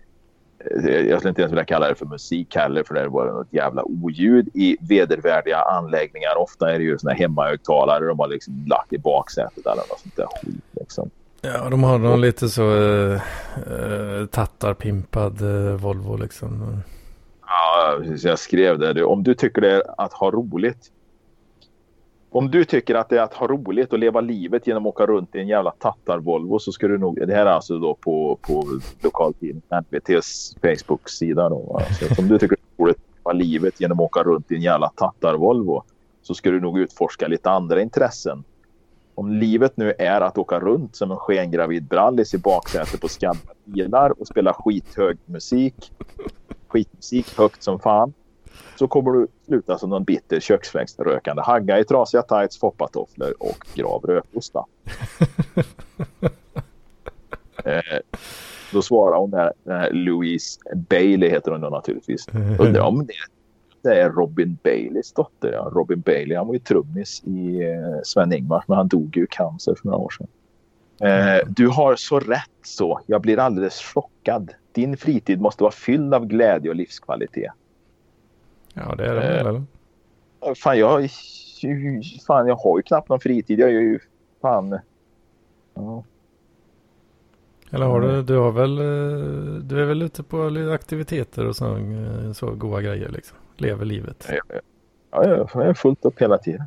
Eh, 0.60 0.90
Jag 0.90 1.20
skulle 1.20 1.30
inte 1.30 1.42
ens 1.42 1.52
vilja 1.52 1.66
kalla 1.66 1.90
det 1.90 1.96
för 1.96 2.06
musik 2.06 2.56
heller 2.56 2.84
för 2.84 2.94
det 2.94 3.02
är 3.02 3.10
bara 3.10 3.34
något 3.34 3.54
jävla 3.54 3.84
oljud 3.84 4.50
i 4.54 4.78
vedervärdiga 4.80 5.58
anläggningar. 5.58 6.38
Ofta 6.38 6.74
är 6.74 6.78
det 6.78 6.84
ju 6.84 6.98
såna 6.98 7.14
här 7.14 7.20
hemmahögtalare 7.20 8.06
de 8.06 8.20
har 8.20 8.28
liksom 8.28 8.66
lagt 8.68 8.94
i 8.94 8.98
baksätet 8.98 9.66
eller 9.66 9.76
något 9.76 10.00
sånt 10.00 10.16
där 10.16 10.28
skit 10.42 10.64
liksom. 10.72 11.10
Ja, 11.42 11.70
de 11.70 11.84
har 11.84 11.98
någon 11.98 12.22
lite 12.22 12.50
så 12.50 12.64
uh, 12.64 13.22
tattarpimpad 14.32 15.42
eh, 15.42 15.76
Volvo 15.76 16.18
liksom. 16.18 16.82
Ja, 17.48 17.98
precis. 18.00 18.24
jag 18.24 18.40
skrev 18.40 18.80
det. 18.80 19.04
Om 19.04 19.24
du 19.24 19.34
tycker 19.34 19.62
det 19.62 19.72
är 19.72 19.84
att 19.98 20.14
ha 20.14 20.32
roligt. 20.32 20.92
Om 22.38 22.52
du 22.52 22.66
tycker 22.66 22.96
att 22.96 23.10
det 23.10 23.18
är 23.18 23.22
att 23.22 23.34
ha 23.34 23.48
roligt 23.48 23.94
och 23.94 24.00
leva 24.00 24.22
livet 24.22 24.68
genom 24.68 24.86
att 24.86 24.90
åka 24.90 25.06
runt 25.06 25.36
i 25.36 25.40
en 25.40 25.48
jävla 25.48 25.72
tattar-Volvo 25.72 26.60
så 26.60 26.72
ska 26.72 26.88
du 26.88 26.98
nog... 26.98 27.28
Det 27.28 27.34
här 27.34 27.46
är 27.46 27.52
alltså 27.52 27.80
då 27.80 27.96
på, 27.96 28.40
på 28.42 28.80
lokaltidningen 29.02 29.62
NVTs 29.70 30.56
Facebook-sida. 30.62 31.50
Då, 31.50 31.82
alltså, 31.88 32.22
om 32.22 32.28
du 32.28 32.40
tycker 32.40 32.56
det 32.56 32.84
är 32.84 32.84
roligt 32.84 32.98
att 32.98 33.36
leva 33.36 33.44
livet 33.44 33.82
genom 33.82 34.00
att 34.00 34.04
åka 34.04 34.24
runt 34.24 34.52
i 34.52 34.56
en 34.56 34.62
jävla 34.62 34.92
tattar-Volvo 34.96 35.84
så 36.22 36.34
ska 36.34 36.52
du 36.52 36.60
nog 36.60 36.80
utforska 36.80 37.28
lite 37.28 37.50
andra 37.50 37.82
intressen. 37.82 38.44
Om 39.16 39.32
livet 39.32 39.78
nu 39.78 39.94
är 40.00 40.22
att 40.22 40.38
åka 40.38 40.60
runt 40.60 40.96
som 40.96 41.12
en 41.12 41.18
skengravid 41.18 41.84
brallis 41.84 42.34
i 42.34 42.38
baksätet 42.38 43.02
på 43.02 43.08
skadda 43.08 43.40
bilar 43.66 44.22
och 44.22 44.28
spela 44.28 44.54
skithög 44.54 45.18
musik 45.26 45.92
skitmusik 46.68 47.38
högt 47.38 47.64
som 47.64 47.80
fan 47.80 48.14
så 48.76 48.88
kommer 48.88 49.12
du 49.12 49.28
sluta 49.46 49.78
som 49.78 49.90
någon 49.90 50.04
bitter 50.04 50.40
köksflängsrökande 50.40 51.42
hagga 51.42 51.80
i 51.80 51.84
trasiga 51.84 52.22
tights, 52.22 52.60
foppatofflor 52.60 53.34
och 53.40 53.68
grav 53.76 54.06
rökosta. 54.06 54.66
eh, 57.64 58.00
då 58.72 58.82
svarar 58.82 59.18
hon 59.18 59.32
där, 59.32 59.54
den 59.64 59.78
här 59.78 59.92
Louise 59.92 60.60
Bailey 60.76 61.30
heter 61.30 61.52
hon 61.52 61.62
då 61.62 61.70
naturligtvis. 61.70 62.28
Undrar 62.60 62.82
om 62.82 63.06
det, 63.06 63.14
det 63.82 64.02
är 64.02 64.10
Robin 64.10 64.58
Baileys 64.64 65.14
dotter. 65.14 65.52
Ja. 65.52 65.72
Robin 65.74 66.02
Bailey 66.02 66.38
han 66.38 66.48
var 66.48 66.54
ju 66.54 66.60
trummis 66.60 67.24
i 67.24 67.62
eh, 67.62 68.02
Sven-Ingvars 68.04 68.64
men 68.68 68.78
han 68.78 68.88
dog 68.88 69.18
ju 69.18 69.24
i 69.24 69.28
cancer 69.30 69.76
för 69.76 69.86
några 69.86 69.98
år 69.98 70.10
sedan. 70.10 70.28
Eh, 71.10 71.48
du 71.48 71.68
har 71.68 71.96
så 71.96 72.20
rätt 72.20 72.50
så. 72.64 73.00
Jag 73.06 73.22
blir 73.22 73.40
alldeles 73.40 73.82
chockad. 73.82 74.54
Din 74.72 74.98
fritid 74.98 75.42
måste 75.42 75.64
vara 75.64 75.72
fylld 75.72 76.14
av 76.14 76.26
glädje 76.26 76.70
och 76.70 76.76
livskvalitet. 76.76 77.52
Ja, 78.78 78.96
det 78.96 79.06
är 79.06 79.16
det 79.16 79.20
väl, 79.20 79.48
eller? 79.48 79.64
Eh, 80.46 80.54
Fan 80.56 80.80
jag, 80.80 81.10
fan, 82.28 82.48
jag 82.48 82.56
har 82.56 82.78
ju 82.78 82.84
knappt 82.84 83.10
någon 83.10 83.20
fritid. 83.20 83.60
Jag 83.60 83.70
är 83.70 83.74
ju 83.74 84.00
fan... 84.42 84.80
Ja. 85.74 86.04
Eller 87.72 87.86
har 87.86 88.02
du, 88.02 88.24
du 88.24 88.38
har 88.38 88.52
väl, 88.52 88.78
eh, 88.78 89.64
du 89.64 89.82
är 89.82 89.86
väl 89.86 90.02
ute 90.02 90.24
på 90.24 90.70
aktiviteter 90.74 91.46
och 91.46 91.56
så, 91.56 91.78
eh, 91.78 92.32
så 92.32 92.52
goa 92.52 92.82
grejer 92.82 93.10
liksom. 93.10 93.38
Lever 93.58 93.86
livet. 93.86 94.30
Ja, 94.30 94.60
ja, 95.12 95.48
jag 95.54 95.68
är 95.68 95.74
fullt 95.74 96.06
upp 96.06 96.22
hela 96.22 96.38
tiden. 96.38 96.64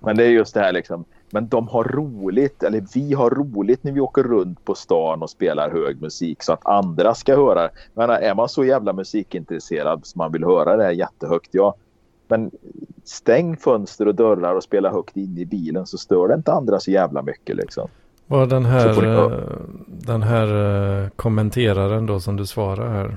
Men 0.00 0.16
det 0.16 0.24
är 0.24 0.28
just 0.30 0.54
det 0.54 0.60
här 0.60 0.72
liksom. 0.72 1.04
Men 1.30 1.48
de 1.48 1.68
har 1.68 1.84
roligt, 1.84 2.62
eller 2.62 2.84
vi 2.94 3.14
har 3.14 3.30
roligt 3.30 3.84
när 3.84 3.92
vi 3.92 4.00
åker 4.00 4.22
runt 4.22 4.64
på 4.64 4.74
stan 4.74 5.22
och 5.22 5.30
spelar 5.30 5.70
hög 5.70 6.02
musik 6.02 6.42
så 6.42 6.52
att 6.52 6.66
andra 6.66 7.14
ska 7.14 7.36
höra. 7.36 7.68
Menar, 7.94 8.14
är 8.14 8.34
man 8.34 8.48
så 8.48 8.64
jävla 8.64 8.92
musikintresserad 8.92 10.06
som 10.06 10.18
man 10.18 10.32
vill 10.32 10.44
höra 10.44 10.76
det 10.76 10.82
här 10.82 10.90
jättehögt, 10.90 11.48
ja. 11.50 11.74
Men 12.28 12.50
stäng 13.04 13.56
fönster 13.56 14.08
och 14.08 14.14
dörrar 14.14 14.54
och 14.54 14.62
spela 14.62 14.90
högt 14.90 15.16
in 15.16 15.38
i 15.38 15.44
bilen 15.46 15.86
så 15.86 15.98
stör 15.98 16.28
det 16.28 16.34
inte 16.34 16.52
andra 16.52 16.80
så 16.80 16.90
jävla 16.90 17.22
mycket 17.22 17.56
liksom. 17.56 17.88
Var 18.26 18.46
den 18.46 18.64
får 18.64 19.02
ni 19.02 19.08
här, 19.08 19.14
höra. 19.14 19.34
eh, 19.34 19.58
den 19.86 20.22
här 20.22 21.02
eh, 21.02 21.08
kommenteraren 21.08 22.06
då 22.06 22.20
som 22.20 22.36
du 22.36 22.46
svarar 22.46 22.88
här. 22.88 23.16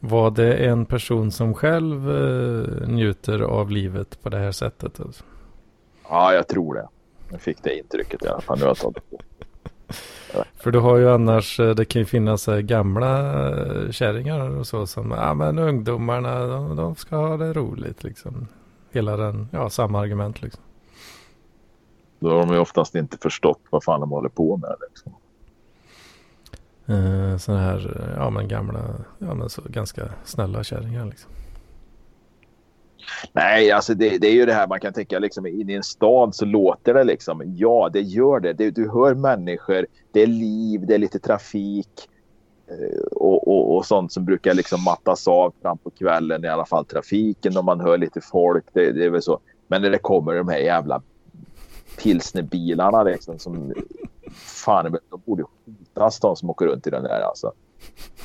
Var 0.00 0.30
det 0.30 0.54
en 0.54 0.86
person 0.86 1.30
som 1.30 1.54
själv 1.54 2.10
eh, 2.10 2.88
njuter 2.88 3.40
av 3.40 3.70
livet 3.70 4.22
på 4.22 4.28
det 4.28 4.38
här 4.38 4.52
sättet? 4.52 5.00
Alltså? 5.00 5.24
Ja, 6.08 6.34
jag 6.34 6.48
tror 6.48 6.74
det. 6.74 6.88
Jag 7.32 7.40
fick 7.40 7.62
det 7.62 7.78
intrycket 7.78 8.24
i 8.24 8.28
alla 8.28 8.40
fall. 8.40 8.58
Nu 8.58 8.64
har 8.64 8.70
jag 8.70 8.76
tagit 8.76 9.10
på. 9.10 9.18
För 10.56 10.70
du 10.70 10.78
har 10.78 10.96
ju 10.96 11.10
annars, 11.10 11.60
eh, 11.60 11.74
det 11.74 11.84
kan 11.84 12.00
ju 12.00 12.06
finnas 12.06 12.48
eh, 12.48 12.58
gamla 12.58 13.42
eh, 13.50 13.90
kärringar 13.90 14.50
och 14.50 14.66
så 14.66 14.86
som, 14.86 15.10
ja 15.10 15.34
men 15.34 15.58
ungdomarna, 15.58 16.46
de, 16.46 16.76
de 16.76 16.94
ska 16.96 17.16
ha 17.16 17.36
det 17.36 17.52
roligt 17.52 18.04
liksom. 18.04 18.48
Hela 18.90 19.16
den, 19.16 19.48
ja 19.52 19.70
samma 19.70 20.00
argument 20.00 20.42
liksom. 20.42 20.62
Då 22.18 22.30
har 22.30 22.38
de 22.38 22.52
ju 22.52 22.58
oftast 22.58 22.94
inte 22.94 23.18
förstått 23.18 23.60
vad 23.70 23.84
fan 23.84 24.00
de 24.00 24.10
håller 24.10 24.28
på 24.28 24.56
med. 24.56 24.74
Liksom. 24.88 25.12
Eh, 26.86 27.36
sådana 27.36 27.62
här, 27.62 28.12
ja 28.16 28.30
men 28.30 28.48
gamla, 28.48 28.80
ja 29.18 29.34
men 29.34 29.50
så 29.50 29.62
ganska 29.66 30.08
snälla 30.24 30.64
kärringar 30.64 31.06
liksom. 31.06 31.30
Nej, 33.32 33.70
alltså 33.70 33.94
det, 33.94 34.18
det 34.18 34.26
är 34.26 34.32
ju 34.32 34.46
det 34.46 34.52
här 34.52 34.66
man 34.66 34.80
kan 34.80 34.92
tänka 34.92 35.18
liksom 35.18 35.46
inne 35.46 35.72
i 35.72 35.76
en 35.76 35.82
stad 35.82 36.34
så 36.34 36.44
låter 36.44 36.94
det 36.94 37.04
liksom. 37.04 37.42
Ja, 37.56 37.90
det 37.92 38.00
gör 38.00 38.40
det. 38.40 38.52
det 38.52 38.70
du 38.70 38.90
hör 38.90 39.14
människor, 39.14 39.86
det 40.12 40.22
är 40.22 40.26
liv, 40.26 40.86
det 40.86 40.94
är 40.94 40.98
lite 40.98 41.18
trafik 41.18 42.08
eh, 42.68 43.02
och, 43.12 43.48
och, 43.48 43.76
och 43.76 43.86
sånt 43.86 44.12
som 44.12 44.24
brukar 44.24 44.54
liksom 44.54 44.84
mattas 44.84 45.28
av 45.28 45.54
fram 45.62 45.78
på 45.78 45.90
kvällen 45.90 46.44
i 46.44 46.48
alla 46.48 46.66
fall 46.66 46.84
trafiken 46.84 47.56
och 47.56 47.64
man 47.64 47.80
hör 47.80 47.98
lite 47.98 48.20
folk. 48.20 48.64
Det, 48.72 48.92
det 48.92 49.04
är 49.04 49.10
väl 49.10 49.22
så. 49.22 49.40
Men 49.66 49.82
när 49.82 49.90
det 49.90 49.98
kommer 49.98 50.34
de 50.34 50.48
här 50.48 50.58
jävla 50.58 51.02
pilsnerbilarna 52.02 53.02
liksom 53.02 53.38
som 53.38 53.74
fan, 54.64 54.98
de 55.10 55.20
borde 55.24 55.44
skjutas 55.44 56.20
de 56.20 56.36
som 56.36 56.50
åker 56.50 56.66
runt 56.66 56.86
i 56.86 56.90
den 56.90 57.02
där 57.02 57.20
alltså. 57.20 57.52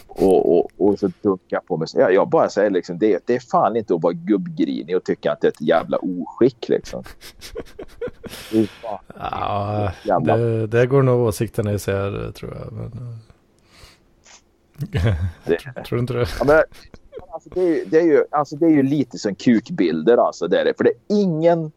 Och, 0.08 0.58
och, 0.60 0.72
och 0.78 1.00
så 1.00 1.12
dunkar 1.22 1.60
på 1.60 1.78
mig. 1.78 1.88
Jag, 1.94 2.14
jag 2.14 2.30
bara 2.30 2.50
säger 2.50 2.70
liksom, 2.70 2.98
det, 3.00 3.24
det 3.26 3.36
är 3.36 3.40
fan 3.40 3.76
inte 3.78 3.96
att 3.96 4.04
vara 4.04 4.14
gubbgrinig 4.14 4.96
och 4.98 5.04
tycka 5.04 5.32
att 5.32 5.42
det 5.42 5.48
är 5.48 5.52
ett 5.52 5.62
jävla 5.62 5.98
oskick 5.98 6.70
liksom. 6.70 7.04
Det 8.52 8.68
Ja, 9.20 9.92
Jävla- 10.04 10.38
det, 10.38 10.68
det 10.68 10.86
går 10.88 11.04
nog 11.04 11.20
åsikterna 11.28 11.74
isär 11.74 12.32
tror 12.32 12.56
jag. 12.56 12.74
Men, 12.74 12.86
eh, 14.94 15.16
det, 15.46 15.58
tror 15.86 15.96
du 15.98 16.00
inte 16.00 16.14
det? 16.14 16.28
ja, 16.40 16.46
men, 16.46 16.64
alltså, 17.34 17.50
det, 17.50 17.62
är, 17.62 17.68
ju- 17.76 17.86
det, 17.86 17.98
är 18.00 18.04
ju, 18.06 18.24
alltså, 18.32 18.56
det 18.56 18.66
är 18.66 18.70
ju 18.70 18.84
lite 18.84 19.18
som 19.18 19.36
kukbilder 19.36 20.18
alltså. 20.18 20.48
Det 20.48 20.62
är 20.62 20.66
det. 20.66 20.74
För 20.78 20.84
det 20.84 20.90
är 20.90 20.96
ingen, 21.22 21.72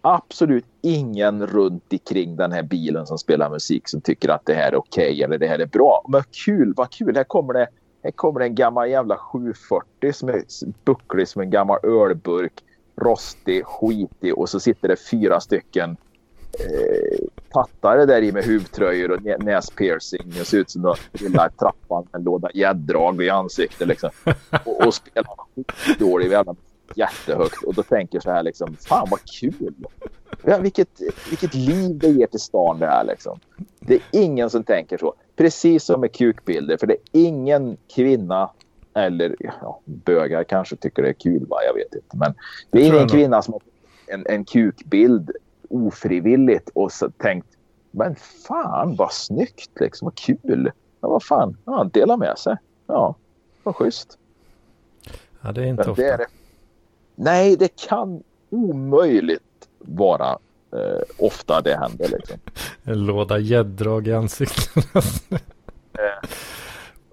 absolut 0.00 0.64
ingen 0.82 1.46
runt 1.46 1.92
omkring 1.92 2.36
den 2.36 2.52
här 2.52 2.62
bilen 2.62 3.06
som 3.06 3.18
spelar 3.18 3.50
musik 3.50 3.88
som 3.88 4.00
tycker 4.00 4.28
att 4.28 4.46
det 4.46 4.54
här 4.54 4.72
är 4.72 4.76
okej 4.76 5.22
eller 5.22 5.38
det 5.38 5.46
här 5.46 5.58
är 5.58 5.66
bra. 5.66 6.04
Men 6.08 6.22
kul, 6.44 6.74
vad 6.76 6.90
kul. 6.90 7.16
Här 7.16 7.24
kommer 7.24 7.52
det, 7.52 7.66
här 8.02 8.10
kommer 8.10 8.40
det 8.40 8.46
en 8.46 8.54
gammal 8.54 8.90
jävla 8.90 9.16
740 9.16 10.12
som 10.12 10.28
är 10.28 10.42
bucklig 10.84 11.28
som 11.28 11.42
en 11.42 11.50
gammal 11.50 11.78
ölburk. 11.82 12.52
Rostig, 13.00 13.66
skitig 13.66 14.38
och 14.38 14.48
så 14.48 14.60
sitter 14.60 14.88
det 14.88 14.96
fyra 15.10 15.40
stycken 15.40 15.96
eh, 16.58 17.26
tattare 17.52 18.06
där 18.06 18.22
i 18.22 18.32
med 18.32 18.44
huvtröjor 18.44 19.10
och 19.10 19.22
nä- 19.22 19.36
näspiercing 19.38 20.32
och 20.40 20.46
ser 20.46 20.58
ut 20.58 20.70
som 20.70 20.82
de 20.82 20.94
gillar 21.12 21.48
trappan 21.48 22.06
med 22.12 22.18
en 22.18 22.24
låda 22.24 22.50
gäddrag 22.54 23.22
i 23.22 23.30
ansiktet 23.30 23.88
liksom. 23.88 24.10
Och, 24.64 24.86
och 24.86 24.94
spelar 24.94 25.30
skitdålig 25.66 26.30
jävla 26.30 26.54
jättehögt 26.94 27.62
och 27.62 27.74
då 27.74 27.82
tänker 27.82 28.20
så 28.20 28.30
här 28.30 28.42
liksom, 28.42 28.76
fan 28.76 29.08
vad 29.10 29.20
kul. 29.24 29.74
Ja, 30.44 30.58
vilket, 30.58 30.88
vilket 31.30 31.54
liv 31.54 31.98
det 31.98 32.08
ger 32.08 32.26
till 32.26 32.40
stan 32.40 32.78
det 32.78 32.86
här 32.86 33.04
liksom. 33.04 33.40
Det 33.80 33.94
är 33.94 34.00
ingen 34.12 34.50
som 34.50 34.64
tänker 34.64 34.98
så. 34.98 35.14
Precis 35.36 35.84
som 35.84 36.00
med 36.00 36.12
kukbilder, 36.12 36.76
för 36.76 36.86
det 36.86 36.94
är 36.94 36.98
ingen 37.12 37.76
kvinna 37.94 38.50
eller 38.94 39.36
ja, 39.38 39.80
bögar 39.84 40.44
kanske 40.44 40.76
tycker 40.76 41.02
det 41.02 41.08
är 41.08 41.12
kul, 41.12 41.46
va? 41.46 41.56
jag 41.66 41.74
vet 41.74 41.94
inte. 41.94 42.16
Men 42.16 42.34
det 42.70 42.82
är 42.82 42.94
ingen 42.94 43.08
kvinna 43.08 43.42
som 43.42 43.52
har 43.52 43.62
en, 44.06 44.26
en 44.26 44.44
kukbild 44.44 45.30
ofrivilligt 45.68 46.70
och 46.74 46.92
så 46.92 47.10
tänkt 47.10 47.46
men 47.96 48.16
fan 48.46 48.96
vad 48.96 49.12
snyggt 49.12 49.80
liksom, 49.80 50.06
vad 50.06 50.14
kul. 50.14 50.72
Ja, 51.00 51.08
vad 51.08 51.22
fan, 51.22 51.56
ja, 51.64 51.90
dela 51.92 52.16
med 52.16 52.38
sig. 52.38 52.56
Ja, 52.86 53.14
vad 53.62 53.76
schysst. 53.76 54.18
Ja, 55.40 55.52
det 55.52 55.62
är 55.62 55.66
inte 55.66 55.82
Men 55.82 55.90
ofta. 55.90 56.02
det 56.02 56.08
är 56.08 56.18
det. 56.18 56.26
Nej, 57.16 57.56
det 57.56 57.76
kan 57.88 58.22
omöjligt 58.50 59.42
vara 59.78 60.38
eh, 60.72 61.02
ofta 61.18 61.60
det 61.60 61.76
händer. 61.76 62.08
Liksom. 62.08 62.36
En 62.84 63.06
låda 63.06 63.38
gäddrag 63.38 64.08
i 64.08 64.12
ansiktet. 64.12 64.84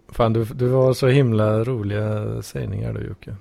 Fan, 0.08 0.34
du, 0.34 0.44
du 0.46 0.72
har 0.72 0.94
så 0.94 1.08
himla 1.08 1.64
roliga 1.64 2.42
sägningar 2.42 2.94
du 2.94 3.08
Jocke. 3.08 3.36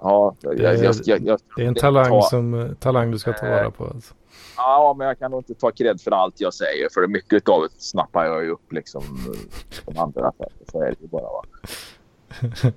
Ja, 0.00 0.34
jag, 0.40 0.56
Det 0.56 0.66
är- 0.68 0.84
jag, 0.84 0.94
jag, 1.04 1.20
jag, 1.26 1.38
Det 1.56 1.62
är 1.62 1.68
en 1.68 1.74
talang, 1.74 2.08
tar- 2.10 2.20
som, 2.22 2.76
talang 2.80 3.10
du 3.10 3.18
ska 3.18 3.32
ta 3.32 3.46
vara 3.46 3.70
på. 3.70 3.84
Alltså. 3.84 4.14
ja, 4.56 4.94
men 4.98 5.06
jag 5.06 5.18
kan 5.18 5.30
nog 5.30 5.40
inte 5.40 5.54
ta 5.54 5.70
cred 5.70 6.00
för 6.00 6.10
allt 6.10 6.40
jag 6.40 6.54
säger. 6.54 6.88
För 6.94 7.06
mycket 7.06 7.48
av 7.48 7.62
det 7.62 7.68
snappar 7.78 8.24
jag 8.24 8.44
ju 8.44 8.50
upp 8.50 8.72
liksom 8.72 9.02
som 9.84 9.98
andra. 9.98 10.32
Så 10.72 10.82
är 10.82 10.86
det 10.86 10.96
ju 11.00 11.06
bara. 11.08 11.22
Va? 11.22 11.42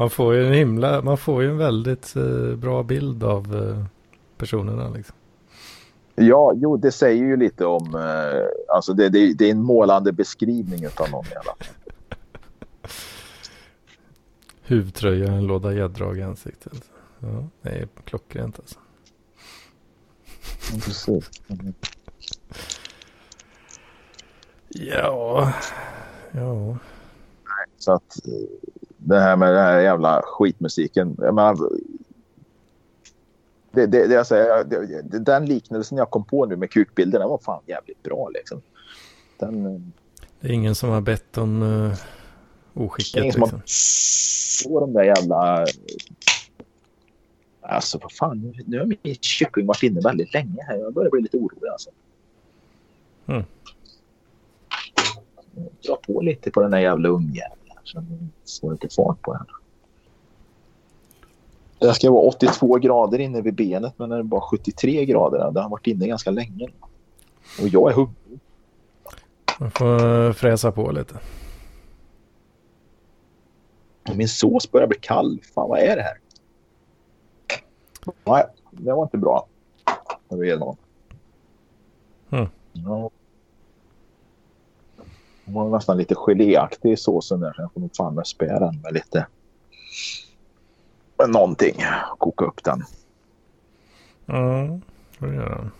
Man 0.00 0.10
får 0.10 0.34
ju 0.34 0.46
en 0.46 0.52
himla, 0.52 1.02
man 1.02 1.18
får 1.18 1.42
ju 1.42 1.50
en 1.50 1.58
väldigt 1.58 2.16
eh, 2.16 2.56
bra 2.56 2.82
bild 2.82 3.24
av 3.24 3.56
eh, 3.56 3.84
personerna 4.36 4.88
liksom. 4.88 5.16
Ja, 6.14 6.52
jo, 6.56 6.76
det 6.76 6.92
säger 6.92 7.24
ju 7.24 7.36
lite 7.36 7.64
om... 7.64 7.94
Eh, 7.94 8.74
alltså 8.74 8.92
det, 8.92 9.08
det, 9.08 9.34
det 9.34 9.46
är 9.46 9.50
en 9.50 9.62
målande 9.62 10.12
beskrivning 10.12 10.86
av 10.86 11.10
någon 11.10 11.24
i 11.24 11.34
alla 11.34 11.42
fall. 11.42 11.66
Huvtröja, 14.62 15.32
en 15.32 15.46
låda 15.46 15.72
gäddrag 15.72 16.18
i 16.18 16.22
ansiktet. 16.22 16.82
Ja, 17.18 17.48
det 17.62 17.68
är 17.68 17.88
klockrent 18.04 18.58
alltså. 18.58 18.78
Precis. 20.84 21.30
Ja, 24.68 25.52
ja. 26.32 26.78
Så 27.78 27.92
att 27.92 28.26
eh, 28.26 28.70
det 29.04 29.20
här 29.20 29.36
med 29.36 29.48
den 29.48 29.64
här 29.64 29.80
jävla 29.80 30.22
skitmusiken. 30.24 31.16
Jag 31.18 31.34
menar, 31.34 31.56
det, 33.70 33.86
det, 33.86 34.06
det 34.06 34.14
jag 34.14 34.26
säger, 34.26 34.64
det, 34.64 35.18
den 35.18 35.46
liknelsen 35.46 35.98
jag 35.98 36.10
kom 36.10 36.24
på 36.24 36.46
nu 36.46 36.56
med 36.56 36.70
kukbilderna 36.70 37.26
var 37.26 37.38
fan 37.38 37.62
jävligt 37.66 38.02
bra. 38.02 38.28
Liksom. 38.28 38.62
Den, 39.38 39.92
Det 40.40 40.48
är 40.48 40.52
ingen 40.52 40.74
som 40.74 40.90
har 40.90 41.00
bett 41.00 41.38
om 41.38 41.62
uh, 41.62 41.88
det 42.72 42.80
är 42.80 42.84
oskicket 42.84 43.22
ingen 43.22 43.32
som 43.32 43.42
har 43.42 43.48
liksom. 43.48 44.72
på 44.72 44.80
de 44.80 44.92
där 44.92 45.04
jävla... 45.04 45.66
Alltså 47.62 47.98
vad 48.02 48.12
fan, 48.12 48.54
nu 48.66 48.78
har 48.78 48.86
min 48.86 49.14
kyckling 49.20 49.66
varit 49.66 49.82
inne 49.82 50.00
väldigt 50.00 50.34
länge 50.34 50.62
här. 50.62 50.76
Jag 50.76 50.92
börjar 50.92 51.10
bli 51.10 51.20
lite 51.20 51.36
orolig 51.36 51.68
alltså. 51.72 51.90
Mm. 53.26 53.44
Dra 55.86 55.96
på 55.96 56.20
lite 56.20 56.50
på 56.50 56.62
den 56.62 56.70
där 56.70 56.78
jävla 56.78 57.08
ungjäveln. 57.08 57.59
Så 57.84 58.04
får 58.60 58.72
lite 58.72 58.88
fart 58.88 59.22
på 59.22 59.32
den. 59.32 59.46
Det 61.78 61.94
ska 61.94 62.10
vara 62.10 62.22
82 62.22 62.76
grader 62.76 63.18
inne 63.18 63.40
vid 63.40 63.54
benet 63.54 63.94
men 63.96 64.08
det 64.10 64.16
är 64.16 64.22
bara 64.22 64.40
73 64.40 65.04
grader. 65.04 65.50
Det 65.50 65.60
har 65.60 65.68
varit 65.68 65.86
inne 65.86 66.06
ganska 66.06 66.30
länge. 66.30 66.68
Och 67.62 67.68
jag 67.68 67.90
är 67.90 67.94
hungrig. 67.94 68.40
Man 69.60 69.70
får 69.70 70.32
fräsa 70.32 70.72
på 70.72 70.90
lite. 70.90 71.14
Min 74.14 74.28
sås 74.28 74.70
börjar 74.70 74.86
bli 74.86 74.98
kall. 74.98 75.40
Fan 75.54 75.68
vad 75.68 75.78
är 75.78 75.96
det 75.96 76.02
här? 76.02 76.18
Nej, 78.24 78.44
det 78.70 78.92
var 78.92 79.02
inte 79.02 79.18
bra. 79.18 79.46
Jag 80.28 80.36
vet 80.38 80.54
inte. 80.54 80.76
Mm. 82.30 82.48
Ja. 82.72 83.10
Den 85.50 85.54
var 85.54 85.68
nästan 85.68 85.96
lite 85.96 86.14
geléaktig 86.14 86.92
i 86.92 86.96
såsen 86.96 87.40
där. 87.40 87.54
Jag 87.58 87.72
får 87.72 87.80
nog 87.80 87.96
fan 87.96 88.14
med 88.14 88.26
spä 88.26 88.58
den 88.58 88.80
med 88.80 88.92
lite 88.92 89.26
med 91.18 91.30
någonting. 91.30 91.74
Koka 92.18 92.44
upp 92.44 92.64
den. 92.64 92.82
Ja, 94.26 94.78
får 95.18 95.26
du 95.26 95.34
göra. 95.34 95.70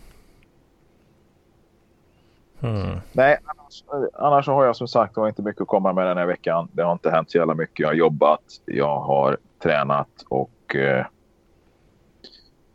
Hmm. 2.59 2.99
Nej, 3.11 3.37
annars, 3.45 3.83
annars 4.13 4.47
har 4.47 4.65
jag 4.65 4.75
som 4.75 4.87
sagt 4.87 5.17
var 5.17 5.27
inte 5.27 5.41
mycket 5.41 5.61
att 5.61 5.67
komma 5.67 5.93
med 5.93 6.07
den 6.07 6.17
här 6.17 6.25
veckan. 6.25 6.67
Det 6.71 6.83
har 6.83 6.91
inte 6.91 7.11
hänt 7.11 7.31
så 7.31 7.37
jävla 7.37 7.53
mycket. 7.53 7.79
Jag 7.79 7.87
har 7.87 7.93
jobbat, 7.93 8.43
jag 8.65 8.99
har 8.99 9.37
tränat 9.63 10.25
och 10.29 10.75
eh, 10.75 11.05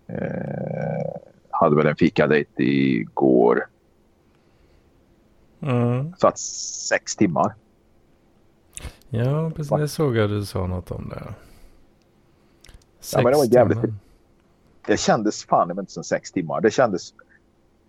eh, 0.07 1.21
hade 1.51 1.77
väl 1.77 1.87
en 1.87 1.97
fikadejt 1.97 2.63
igår. 2.63 3.67
Mm. 5.61 6.15
Satt 6.19 6.39
sex 6.39 7.17
timmar. 7.17 7.55
Ja, 9.09 9.51
precis. 9.57 9.71
Det 9.79 9.89
såg 9.89 10.17
jag 10.17 10.31
du 10.31 10.45
sa 10.45 10.67
något 10.67 10.91
om 10.91 11.09
det. 11.09 11.23
Ja, 13.13 13.23
men 13.23 13.25
det 13.25 13.37
var 13.39 13.45
Sex 13.45 13.55
jävligt- 13.55 13.81
timmar. 13.81 13.95
Det 14.87 14.97
kändes 14.97 15.45
fan 15.45 15.71
inte 15.79 15.93
som 15.93 16.05
sex 16.05 16.33
timmar. 16.33 16.61
Det 16.61 16.71
kändes... 16.71 17.15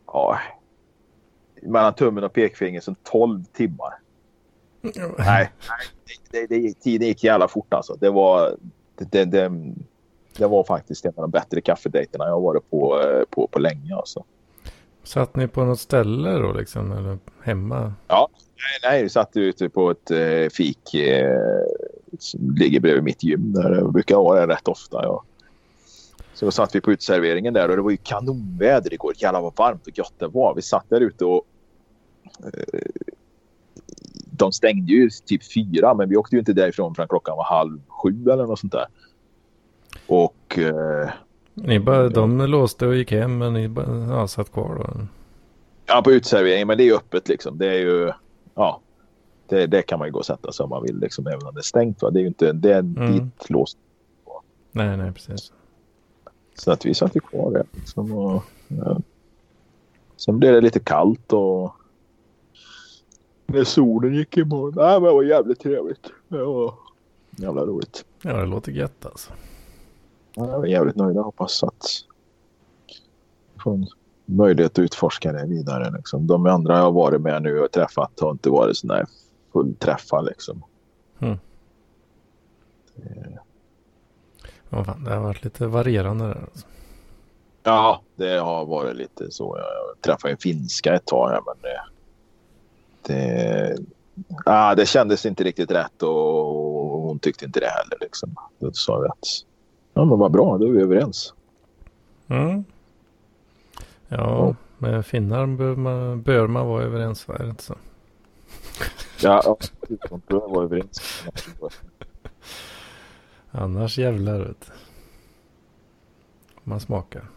Ja, 0.07 0.39
mellan 1.61 1.93
tummen 1.93 2.24
och 2.24 2.34
pekfingret 2.34 2.84
som 2.84 2.95
tolv 2.95 3.43
timmar. 3.43 3.93
Nej, 4.82 4.91
nej 5.18 5.51
det, 6.32 6.47
det, 6.47 6.55
gick- 6.57 6.80
tiden 6.80 7.07
gick 7.07 7.24
jävla 7.24 7.47
fort 7.47 7.74
alltså. 7.74 7.95
Det 7.99 8.09
var, 8.09 8.55
det, 8.95 9.11
det, 9.11 9.26
det, 9.26 9.74
det 10.38 10.47
var 10.47 10.63
faktiskt 10.63 11.05
en 11.05 11.13
av 11.15 11.22
de 11.22 11.32
bättre 11.32 11.61
kaffedejterna 11.61 12.26
jag 12.26 12.32
har 12.34 12.41
varit 12.41 12.70
på, 12.70 13.01
eh, 13.01 13.24
på, 13.30 13.47
på 13.47 13.59
länge. 13.59 13.95
Alltså. 13.95 14.24
Satt 15.08 15.36
ni 15.36 15.47
på 15.47 15.66
något 15.66 15.80
ställe 15.80 16.30
då 16.30 16.53
liksom? 16.53 16.91
Eller 16.91 17.18
hemma? 17.41 17.93
Nej, 18.55 18.91
nej, 18.91 19.03
vi 19.03 19.10
satt 19.10 19.38
ute 19.38 19.70
på 19.70 19.91
ett 19.91 20.12
eh, 20.12 20.49
fik 20.51 20.93
eh, 20.93 21.64
som 22.20 22.55
ligger 22.55 22.80
bredvid 22.80 23.03
mitt 23.03 23.24
gym. 23.24 23.53
Där 23.53 23.70
det 23.70 23.91
brukar 23.91 24.16
vara 24.16 24.45
det 24.45 24.53
rätt 24.53 24.68
ofta. 24.68 25.03
Ja. 25.03 25.24
Så 26.34 26.45
då 26.45 26.51
satt 26.51 26.76
vi 26.76 26.82
på 26.82 26.91
utserveringen 26.91 27.53
där 27.53 27.70
och 27.70 27.76
det 27.76 27.82
var 27.82 27.91
ju 27.91 27.97
kanonväder 27.97 28.93
igår. 28.93 29.14
Jävlar 29.18 29.41
vad 29.41 29.55
varmt 29.55 29.88
och 29.88 29.97
gött 29.97 30.14
det 30.18 30.28
var. 30.28 30.55
Vi 30.55 30.62
satt 30.62 30.89
där 30.89 31.01
ute 31.01 31.26
och 31.26 31.45
eh, 32.43 32.82
de 34.32 34.51
stängde 34.51 34.93
ju 34.93 35.10
typ 35.10 35.53
fyra 35.53 35.93
men 35.93 36.10
vi 36.10 36.18
åkte 36.18 36.36
ju 36.36 36.39
inte 36.39 36.53
därifrån 36.53 36.95
förrän 36.95 37.08
klockan 37.08 37.38
var 37.38 37.43
halv 37.43 37.82
sju 37.88 38.24
eller 38.32 38.45
något 38.45 38.60
sånt 38.60 38.74
där. 38.74 38.88
Och 40.08 40.58
eh, 40.58 41.10
ni 41.64 41.80
bara. 41.80 42.10
De 42.10 42.38
låste 42.41 42.88
och 42.88 42.95
gick 42.95 43.12
hem 43.12 43.38
men 43.38 43.53
ni 43.53 43.68
bara, 43.68 43.97
ja, 44.10 44.28
satt 44.28 44.51
kvar 44.51 44.76
då? 44.76 45.08
ja, 45.86 46.01
på 46.01 46.12
utserveringen, 46.12 46.68
men 46.68 46.78
det 46.78 46.89
är 46.89 46.93
öppet 46.95 47.28
liksom. 47.28 47.58
Det 47.58 47.68
är 47.68 47.80
ju, 47.80 48.12
ja, 48.55 48.82
det, 49.47 49.68
det 49.68 49.82
kan 49.82 49.99
man 49.99 50.08
ju 50.08 50.12
gå 50.12 50.20
och 50.20 50.26
sätta 50.26 50.51
sig 50.51 50.64
om 50.64 50.70
man 50.70 50.84
vill 50.84 50.99
liksom, 50.99 51.28
även 51.28 51.47
om 51.47 51.53
det 51.53 51.60
är 51.60 51.64
stängt. 51.64 52.01
Va? 52.01 52.10
Det 52.10 52.20
är 52.20 52.22
ju 52.22 52.28
inte, 52.28 52.53
det 52.53 52.74
är 52.74 52.80
Mm. 52.80 53.12
dit 53.12 53.49
låst. 53.49 53.78
Nej, 54.72 54.97
nej, 54.97 55.12
precis. 55.12 55.51
Så 56.55 56.72
att 56.72 56.86
vi 56.86 56.93
satt 56.93 57.16
ju 57.16 57.20
kvar 57.20 57.51
där. 57.51 57.66
Liksom, 57.72 58.12
och, 58.18 58.43
ja. 58.68 58.99
Sen 60.18 60.39
blev 60.39 60.53
det 60.53 60.62
lite 60.62 60.80
kallt 60.80 61.34
och 61.34 61.76
när 63.45 63.64
solen 63.64 64.16
gick 64.16 64.38
imorgon. 64.38 64.74
Nej, 64.76 64.93
men 64.93 65.03
det 65.03 65.12
var 65.14 65.24
jävligt 65.24 65.60
trevligt. 65.60 66.08
Det 66.28 66.43
var 66.43 66.74
jävla 67.30 67.62
roligt. 67.66 68.05
Ja, 68.22 68.34
det 68.34 68.45
låter 68.45 68.72
gött 68.72 69.05
alltså. 69.05 69.32
Ja, 70.38 70.51
Jag 70.51 70.63
är 70.63 70.67
jävligt 70.67 70.95
nöjd. 70.95 71.17
Jag 71.17 71.23
hoppas 71.23 71.63
att 71.63 71.85
en 73.65 73.88
möjlighet 74.25 74.71
att 74.71 74.79
utforska 74.79 75.31
det 75.31 75.45
vidare. 75.45 75.91
Liksom. 75.91 76.27
De 76.27 76.45
andra 76.45 76.77
jag 76.77 76.83
har 76.83 76.91
varit 76.91 77.21
med 77.21 77.41
nu 77.41 77.59
och 77.59 77.71
träffat 77.71 78.19
har 78.19 78.31
inte 78.31 78.49
varit 78.49 78.77
sådana 78.77 78.99
här 78.99 79.07
fullträffar. 79.53 80.21
Liksom. 80.21 80.63
Ja, 84.69 84.83
fan, 84.83 85.03
det 85.03 85.13
har 85.13 85.21
varit 85.21 85.43
lite 85.43 85.67
varierande 85.67 86.25
där. 86.25 86.41
Alltså. 86.41 86.67
Ja, 87.63 88.01
det 88.15 88.38
har 88.38 88.65
varit 88.65 88.95
lite 88.95 89.31
så. 89.31 89.57
Jag 89.57 90.01
träffade 90.01 90.31
en 90.31 90.38
finska 90.38 90.93
ett 90.93 91.05
tag 91.05 91.29
här, 91.29 91.41
men 91.45 91.55
det... 91.61 91.81
Det, 93.01 93.77
ah, 94.45 94.75
det 94.75 94.85
kändes 94.85 95.25
inte 95.25 95.43
riktigt 95.43 95.71
rätt 95.71 96.03
och 96.03 97.01
hon 97.01 97.19
tyckte 97.19 97.45
inte 97.45 97.59
det 97.59 97.69
heller. 97.69 97.97
Liksom. 98.01 98.35
Då 98.59 98.71
sa 98.73 98.99
vi 98.99 99.07
att 99.07 99.47
ja, 99.98 100.06
men 100.06 100.20
vad 100.20 100.32
bra, 100.32 100.58
då 100.58 100.66
är 100.66 100.72
vi 100.72 100.82
överens. 100.82 101.34
Mm. 102.28 102.64
Ja, 104.08 104.56
med 104.78 105.06
finnar 105.06 105.48
bör 105.48 105.76
man, 105.76 106.22
bör 106.22 106.48
man 106.48 106.68
vara 106.68 106.84
överens, 106.84 107.28
va? 107.28 107.36
är 107.36 107.43
det 107.43 107.50
inte 107.50 107.64
så? 107.64 107.76
Ja, 109.22 109.58
de 110.10 110.22
bör 110.28 110.50
vara 110.50 110.64
överens. 110.64 111.24
Annars 113.52 113.98
jävlar 113.98 114.39
vet 114.39 114.62
du. 114.68 114.74
Man 116.64 116.80
smakar. 116.80 117.30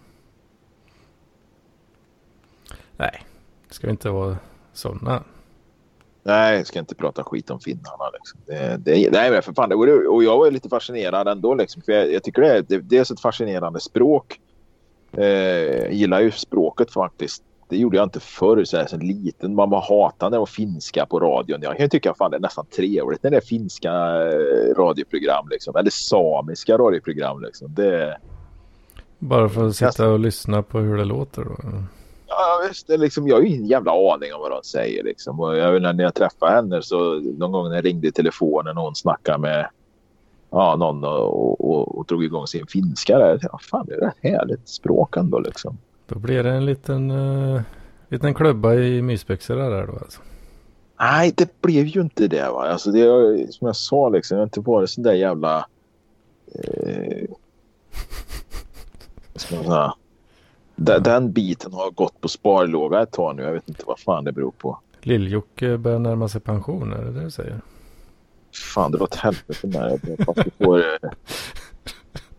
Nej, 2.97 3.25
det 3.69 3.75
ska 3.75 3.91
inte 3.91 4.11
vara 4.11 4.37
sådana. 4.73 5.25
Nej, 6.23 6.57
jag 6.57 6.66
ska 6.66 6.79
inte 6.79 6.95
prata 6.95 7.25
skit 7.25 7.51
om 7.51 7.61
finnarna. 7.61 8.11
Liksom. 8.12 8.41
Det, 8.47 8.77
det, 8.77 9.11
nej, 9.11 9.31
men 9.31 9.43
för 9.43 9.53
fan. 9.53 9.68
Det, 9.68 9.75
och 10.09 10.25
jag 10.25 10.39
var 10.39 10.51
lite 10.51 10.68
fascinerad 10.68 11.29
ändå. 11.29 11.55
Liksom, 11.55 11.83
för 11.83 11.93
jag, 11.93 12.12
jag 12.12 12.23
tycker 12.23 12.43
det 12.43 12.49
är, 12.49 12.81
det, 12.81 12.97
är 12.97 13.12
ett 13.12 13.21
fascinerande 13.21 13.81
språk. 13.81 14.41
Eh, 15.12 15.25
jag 15.25 15.93
gillar 15.93 16.21
ju 16.21 16.31
språket 16.31 16.93
faktiskt. 16.93 17.43
Det 17.68 17.77
gjorde 17.77 17.97
jag 17.97 18.07
inte 18.07 18.21
förr 18.21 18.64
så 18.64 18.77
här, 18.77 18.87
så 18.87 18.97
liten. 18.97 19.55
Man 19.55 19.71
var 19.71 19.81
hatande 19.81 20.39
och 20.39 20.49
finska 20.49 21.07
på 21.07 21.21
radion. 21.21 21.62
Jag 21.62 21.77
kan 21.77 21.89
tycka 21.89 22.14
fan 22.14 22.31
det 22.31 22.37
är 22.37 22.41
nästan 22.41 22.66
trevligt 22.66 23.23
när 23.23 23.31
det 23.31 23.37
är 23.37 23.41
finska 23.41 23.91
eh, 23.91 24.75
radioprogram. 24.75 25.49
Liksom. 25.51 25.77
Eller 25.77 25.91
samiska 25.91 26.79
radioprogram. 26.79 27.43
Liksom. 27.43 27.75
Det, 27.75 28.16
Bara 29.18 29.49
för 29.49 29.66
att 29.66 29.77
sitta 29.77 30.09
och 30.09 30.21
lyssna 30.21 30.62
på 30.62 30.79
hur 30.79 30.97
det 30.97 31.05
låter 31.05 31.45
då? 31.45 31.57
Ja, 32.31 32.61
visst. 32.68 32.87
Det 32.87 32.95
är 32.95 32.99
liksom, 32.99 33.28
jag 33.28 33.37
har 33.37 33.43
ju 33.43 33.49
ingen 33.49 33.66
jävla 33.66 33.93
aning 33.93 34.35
om 34.35 34.41
vad 34.41 34.51
de 34.51 34.62
säger. 34.62 35.05
Liksom. 35.05 35.41
Och 35.41 35.57
jag, 35.57 35.83
när 35.83 36.03
jag 36.03 36.14
träffade 36.14 36.53
henne 36.53 36.83
så 36.83 37.20
någon 37.20 37.53
gång 37.53 37.68
när 37.68 37.74
jag 37.74 37.85
ringde 37.85 38.09
i 38.09 38.12
telefonen 38.12 38.78
och 38.78 38.85
hon 38.85 38.95
snackade 38.95 39.39
med 39.39 39.68
ja, 40.51 40.76
någon 40.76 41.05
och, 41.05 41.70
och, 41.70 41.99
och 41.99 42.07
drog 42.07 42.24
igång 42.24 42.47
sin 42.47 42.66
finska. 42.66 43.18
Där. 43.18 43.39
Ja, 43.43 43.59
fan, 43.70 43.87
det 43.87 43.95
är 43.95 44.09
ett 44.09 44.14
härligt 44.22 44.68
språk 44.68 45.16
ändå 45.16 45.39
liksom. 45.39 45.78
Då 46.07 46.18
blir 46.18 46.43
det 46.43 46.51
en 46.51 46.66
liten, 46.66 47.11
uh, 47.11 47.61
liten 48.09 48.35
klubba 48.35 48.74
i 48.74 49.03
mysbyxorna 49.03 49.68
där 49.68 49.87
då 49.87 49.93
alltså. 49.93 50.20
Nej, 51.01 51.33
det 51.37 51.61
blev 51.61 51.87
ju 51.87 52.01
inte 52.01 52.28
det. 52.28 52.51
Va? 52.51 52.68
Alltså, 52.68 52.91
det 52.91 53.53
som 53.53 53.66
jag 53.66 53.76
sa, 53.76 54.09
liksom, 54.09 54.35
jag 54.35 54.41
har 54.41 54.47
inte 54.47 54.61
varit 54.61 54.91
sån 54.91 55.05
där 55.05 55.12
jävla... 55.12 55.66
Eh, 56.55 57.28
ska 59.35 59.55
man 59.57 59.64
säga? 59.64 59.95
Den, 60.83 61.03
den 61.03 61.33
biten 61.33 61.72
har 61.72 61.91
gått 61.91 62.20
på 62.20 62.28
sparlåga 62.28 63.03
ett 63.03 63.12
tag 63.12 63.37
nu. 63.37 63.43
Jag 63.43 63.53
vet 63.53 63.68
inte 63.68 63.85
vad 63.87 63.99
fan 63.99 64.24
det 64.24 64.33
beror 64.33 64.51
på. 64.51 64.78
Lill-Jocke 65.03 65.76
börjar 65.78 65.99
närma 65.99 66.28
sig 66.28 66.41
pension, 66.41 66.93
är 66.93 67.05
det 67.05 67.12
det 67.12 67.20
du 67.24 67.31
säger? 67.31 67.61
Fan, 68.74 68.93
det 68.93 68.99
var 68.99 69.07
ett 69.07 69.14
helvete 69.14 69.66
med 69.66 70.01
det. 70.03 70.24
Fast 70.24 70.45
du 70.45 70.51
får... 70.64 70.78
eh, 70.78 71.11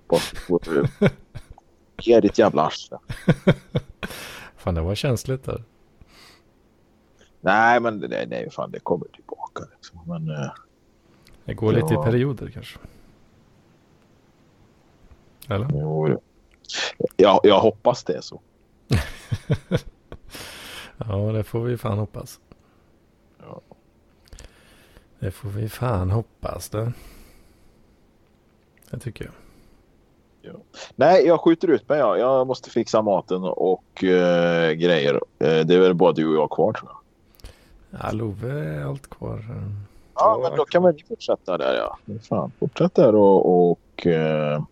Fast 0.09 0.31
du 0.33 0.37
får... 0.39 0.61
eh, 0.99 1.09
Ge 2.01 2.19
ditt 2.19 2.37
jävla 2.37 2.61
arsle. 2.65 2.97
Fan, 4.57 4.75
det 4.75 4.81
var 4.81 4.95
känsligt 4.95 5.43
där. 5.43 5.63
Nej, 7.41 7.79
men 7.79 7.99
det, 7.99 8.25
nej, 8.29 8.49
fan, 8.51 8.71
det 8.71 8.79
kommer 8.79 9.05
tillbaka. 9.07 9.63
Liksom. 9.75 9.99
Men 10.05 10.29
eh, 10.29 10.51
Det 11.45 11.53
går 11.53 11.73
lite 11.73 11.93
i 11.93 11.97
perioder 11.97 12.49
kanske. 12.49 12.79
Eller? 15.47 15.67
jo, 15.73 16.21
jag, 17.15 17.39
jag 17.43 17.59
hoppas 17.59 18.03
det 18.03 18.13
är 18.13 18.21
så. 18.21 18.41
Ja, 21.07 21.15
det 21.15 21.43
får 21.43 21.59
vi 21.59 21.77
fan 21.77 21.97
hoppas. 21.97 22.39
Ja. 23.39 23.61
Det 25.19 25.31
får 25.31 25.49
vi 25.49 25.69
fan 25.69 26.11
hoppas 26.11 26.69
det. 26.69 26.93
Det 28.89 28.99
tycker 28.99 29.25
jag. 29.25 29.33
Nej, 30.95 31.25
jag 31.25 31.39
skjuter 31.39 31.67
ut 31.67 31.89
mig. 31.89 31.99
Ja. 31.99 32.17
Jag 32.17 32.47
måste 32.47 32.69
fixa 32.69 33.01
maten 33.01 33.43
och 33.43 34.03
eh, 34.03 34.71
grejer. 34.71 35.13
Eh, 35.13 35.65
det 35.65 35.75
är 35.75 35.79
väl 35.79 35.93
bara 35.93 36.11
du 36.11 36.27
och 36.27 36.35
jag 36.35 36.49
kvar 36.49 36.73
tror 36.73 36.91
jag. 36.91 36.97
Ja, 38.01 38.11
Love 38.11 38.51
är 38.51 38.85
allt 38.85 39.09
kvar. 39.09 39.45
Ja, 40.15 40.39
men 40.43 40.57
då 40.57 40.65
kan 40.65 40.83
väl 40.83 40.95
ni 40.95 41.03
fortsätta 41.03 41.57
där 41.57 41.75
ja. 41.75 41.97
Fan, 42.29 42.51
fortsätt 42.59 42.95
där 42.95 43.15
och, 43.15 43.71
och 43.71 44.07
eh, 44.07 44.63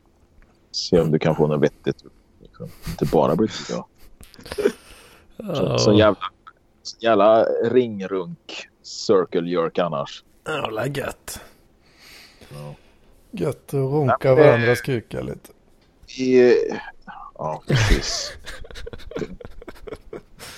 se 0.71 0.99
om 0.99 1.11
du 1.11 1.19
kan 1.19 1.35
få 1.35 1.47
något 1.47 1.61
vettigt. 1.63 2.03
Liksom. 2.41 2.69
Inte 2.87 3.05
bara 3.05 3.35
bli 3.35 3.47
jag. 3.69 3.85
Så, 5.55 5.77
så 5.77 5.93
jävla, 5.93 6.19
så 6.83 6.97
jävla 6.99 7.43
ringrunk 7.63 8.67
circle 8.83 9.49
jerk 9.49 9.77
annars. 9.79 10.23
Jävla 10.47 10.87
gött. 10.87 11.39
Ja. 12.49 12.75
Gött 13.31 13.67
att 13.67 13.73
runka 13.73 14.17
Nej, 14.23 14.35
men- 14.35 14.45
varandras 14.45 14.81
kukar 14.81 15.23
lite. 15.23 15.49
I, 16.21 16.53
ja, 17.37 17.63
precis. 17.67 18.31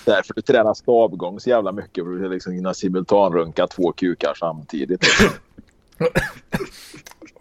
Därför 0.06 0.34
du 0.34 0.42
tränar 0.42 0.74
stavgång 0.74 1.40
så 1.40 1.50
jävla 1.50 1.72
mycket. 1.72 2.04
För 2.04 2.26
att 2.26 2.32
liksom 2.32 2.56
kunna 2.58 2.74
simultanrunka 2.74 3.68
två 3.68 3.92
kukar 3.92 4.34
samtidigt. 4.40 5.06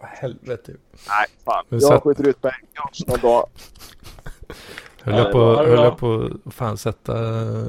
Helvete. 0.07 0.71
Nej, 0.91 1.27
fan. 1.45 1.65
Men 1.69 1.79
Jag 1.79 1.87
satt- 1.89 2.03
skjuter 2.03 2.27
ut 2.27 2.43
mig. 2.43 2.53
Jag 3.07 3.19
dag. 3.21 3.49
Höll 5.03 5.15
jag 5.17 5.27
Ja, 5.27 5.31
på, 5.31 5.55
höll 5.55 5.83
jag 5.83 5.97
på 5.97 6.29
fan 6.51 6.77
sätta, 6.77 7.15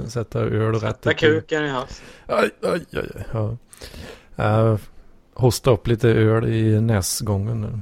sätta 0.07 0.41
öl 0.41 0.73
rätt 0.75 0.81
Sätta 0.81 1.15
kuken 1.15 1.65
i 1.65 1.69
halsen. 1.69 2.05
Aj, 2.27 2.51
aj, 2.63 2.85
aj, 2.93 3.11
aj. 3.15 3.27
Ja. 3.33 3.57
Uh, 4.39 4.79
hosta 5.35 5.71
upp 5.71 5.87
lite 5.87 6.09
öl 6.09 6.49
i 6.49 6.81
näsgången 6.81 7.61
nu. 7.61 7.81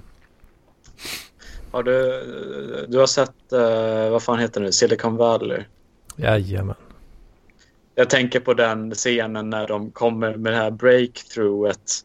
Har 1.73 1.83
du, 1.83 2.87
du 2.89 2.99
har 2.99 3.07
sett, 3.07 3.53
eh, 3.53 4.11
vad 4.11 4.23
fan 4.23 4.39
heter 4.39 4.61
det, 4.61 4.73
Silicon 4.73 5.17
Valley? 5.17 5.65
Jajamän. 6.17 6.77
Jag 7.95 8.11
tänker 8.11 8.41
på 8.41 8.55
den 8.55 8.95
scenen 8.95 9.51
när 9.51 9.69
de 9.69 9.91
kommer 9.91 10.37
med 10.37 10.53
det 10.53 10.57
här 10.57 10.71
breakthroughet 10.71 12.01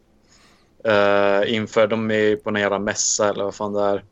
uh, 0.88 1.53
inför, 1.53 1.88
de 1.88 2.11
är 2.11 2.36
på 2.36 2.51
någon 2.51 2.61
jävla 2.61 2.79
mässa 2.79 3.29
eller 3.29 3.43
vad 3.43 3.55
fan 3.55 3.73
det 3.73 3.81
är. 3.81 4.03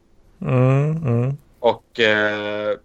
Mm, 0.42 0.98
mm. 0.98 1.38
Och, 1.60 2.00
eh, 2.00 2.78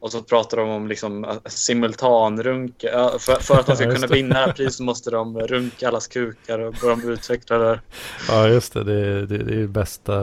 och 0.00 0.12
så 0.12 0.22
pratar 0.22 0.56
de 0.56 0.68
om 0.68 0.88
liksom 0.88 1.24
eh, 1.24 1.36
simultanrunk. 1.44 2.74
Ja, 2.78 3.16
för, 3.18 3.34
för 3.34 3.54
att 3.54 3.66
de 3.66 3.72
Ja, 3.72 3.76
ska 3.76 3.84
just 3.84 3.96
kunna 3.96 4.14
vinna 4.14 4.34
det 4.34 4.40
här 4.40 4.52
priset 4.52 4.84
måste 4.86 5.10
de 5.10 5.38
runka 5.40 5.88
allas 5.88 6.06
kukar 6.06 6.58
och 6.58 6.74
börja 6.82 7.12
utveckla 7.12 7.58
det. 7.58 7.64
där. 7.64 7.80
Ja, 8.28 8.48
just 8.48 8.72
det. 8.72 8.84
Det, 8.84 9.26
det, 9.26 9.38
det 9.38 9.62
är 9.62 9.66
bästa, 9.66 10.14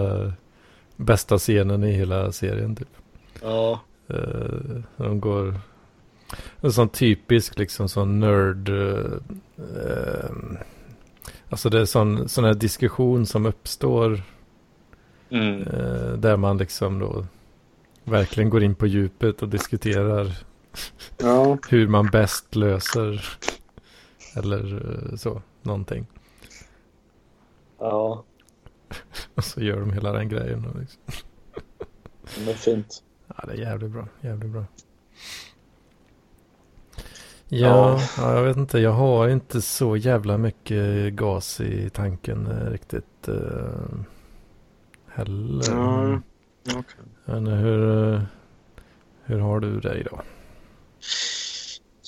bästa 0.96 1.38
scenen 1.38 1.84
i 1.84 1.92
hela 1.92 2.32
serien 2.32 2.76
typ. 2.76 2.90
Ja, 3.42 3.80
Uh, 4.14 4.82
de 4.98 5.20
går... 5.20 5.60
En 6.62 6.72
sån 6.72 6.90
typisk 6.90 7.58
liksom 7.58 7.90
sån 7.90 8.20
nörd... 8.20 8.70
eh, 8.70 9.12
eh, 9.58 10.30
alltså 11.50 11.70
det 11.70 11.82
är 11.82 11.86
sån, 11.86 12.30
sån 12.30 12.44
här 12.44 12.54
diskussion 12.54 13.26
som 13.26 13.46
uppstår 13.46 14.22
mm. 15.30 15.62
eh, 15.62 16.14
där 16.14 16.38
man 16.38 16.58
liksom 16.58 17.00
då 17.00 17.26
verkligen 18.04 18.50
går 18.50 18.64
in 18.64 18.76
på 18.76 18.88
djupet 18.88 19.42
och 19.42 19.50
diskuterar 19.50 20.38
ja. 21.18 21.58
hur 21.70 21.88
man 21.88 22.08
bäst 22.08 22.56
löser 22.56 23.38
eller 24.36 24.92
eh, 25.12 25.16
så, 25.16 25.42
någonting. 25.62 26.06
ja. 27.80 28.24
Och 29.36 29.44
så 29.44 29.62
gör 29.62 29.80
de 29.80 29.92
hela 29.92 30.12
den 30.12 30.30
grejen. 30.30 30.76
Liksom. 30.80 31.02
Det 32.46 32.52
är 32.52 32.56
fint. 32.56 33.04
Ja, 33.28 33.44
det 33.48 33.54
är 33.54 33.58
jävligt 33.58 33.92
bra, 33.92 34.08
jävligt 34.22 34.50
bra. 34.50 34.66
Ja. 37.60 38.00
Ja, 38.00 38.02
ja, 38.18 38.36
jag 38.36 38.44
vet 38.44 38.58
inte. 38.58 38.80
Jag 38.80 38.92
har 38.92 39.28
inte 39.30 39.62
så 39.62 39.98
jävla 39.98 40.38
mycket 40.38 41.14
gas 41.14 41.62
i 41.62 41.90
tanken 41.90 42.48
eh, 42.48 42.72
riktigt 42.72 43.28
eh, 43.28 43.36
heller. 45.08 45.64
Ja. 45.70 46.22
okej. 46.70 47.06
Men 47.26 47.48
hur, 47.48 48.14
eh, 48.14 48.22
hur 49.24 49.40
har 49.40 49.60
du 49.60 49.80
det 49.80 49.98
idag? 50.00 50.22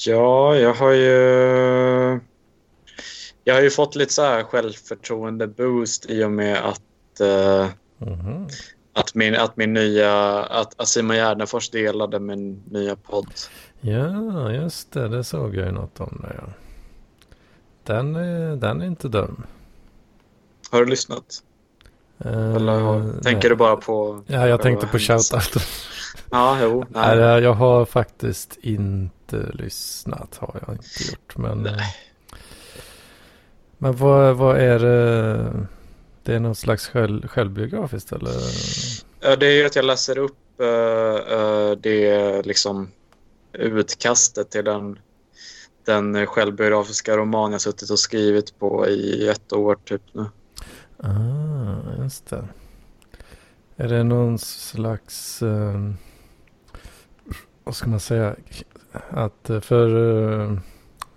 Ja, 0.05 0.55
jag 0.55 0.73
har 0.73 0.91
ju... 0.91 2.19
Jag 3.43 3.53
har 3.55 3.61
ju 3.61 3.69
fått 3.69 3.95
lite 3.95 4.13
så 4.13 4.21
här 4.21 4.43
självförtroende 4.43 5.47
boost 5.47 6.09
i 6.09 6.23
och 6.23 6.31
med 6.31 6.57
att, 6.65 7.19
eh, 7.19 7.67
Mhm. 7.99 8.47
Att, 8.97 9.15
min, 9.15 9.35
att 9.35 9.57
min 9.57 9.73
nya... 9.73 10.43
Att, 10.43 10.79
att 10.81 10.87
Simon 10.87 11.15
Gärdenfors 11.15 11.69
delade 11.69 12.19
min 12.19 12.63
nya 12.69 12.95
podd. 12.95 13.33
Ja, 13.81 14.51
just 14.51 14.91
det. 14.91 15.07
Det 15.07 15.23
såg 15.23 15.55
jag 15.55 15.65
ju 15.65 15.71
något 15.71 15.99
om. 15.99 16.21
Det, 16.21 16.35
ja. 16.37 16.53
den, 17.83 18.15
är, 18.15 18.55
den 18.55 18.81
är 18.81 18.85
inte 18.85 19.07
dum. 19.07 19.43
Har 20.71 20.79
du 20.79 20.85
lyssnat? 20.85 21.43
Eh, 22.25 22.55
Eller 22.55 22.79
har, 22.79 23.21
tänker 23.21 23.31
nej. 23.31 23.49
du 23.49 23.55
bara 23.55 23.75
på... 23.75 24.23
Ja, 24.27 24.47
jag 24.47 24.61
tänkte 24.61 24.87
på 24.87 24.99
själva 24.99 25.21
shoutout. 25.21 25.67
Ja, 26.31 26.57
jo. 26.61 26.85
Nej, 26.89 27.17
Nej. 27.17 27.25
jag 27.25 27.41
jag 27.41 27.53
har 27.53 27.85
faktiskt 27.85 28.57
inte 28.61 29.51
lyssnat. 29.53 30.37
Har 30.37 30.59
jag 30.67 30.75
inte 30.75 31.11
gjort. 31.11 31.37
Men, 31.37 31.57
Nej. 31.57 31.95
men 33.77 33.95
vad, 33.95 34.35
vad 34.35 34.57
är 34.57 34.79
det? 34.79 35.67
Det 36.27 36.35
är 36.35 36.39
någon 36.39 36.55
slags 36.55 36.87
själv, 36.87 37.27
självbiografiskt 37.27 38.11
eller? 38.11 38.33
Det 39.37 39.47
är 39.47 39.51
ju 39.51 39.65
att 39.65 39.75
jag 39.75 39.85
läser 39.85 40.17
upp 40.17 40.59
eh, 40.59 41.37
eh, 41.37 41.71
det 41.71 42.45
liksom 42.45 42.91
utkastet 43.53 44.49
till 44.49 44.65
den, 44.65 44.99
den 45.85 46.25
självbiografiska 46.25 47.17
roman 47.17 47.51
jag 47.51 47.61
suttit 47.61 47.89
och 47.89 47.99
skrivit 47.99 48.59
på 48.59 48.87
i 48.87 49.27
ett 49.27 49.53
år 49.53 49.77
typ 49.85 50.01
nu. 50.11 50.25
Ah, 50.97 52.01
just 52.03 52.29
det. 52.29 52.47
Är 53.75 53.87
det 53.87 54.03
någon 54.03 54.39
slags, 54.39 55.41
eh, 55.41 55.91
vad 57.63 57.75
ska 57.75 57.89
man 57.89 57.99
säga, 57.99 58.35
att 59.09 59.49
eh, 59.49 59.59
för 59.59 59.87
eh, 60.41 60.57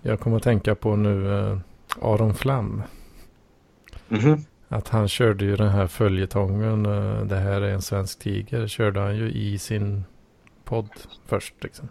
jag 0.01 0.19
kommer 0.19 0.37
att 0.37 0.43
tänka 0.43 0.75
på 0.75 0.95
nu 0.95 1.39
eh, 1.39 1.57
Aron 2.01 2.33
Flam. 2.33 2.83
Mhm. 4.07 4.45
Att 4.71 4.87
han 4.87 5.07
körde 5.07 5.45
ju 5.45 5.55
den 5.55 5.69
här 5.69 5.87
följetongen, 5.87 6.85
eh, 6.85 7.25
det 7.25 7.35
här 7.35 7.61
är 7.61 7.73
en 7.73 7.81
svensk 7.81 8.19
tiger, 8.19 8.67
körde 8.67 8.99
han 8.99 9.15
ju 9.15 9.31
i 9.31 9.57
sin 9.57 10.03
podd 10.63 10.89
först 11.27 11.55
liksom. 11.61 11.89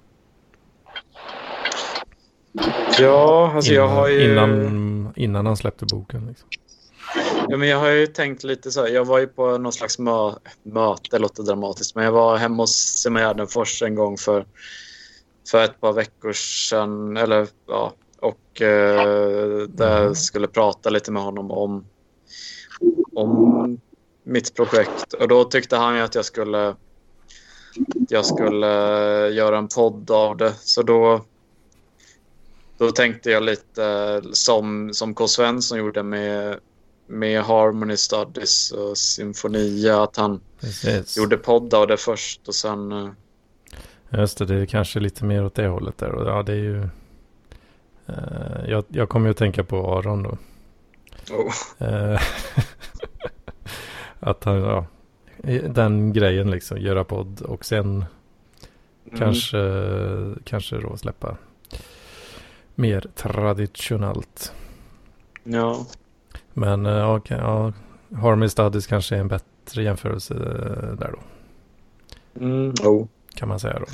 Ja, 2.98 3.52
alltså 3.54 3.72
jag 3.72 3.88
har 3.88 4.08
ju... 4.08 4.32
innan, 4.32 5.12
innan 5.16 5.46
han 5.46 5.56
släppte 5.56 5.84
boken 5.92 6.26
liksom. 6.26 6.48
Ja, 7.48 7.56
men 7.56 7.68
jag 7.68 7.78
har 7.78 7.88
ju 7.88 8.06
tänkt 8.06 8.44
lite 8.44 8.70
så 8.70 8.80
här. 8.80 8.88
Jag 8.88 9.04
var 9.04 9.18
ju 9.18 9.26
på 9.26 9.58
någon 9.58 9.72
slags 9.72 9.98
mö 9.98 10.32
möte, 10.62 11.18
låter 11.18 11.42
dramatiskt, 11.42 11.94
men 11.94 12.04
jag 12.04 12.12
var 12.12 12.36
hemma 12.36 12.62
hos 12.62 12.72
Simon 12.72 13.22
Gärdenfors 13.22 13.82
en 13.82 13.94
gång 13.94 14.16
för, 14.16 14.46
för 15.50 15.64
ett 15.64 15.80
par 15.80 15.92
veckor 15.92 16.32
sedan. 16.32 17.16
Eller, 17.16 17.46
ja, 17.68 17.92
och 18.20 18.62
eh, 18.62 19.62
där 19.68 20.00
Mm. 20.02 20.14
skulle 20.14 20.46
prata 20.48 20.90
lite 20.90 21.12
med 21.12 21.22
honom 21.22 21.50
om, 21.50 21.84
om 23.14 23.80
mitt 24.22 24.54
projekt. 24.54 25.12
Och 25.12 25.28
då 25.28 25.44
tyckte 25.44 25.76
han 25.76 25.96
ju 25.96 26.02
att 26.02 26.14
jag 26.14 26.24
skulle, 26.24 26.74
jag 28.08 28.26
skulle 28.26 28.66
göra 29.28 29.58
en 29.58 29.68
podd 29.68 30.10
av 30.10 30.36
det. 30.36 30.52
Så 30.60 30.82
då, 30.82 31.24
då 32.78 32.90
tänkte 32.90 33.30
jag 33.30 33.42
lite 33.42 34.22
som, 34.32 34.94
som 34.94 35.14
K. 35.14 35.28
Svensson 35.28 35.78
gjorde 35.78 36.02
med 36.02 36.58
med 37.06 37.42
Harmony 37.42 37.96
Studies 37.96 38.70
och 38.72 38.98
Symfonia. 38.98 40.02
Att 40.02 40.16
han 40.16 40.40
Precis. 40.60 41.16
gjorde 41.16 41.36
podd 41.36 41.74
av 41.74 41.86
det 41.86 41.96
först 41.96 42.48
och 42.48 42.54
sen... 42.54 42.92
eh, 42.92 43.08
Just 44.10 44.38
det, 44.38 44.44
det 44.44 44.54
är 44.54 44.66
kanske 44.66 45.00
lite 45.00 45.24
mer 45.24 45.44
åt 45.44 45.54
det 45.54 45.66
hållet 45.66 45.98
där. 45.98 46.10
Och 46.12 46.28
ja, 46.30 46.42
det 46.42 46.52
är 46.52 46.56
ju... 46.56 46.80
eh, 48.06 48.68
jag, 48.70 48.84
jag 48.88 49.08
kommer 49.08 49.26
ju 49.26 49.30
att 49.30 49.36
tänka 49.36 49.64
på 49.64 49.98
Aron 49.98 50.22
då. 50.22 50.38
oh, 51.30 51.54
Eh, 51.88 52.20
att 54.20 54.44
han, 54.44 54.56
ja, 54.56 54.86
den 55.68 56.12
grejen 56.12 56.50
liksom, 56.50 56.78
göra 56.78 57.04
podd 57.04 57.42
och 57.42 57.64
sen 57.64 57.86
mm, 57.86 59.18
kanske, 59.18 59.58
kanske 60.44 60.78
då 60.78 60.96
släppa 60.96 61.36
mer 62.74 63.06
traditionellt. 63.14 64.52
Ja. 65.44 65.86
Men 66.52 66.86
eh, 66.86 66.92
ja, 66.92 67.20
ja, 67.28 67.72
Harmony 68.16 68.48
Studies 68.48 68.86
kanske 68.86 69.16
är 69.16 69.20
en 69.20 69.28
bättre 69.28 69.82
jämförelse 69.82 70.34
eh, 70.34 70.92
där 70.96 71.10
då, 71.12 71.18
Mm, 72.34 72.74
oh. 72.84 73.06
kan 73.34 73.48
man 73.48 73.60
säga 73.60 73.78
då. 73.78 73.86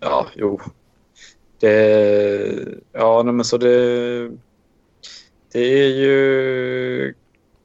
Ja, 0.00 0.26
jo. 0.34 0.60
Det... 1.60 2.78
Ja, 2.92 3.22
nej, 3.22 3.34
men 3.34 3.44
så 3.44 3.56
det... 3.56 4.30
Det 5.52 5.84
är 5.84 5.88
ju 5.88 7.14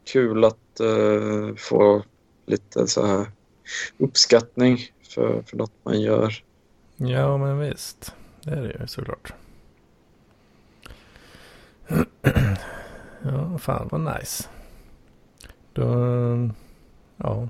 kul 0.05 0.43
att 0.43 0.57
eh, 0.79 1.55
få 1.55 2.03
lite 2.45 2.87
så 2.87 3.05
här 3.05 3.31
uppskattning 3.97 4.79
för, 5.03 5.41
för 5.41 5.57
något 5.57 5.73
man 5.83 6.01
gör. 6.01 6.43
Ja, 6.95 7.37
men 7.37 7.59
visst. 7.59 8.13
Det 8.43 8.51
är 8.51 8.61
det 8.61 8.77
ju 8.81 8.87
såklart. 8.87 9.33
ja, 13.21 13.57
fan 13.57 13.87
vad 13.91 14.01
nice. 14.01 14.43
Då, 15.73 15.83
ja, 17.17 17.47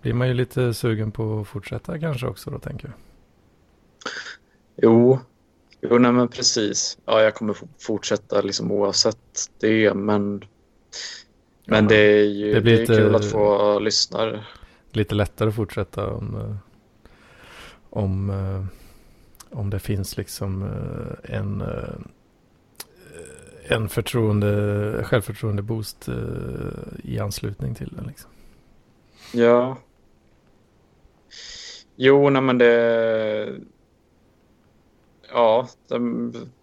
blir 0.00 0.14
man 0.14 0.28
ju 0.28 0.34
lite 0.34 0.74
sugen 0.74 1.12
på 1.12 1.40
att 1.40 1.48
fortsätta 1.48 1.98
kanske 1.98 2.26
också 2.26 2.50
då 2.50 2.58
tänker 2.58 2.88
jag. 2.88 2.94
Jo, 4.76 5.18
jo 5.80 5.98
nej, 5.98 6.12
men 6.12 6.28
precis. 6.28 6.98
Ja, 7.04 7.22
jag 7.22 7.34
kommer 7.34 7.56
fortsätta 7.78 8.40
liksom 8.40 8.72
oavsett 8.72 9.50
det, 9.60 9.94
men, 9.94 10.44
men 11.64 11.86
det 11.88 11.96
är 11.96 12.24
ju 12.24 12.46
det 12.46 12.54
det 12.54 12.60
blir 12.60 12.74
är 12.74 12.80
lite- 12.80 12.96
kul 12.96 13.14
att 13.14 13.24
få 13.30 13.78
lyssnare. 13.78 14.44
Lite 14.90 15.14
lättare 15.14 15.48
att 15.48 15.54
fortsätta 15.54 16.06
om, 16.10 16.34
eh, 16.36 16.56
om, 17.90 18.30
eh, 18.30 18.64
om 19.58 19.70
det 19.70 19.78
finns 19.78 20.16
liksom 20.16 20.62
eh, 20.62 21.36
en, 21.36 21.62
en 23.68 23.88
förtroende, 23.88 25.04
självförtroende 25.04 25.62
boost 25.62 26.08
eh, 26.08 26.14
i 27.04 27.18
anslutning 27.18 27.74
till 27.74 27.92
den. 27.96 28.06
Liksom. 28.06 28.30
Ja. 29.32 29.76
Jo, 31.96 32.30
nej, 32.30 32.42
men 32.42 32.58
det... 32.58 33.54
Ja, 35.32 35.68
det, 35.88 35.98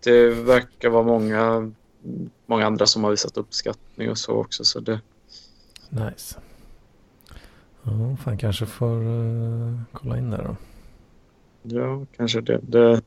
det 0.03 0.29
verkar 0.29 0.89
vara 0.89 1.03
många, 1.03 1.71
många 2.51 2.65
andra 2.65 2.85
som 2.85 3.03
har 3.03 3.11
visat 3.11 3.37
uppskattning 3.37 4.09
och 4.09 4.17
så 4.17 4.31
också. 4.31 4.63
Så 4.63 4.79
det, 4.79 4.99
Nice. 5.89 6.39
Ja, 7.83 8.17
fan 8.23 8.37
kanske 8.37 8.65
får 8.65 9.01
eh, 9.03 9.79
kolla 9.91 10.17
in 10.17 10.29
där 10.29 10.43
då. 10.43 10.55
ja, 11.77 12.05
kanske 12.17 12.41
det. 12.41 12.59
det. 12.63 13.01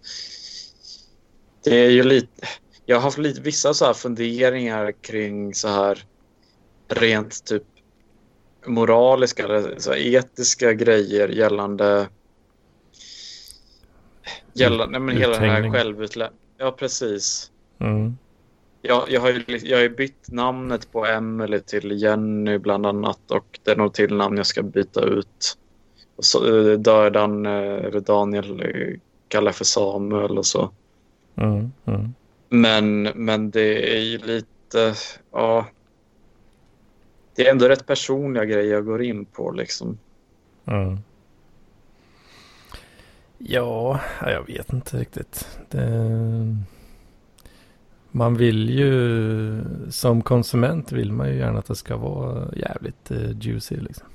Det 1.65 1.85
är 1.87 1.91
ju 1.91 2.03
lite... 2.03 2.47
Jag 2.87 2.97
har 2.97 3.03
haft 3.03 3.19
lite, 3.19 3.41
vissa 3.41 3.75
så 3.75 3.85
här 3.85 3.95
funderingar 3.95 4.93
kring 4.93 5.55
så 5.55 5.69
här 5.69 6.05
rent 6.89 7.45
typ 7.45 7.63
moraliska 8.67 9.45
eller 9.45 9.79
så 9.79 9.95
etiska 9.95 10.73
grejer 10.73 11.29
gällande 11.29 12.09
gällande 14.53 14.99
men 14.99 15.17
hela 15.17 15.33
den 15.33 15.43
här 15.43 15.51
Uthängning. 15.51 15.73
självutlä... 15.73 16.31
Ja, 16.59 16.73
precis. 16.73 17.51
Mm. 17.79 18.17
Jag, 18.87 19.11
jag, 19.11 19.21
har 19.21 19.31
ju, 19.31 19.45
jag 19.47 19.77
har 19.77 19.83
ju 19.83 19.89
bytt 19.89 20.31
namnet 20.33 20.93
på 20.93 21.07
Emily 21.07 21.61
till 21.61 22.03
Jenny 22.03 22.59
bland 22.59 22.87
annat 22.87 23.31
och 23.31 23.61
det 23.63 23.71
är 23.71 23.77
nog 23.77 23.95
till 23.95 24.17
namn 24.17 24.37
jag 24.37 24.47
ska 24.47 24.63
byta 24.63 25.01
ut. 25.01 25.59
Och 26.17 26.25
så, 26.25 26.59
eh, 26.59 26.79
Dödan, 26.79 27.47
eh, 27.47 27.53
eller 27.85 28.01
Daniel, 28.01 28.61
eh, 28.61 28.99
kallar 29.29 29.49
jag 29.49 29.55
för 29.55 29.65
Samuel 29.65 30.39
och 30.39 30.47
så. 30.47 30.71
Mm. 31.37 31.73
Mm. 31.85 32.15
Men, 32.49 33.03
men 33.03 33.51
det 33.51 33.97
är 33.97 34.01
ju 34.01 34.19
lite, 34.19 34.95
ja. 35.33 35.67
Det 37.35 37.47
är 37.47 37.51
ändå 37.51 37.69
rätt 37.69 37.87
personliga 37.87 38.45
grejer 38.45 38.73
jag 38.73 38.85
går 38.85 39.03
in 39.03 39.25
på 39.25 39.51
liksom. 39.51 39.99
Mm. 40.65 40.99
Ja, 43.39 44.01
jag 44.21 44.47
vet 44.47 44.73
inte 44.73 44.97
riktigt. 44.97 45.49
Det... 45.71 46.74
Man 48.17 48.37
vill 48.37 48.71
ju, 48.71 49.65
som 49.91 50.23
konsument 50.23 50.93
vill 50.93 51.13
man 51.13 51.29
ju 51.29 51.37
gärna 51.37 51.59
att 51.59 51.67
det 51.67 51.75
ska 51.75 51.97
vara 51.97 52.49
jävligt 52.57 53.11
eh, 53.11 53.39
juicy 53.41 53.77
liksom. 53.77 54.07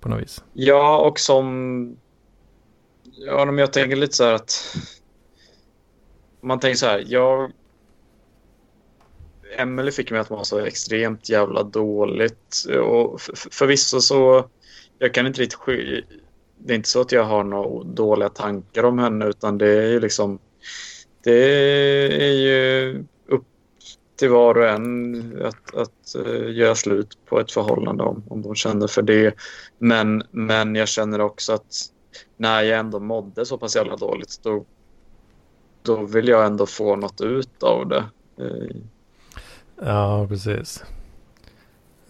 På 0.00 0.08
något 0.08 0.22
vis. 0.22 0.44
Ja, 0.52 0.98
och 0.98 1.20
som... 1.20 1.96
Ja, 3.02 3.44
men 3.44 3.58
jag 3.58 3.72
tänker 3.72 3.96
lite 3.96 4.16
så 4.16 4.24
här 4.24 4.32
att... 4.32 4.76
Man 6.40 6.60
tänker 6.60 6.76
så 6.76 6.86
här, 6.86 7.04
jag... 7.06 7.52
Emily 9.56 9.90
fick 9.90 10.10
mig 10.10 10.20
att 10.20 10.30
må 10.30 10.44
så 10.44 10.58
extremt 10.58 11.28
jävla 11.28 11.62
dåligt. 11.62 12.66
Och 12.82 13.20
för, 13.20 13.50
förvisso 13.50 14.00
så... 14.00 14.48
Jag 14.98 15.14
kan 15.14 15.26
inte 15.26 15.40
riktigt 15.40 15.58
sky... 15.58 16.02
Det 16.58 16.72
är 16.72 16.76
inte 16.76 16.88
så 16.88 17.00
att 17.00 17.12
jag 17.12 17.24
har 17.24 17.44
några 17.44 17.84
dåliga 17.84 18.28
tankar 18.28 18.84
om 18.84 18.98
henne 18.98 19.26
utan 19.26 19.58
det 19.58 19.68
är 19.68 19.88
ju 19.88 20.00
liksom... 20.00 20.38
Det 21.22 22.22
är 22.22 22.32
ju 22.32 23.04
upp 23.26 23.44
till 24.16 24.30
var 24.30 24.54
och 24.58 24.68
en 24.68 25.42
att, 25.44 25.74
att 25.74 26.16
uh, 26.26 26.52
göra 26.52 26.74
slut 26.74 27.18
på 27.26 27.40
ett 27.40 27.52
förhållande 27.52 28.02
om, 28.02 28.22
om 28.28 28.42
de 28.42 28.54
känner 28.54 28.86
för 28.86 29.02
det. 29.02 29.34
Men, 29.78 30.22
men 30.30 30.74
jag 30.74 30.88
känner 30.88 31.20
också 31.20 31.52
att 31.52 31.90
när 32.36 32.62
jag 32.62 32.78
ändå 32.78 33.00
mådde 33.00 33.46
så 33.46 33.58
pass 33.58 33.76
jävla 33.76 33.96
dåligt 33.96 34.40
då, 34.42 34.64
då 35.82 36.04
vill 36.04 36.28
jag 36.28 36.46
ändå 36.46 36.66
få 36.66 36.96
något 36.96 37.20
ut 37.20 37.62
av 37.62 37.88
det. 37.88 38.04
Uh. 38.40 38.76
Ja, 39.76 40.26
precis. 40.28 40.84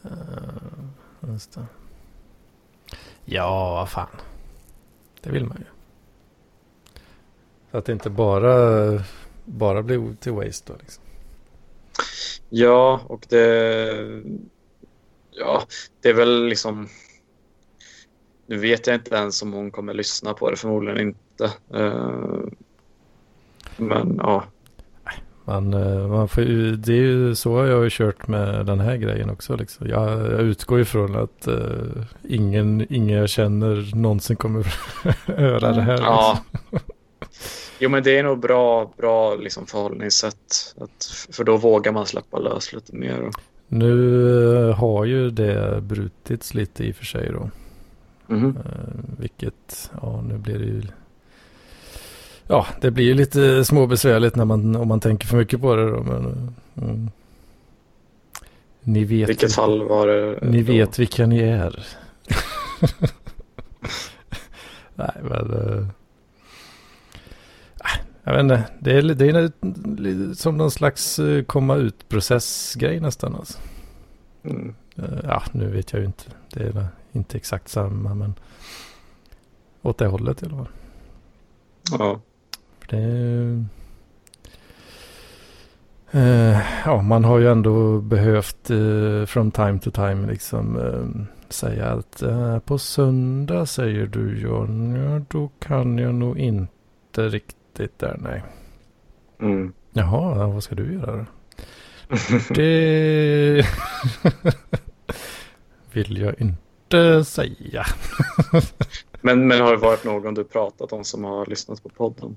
Uh. 0.04 1.64
Ja, 3.24 3.70
vad 3.74 3.88
fan. 3.88 4.06
Det 5.20 5.30
vill 5.30 5.44
man 5.44 5.56
ju. 5.58 5.79
Så 7.70 7.78
att 7.78 7.84
det 7.84 7.92
inte 7.92 8.10
bara, 8.10 8.54
bara 9.44 9.82
blir 9.82 10.14
till 10.20 10.32
waste 10.32 10.72
då 10.72 10.78
liksom. 10.80 11.02
Ja, 12.48 13.00
och 13.06 13.26
det... 13.28 14.22
Ja, 15.30 15.62
det 16.00 16.08
är 16.08 16.14
väl 16.14 16.44
liksom... 16.46 16.88
Nu 18.46 18.56
vet 18.58 18.86
jag 18.86 18.96
inte 18.96 19.14
ens 19.14 19.42
om 19.42 19.52
hon 19.52 19.70
kommer 19.70 19.94
lyssna 19.94 20.34
på 20.34 20.50
det, 20.50 20.56
förmodligen 20.56 21.00
inte. 21.00 21.44
Eh, 21.74 22.40
Men 23.76 24.16
ja, 24.22 24.44
Man, 25.44 25.74
eh, 25.74 26.08
man 26.08 26.28
får, 26.28 26.42
ju- 26.44 26.76
det 26.76 26.92
är 26.92 26.96
ju 26.96 27.34
så 27.34 27.66
jag 27.66 27.76
har 27.76 27.82
ju 27.84 27.90
kört 27.92 28.28
med 28.28 28.66
den 28.66 28.80
här 28.80 28.96
grejen 28.96 29.30
också. 29.30 29.56
Liksom. 29.56 29.88
Jag, 29.88 30.10
jag 30.10 30.40
utgår 30.40 30.80
ifrån 30.80 31.16
att 31.16 31.48
uh, 31.48 32.02
ingen, 32.28 32.86
ingen 32.92 33.18
jag 33.18 33.28
känner 33.28 33.96
någonsin 33.96 34.36
kommer 34.36 34.62
höra 35.26 35.72
det 35.72 35.82
här. 35.82 35.98
Ja. 35.98 36.38
Jo, 37.78 37.90
men 37.90 38.02
det 38.02 38.18
är 38.18 38.22
nog 38.22 38.38
bra, 38.38 38.92
bra 38.96 39.34
liksom 39.34 39.66
förhållningssätt. 39.66 40.74
Att, 40.80 41.26
för 41.32 41.44
då 41.44 41.56
vågar 41.56 41.92
man 41.92 42.06
släppa 42.06 42.38
lös 42.38 42.72
lite 42.72 42.96
mer. 42.96 43.30
Nu 43.68 44.68
eh, 44.68 44.74
har 44.74 45.04
ju 45.04 45.30
det 45.30 45.80
brutits 45.80 46.54
lite 46.54 46.84
i 46.84 46.92
och 46.92 46.96
för 46.96 47.04
sig 47.04 47.32
då. 47.32 47.50
Eh, 48.34 48.52
vilket, 49.18 49.90
ja 50.02 50.24
nu 50.28 50.38
blir 50.38 50.58
det 50.58 50.64
ju... 50.64 50.82
Ja, 52.46 52.66
det 52.80 52.90
blir 52.90 53.04
ju 53.04 53.14
lite 53.14 53.64
småbesvärligt 53.64 54.36
när 54.36 54.44
man, 54.44 54.76
om 54.76 54.88
man 54.88 55.00
tänker 55.00 55.26
för 55.26 55.36
mycket 55.36 55.60
på 55.60 55.76
det 55.76 55.90
då. 55.90 56.02
Men, 56.02 56.54
eh, 56.76 56.82
mm. 56.82 57.10
Ni 58.82 59.04
vet, 59.04 59.28
vilket 59.28 59.54
fall 59.54 59.82
var 59.82 60.06
det... 60.06 60.38
ni 60.42 60.62
då? 60.62 60.72
vet 60.72 60.98
vilka 60.98 61.26
ni 61.26 61.38
är. 61.38 61.86
Nej, 64.94 65.14
men... 65.22 65.90
jag 68.24 68.32
vet 68.32 68.42
inte. 68.42 68.64
Det 68.78 68.92
är, 68.92 69.02
det 69.02 69.28
är 70.10 70.34
som 70.34 70.56
någon 70.56 70.70
slags 70.70 71.18
eh, 71.18 71.44
komma 71.44 71.76
ut-processgrej 71.76 73.00
nästan. 73.00 73.34
Alltså. 73.34 73.58
Mm. 74.42 74.74
Eh, 74.96 75.18
Ja, 75.24 75.42
nu 75.52 75.70
vet 75.70 75.92
jag 75.92 76.00
ju 76.00 76.06
inte. 76.06 76.24
Det 76.54 76.62
är 76.62 76.88
inte 77.12 77.36
exakt 77.36 77.68
samma, 77.68 78.14
men 78.14 78.34
åt 79.82 79.98
det 79.98 80.06
hållet 80.06 80.42
i 80.42 80.46
alla 80.46 80.56
fall. 80.56 80.68
Ja. 81.90 82.20
För 82.80 82.96
det, 82.96 83.64
eh, 86.18 86.60
ja, 86.84 87.02
man 87.02 87.24
har 87.24 87.38
ju 87.38 87.50
ändå 87.50 88.00
behövt 88.00 88.70
eh, 88.70 89.24
from 89.26 89.50
time 89.50 89.78
to 89.78 89.90
time 89.90 90.26
liksom 90.26 90.78
säga 91.48 91.86
att 91.86 92.22
på 92.64 92.78
söndag 92.78 93.66
säger 93.66 94.06
du 94.06 94.40
John, 94.40 94.94
ja 94.94 95.20
då 95.28 95.50
kan 95.58 95.98
jag 95.98 96.14
nog 96.14 96.38
inte 96.38 97.28
riktigt 97.28 97.59
där, 97.74 98.16
nej. 98.20 98.42
Mm. 99.40 99.72
Jaha, 99.92 100.38
ja, 100.38 100.46
vad 100.46 100.62
ska 100.62 100.74
du 100.74 100.94
göra 100.94 101.16
då? 101.16 101.24
Det 102.54 103.66
vill 105.92 106.16
jag 106.16 106.40
inte 106.40 107.24
säga. 107.24 107.84
men, 109.20 109.48
men 109.48 109.60
har 109.60 109.70
det 109.70 109.76
varit 109.76 110.04
någon 110.04 110.34
du 110.34 110.44
pratat 110.44 110.92
om 110.92 111.04
som 111.04 111.24
har 111.24 111.46
lyssnat 111.46 111.82
på 111.82 111.88
podden? 111.88 112.36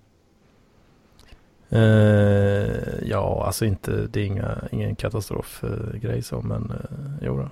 Eh, 1.69 3.07
ja, 3.09 3.43
alltså 3.45 3.65
inte, 3.65 4.07
det 4.07 4.21
är 4.21 4.25
inga, 4.25 4.57
ingen 4.71 4.95
katastrofgrej 4.95 6.21
så, 6.21 6.41
men 6.41 6.71
eh, 6.71 7.27
jo 7.27 7.37
då. 7.37 7.49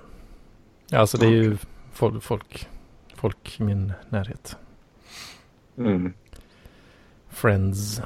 Ja, 0.90 0.98
alltså 0.98 1.18
det 1.18 1.26
är 1.26 1.30
ju 1.30 1.56
folk, 1.92 2.22
folk, 2.22 2.68
folk 3.14 3.60
i 3.60 3.62
min 3.62 3.92
närhet. 4.08 4.56
Mm. 5.78 6.12
Friends. 7.32 8.00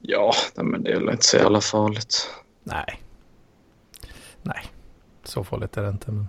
Ja, 0.00 0.32
men 0.56 0.82
det 0.82 0.90
är 0.92 1.00
väl 1.00 1.08
inte 1.08 1.24
så 1.24 1.36
jävla 1.36 1.60
farligt. 1.60 2.30
Nej. 2.62 3.02
Nej, 4.42 4.64
så 5.24 5.44
farligt 5.44 5.76
är 5.76 5.82
det 5.82 5.88
inte. 5.88 6.10
Men... 6.12 6.26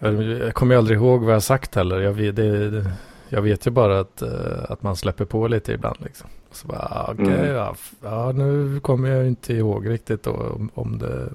Jag, 0.00 0.54
kommer 0.54 0.74
ju 0.74 0.78
aldrig 0.78 0.98
ihåg 0.98 1.22
vad 1.22 1.34
jag 1.34 1.42
sagt 1.42 1.74
heller. 1.74 2.00
Jag 2.00 2.12
vet, 2.12 2.36
det, 2.36 2.70
det, 2.70 2.92
jag 3.28 3.42
vet 3.42 3.66
ju 3.66 3.70
bara 3.70 4.00
att, 4.00 4.22
eh, 4.22 4.64
att 4.68 4.82
man 4.82 4.96
släpper 4.96 5.24
på 5.24 5.48
lite 5.48 5.72
ibland. 5.72 5.96
Liksom. 6.00 6.28
Så 6.50 6.66
bara, 6.68 6.78
ah, 6.90 7.12
okej, 7.12 7.26
Mm. 7.26 7.46
ja, 7.54 7.70
f- 7.74 7.92
ja, 8.02 8.32
nu 8.32 8.80
kommer 8.80 9.08
jag 9.08 9.26
inte 9.26 9.54
ihåg 9.54 9.88
riktigt 9.88 10.22
då, 10.22 10.30
om, 10.32 10.70
om, 10.74 10.98
det, 10.98 11.28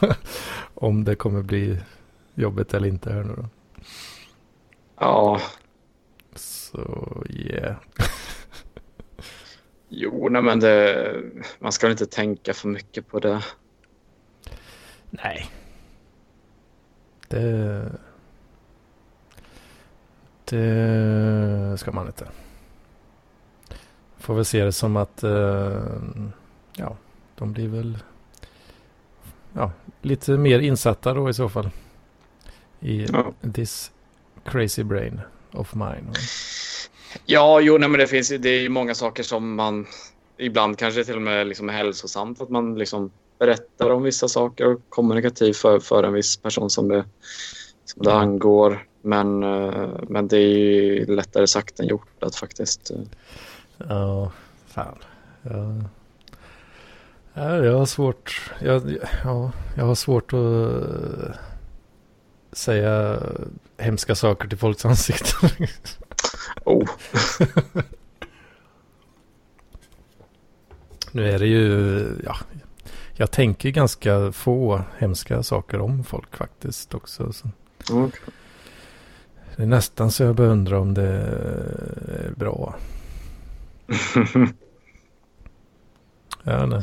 om 0.74 1.04
det 1.04 1.14
kommer 1.14 1.42
bli 1.42 1.78
jobbigt 2.34 2.74
eller 2.74 2.88
inte 2.88 3.12
här 3.12 3.22
nu 3.24 3.34
då. 3.36 3.44
Ja, 5.00 5.40
Så 6.72 7.22
yeah. 7.28 7.76
jo, 9.88 10.28
nej, 10.28 10.42
men 10.42 10.60
det, 10.60 11.22
man 11.58 11.72
ska 11.72 11.86
väl 11.86 11.92
inte 11.92 12.06
tänka 12.06 12.54
för 12.54 12.68
mycket 12.68 13.08
på 13.08 13.18
det. 13.20 13.44
Nej. 15.10 15.50
Det... 17.28 17.92
Det 20.44 21.76
ska 21.78 21.92
man 21.92 22.06
inte. 22.06 22.28
Får 24.18 24.34
väl 24.34 24.44
se 24.44 24.64
det 24.64 24.72
som 24.72 24.96
att 24.96 25.22
eh, 25.22 25.82
ja, 26.76 26.96
de 27.34 27.52
blir 27.52 27.68
väl 27.68 27.98
ja, 29.52 29.72
lite 30.02 30.32
mer 30.32 30.58
insatta 30.58 31.14
då 31.14 31.30
i 31.30 31.34
så 31.34 31.48
fall. 31.48 31.70
I 32.80 33.06
Ja. 33.12 33.32
this 33.54 33.92
crazy 34.44 34.84
brain 34.84 35.20
of 35.52 35.74
mine. 35.74 36.12
Ja, 37.26 37.60
jo, 37.60 37.78
nej, 37.78 37.88
men 37.88 38.00
det 38.00 38.06
finns 38.06 38.28
det 38.28 38.48
är 38.48 38.68
många 38.68 38.94
saker 38.94 39.22
som 39.22 39.54
man 39.54 39.86
ibland 40.36 40.78
kanske 40.78 41.04
till 41.04 41.16
och 41.16 41.22
med 41.22 41.46
liksom 41.46 41.68
är 41.68 41.72
hälsosamt 41.72 42.40
att 42.40 42.50
man 42.50 42.74
liksom 42.78 43.10
berättar 43.38 43.90
om 43.90 44.02
vissa 44.02 44.28
saker 44.28 44.66
och 44.66 44.80
kommunikativ 44.88 45.52
för, 45.52 45.80
för 45.80 46.02
en 46.02 46.12
viss 46.12 46.36
person 46.36 46.70
som 46.70 46.88
det, 46.88 47.04
som 47.84 48.02
det 48.02 48.14
angår. 48.14 48.86
Men, 49.02 49.42
eh, 49.42 49.88
men 50.08 50.28
det 50.28 50.36
är 50.36 50.48
ju 50.48 51.06
lättare 51.06 51.46
sagt 51.46 51.80
än 51.80 51.86
gjort 51.86 52.22
att 52.22 52.36
faktiskt. 52.36 52.90
eh, 52.90 53.00
Ja, 53.88 54.32
fan. 54.66 54.98
Ja. 55.42 55.74
Ja, 57.34 57.56
jag 57.56 57.78
har 57.78 57.86
svårt. 57.86 58.52
Jag, 58.60 58.96
ja, 59.24 59.52
jag 59.76 59.84
har 59.84 59.94
svårt 59.94 60.32
att 60.32 60.38
eh, 60.38 61.34
säga 62.52 63.18
hemska 63.78 64.14
saker 64.14 64.48
till 64.48 64.58
folks 64.58 64.84
ansikten. 64.84 65.50
Oh, 66.64 66.88
nu 71.12 71.30
är 71.30 71.38
det 71.38 71.46
ju, 71.46 72.06
ja, 72.24 72.36
jag 73.14 73.30
tänker 73.30 73.70
ganska 73.70 74.32
få 74.32 74.82
hemska 74.98 75.42
saker 75.42 75.80
om 75.80 76.04
folk 76.04 76.36
faktiskt 76.36 76.94
också. 76.94 77.32
Så 77.32 77.50
okej. 77.88 78.20
det 79.56 79.62
är 79.62 79.66
nästan 79.66 80.10
så 80.10 80.22
jag 80.22 80.34
börjar 80.34 80.52
undra 80.52 80.80
om 80.80 80.94
det 80.94 81.08
är 81.08 82.32
bra. 82.36 82.74
Ja, 86.44 86.66
nej. 86.66 86.82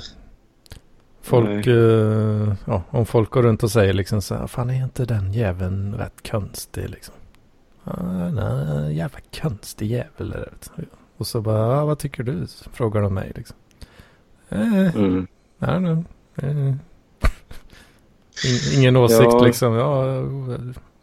Folk, 1.30 1.68
eh, 1.68 2.54
ja, 2.66 2.84
om 2.90 3.06
folk 3.06 3.30
går 3.32 3.44
runt 3.44 3.64
och 3.64 3.72
säger 3.72 3.94
liksom 3.94 4.22
så 4.22 4.36
här, 4.36 4.48
fan 4.48 4.70
är 4.70 4.84
inte 4.84 5.06
den 5.06 5.34
jäveln 5.34 5.96
rätt 5.96 6.30
konstig 6.32 6.90
liksom? 6.90 7.16
Ah, 7.84 8.30
nej, 8.30 8.96
jävla 8.96 9.20
konstig 9.42 9.92
jävel 9.92 10.32
är 10.32 10.54
det. 10.76 10.84
Och 11.18 11.28
så 11.28 11.42
bara, 11.42 11.82
ah, 11.82 11.86
vad 11.86 12.00
tycker 12.00 12.24
du? 12.24 12.48
Frågar 12.72 13.02
de 13.02 13.14
mig 13.14 13.32
liksom. 13.36 13.58
Eh, 14.50 14.96
Mm. 14.96 15.28
nej, 15.58 15.80
nej. 15.80 16.04
In- 18.46 18.78
Ingen 18.80 18.96
åsikt 18.96 19.22
Ja. 19.24 19.44
liksom, 19.44 19.74
ja, 19.74 20.04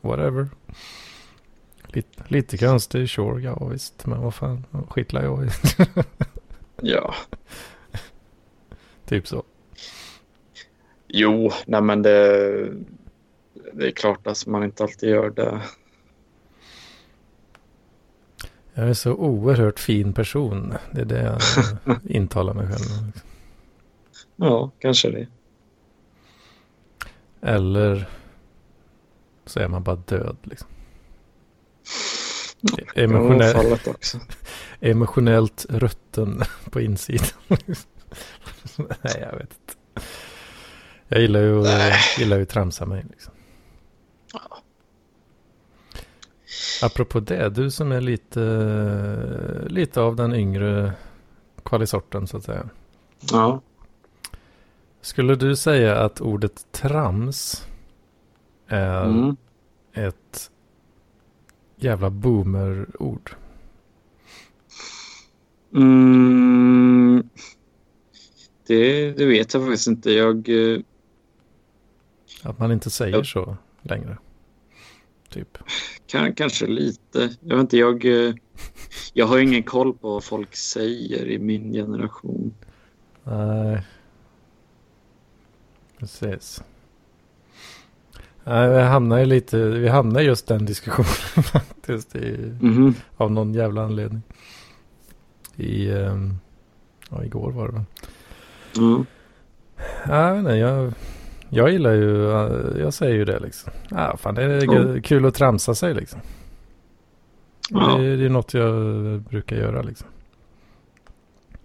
whatever. 0.00 0.48
Lite, 1.88 2.22
lite 2.28 2.58
konstig, 2.58 3.10
sure, 3.10 3.42
ja 3.42 3.64
visst, 3.68 4.06
men 4.06 4.20
vad 4.22 4.34
fan, 4.34 4.64
skitlar 4.90 5.22
jag 5.22 5.44
i. 5.44 5.48
Ja, 6.82 7.14
typ 9.06 9.26
så. 9.28 9.42
Jo, 11.08 11.50
nej, 11.66 11.82
men 11.82 12.02
det, 12.02 12.72
det 13.72 13.86
är 13.86 13.90
klart 13.90 14.26
att 14.26 14.46
man 14.46 14.64
inte 14.64 14.82
alltid 14.82 15.08
gör 15.08 15.30
det. 15.30 15.60
Jag 18.74 18.88
är 18.88 18.94
så 18.94 19.12
oerhört 19.12 19.78
fin 19.80 20.12
person. 20.12 20.74
Det 20.92 21.00
är 21.00 21.04
det 21.04 21.22
jag 21.22 21.40
intalar 22.04 22.54
mig 22.54 22.66
själv. 22.66 23.12
Ja, 24.36 24.70
kanske 24.78 25.10
det. 25.10 25.26
Eller 27.40 28.08
så 29.46 29.60
är 29.60 29.68
man 29.68 29.82
bara 29.82 29.96
död. 29.96 30.36
Liksom. 30.42 30.68
Emotionell, 32.94 33.78
emotionellt 34.80 35.66
rutten 35.68 36.42
på 36.70 36.80
insidan. 36.80 37.28
Nej, 38.76 39.18
jag 39.20 39.32
vet 39.32 39.50
inte. 39.60 39.74
Jag 41.08 41.20
gillar 41.20 41.40
ju, 41.40 41.62
Nej. 41.62 41.92
gillar 42.18 42.38
ju 42.38 42.44
tramsa 42.44 42.86
mig. 42.86 43.04
Liksom. 43.10 43.32
Apropå 46.82 47.20
det, 47.20 47.48
du 47.50 47.70
som 47.70 47.92
är 47.92 48.00
lite, 48.00 49.66
lite 49.68 50.00
av 50.00 50.16
den 50.16 50.34
yngre 50.34 50.92
kvalisorten 51.64 52.26
så 52.26 52.36
att 52.36 52.44
säga. 52.44 52.68
Ja. 53.32 53.60
Skulle 55.00 55.34
du 55.34 55.56
säga 55.56 55.98
att 55.98 56.20
ordet 56.20 56.72
trams 56.72 57.66
är 58.66 59.04
Mm. 59.04 59.36
ett 59.92 60.50
jävla 61.76 62.10
boomer-ord? 62.10 63.30
Mm, 65.74 67.28
Det, 68.66 69.10
det 69.12 69.26
vet 69.26 69.54
jag 69.54 69.62
faktiskt 69.62 69.86
inte. 69.88 70.10
Jag... 70.12 70.48
eh, 70.48 70.78
Att 72.46 72.58
man 72.58 72.72
inte 72.72 72.90
säger 72.90 73.16
Ja. 73.16 73.24
så 73.24 73.56
längre. 73.82 74.18
Typ. 75.28 75.58
Kan, 76.06 76.34
kanske 76.34 76.66
lite. 76.66 77.30
Jag 77.40 77.56
vet 77.56 77.60
inte, 77.62 77.76
jag, 77.76 78.04
eh, 78.28 78.34
jag 79.12 79.26
har 79.26 79.38
ingen 79.38 79.62
koll 79.62 79.94
på 79.94 80.08
vad 80.10 80.24
folk 80.24 80.56
säger 80.56 81.26
i 81.30 81.38
min 81.38 81.72
generation. 81.72 82.54
Nej. 83.24 83.82
Precis. 85.98 86.62
Nej, 88.44 88.70
vi 88.70 88.80
hamnar 88.80 89.18
ju 89.18 89.24
lite, 89.26 89.58
vi 89.58 89.88
hamnar 89.88 90.20
just 90.20 90.46
den 90.46 90.66
diskussionen 90.66 91.42
faktiskt. 91.52 92.16
I, 92.16 92.54
Mhm. 92.60 92.94
av 93.16 93.30
någon 93.32 93.54
jävla 93.54 93.82
anledning. 93.84 94.22
I, 95.56 95.90
ehm, 95.90 96.34
ja 97.10 97.24
igår 97.24 97.52
var 97.52 97.66
det 97.68 97.72
väl. 97.72 97.84
Ja, 98.74 99.04
Jag 100.08 100.32
vet 100.34 100.38
inte, 100.38 100.52
jag, 100.52 100.92
jag 101.50 101.70
gillar 101.70 101.92
ju, 101.92 102.22
jag 102.80 102.94
säger 102.94 103.14
ju 103.14 103.24
det 103.24 103.38
liksom. 103.38 103.72
Ja, 103.90 104.16
fan 104.16 104.34
det 104.34 104.42
är 104.42 104.74
Ja. 104.94 105.00
kul 105.02 105.26
att 105.26 105.34
tramsa 105.34 105.74
sig 105.74 105.94
liksom. 105.94 106.20
Ja. 107.70 107.96
Det, 107.96 108.16
det 108.16 108.24
är 108.24 108.28
något 108.28 108.54
jag 108.54 108.74
brukar 109.20 109.56
göra 109.56 109.82
liksom. 109.82 110.06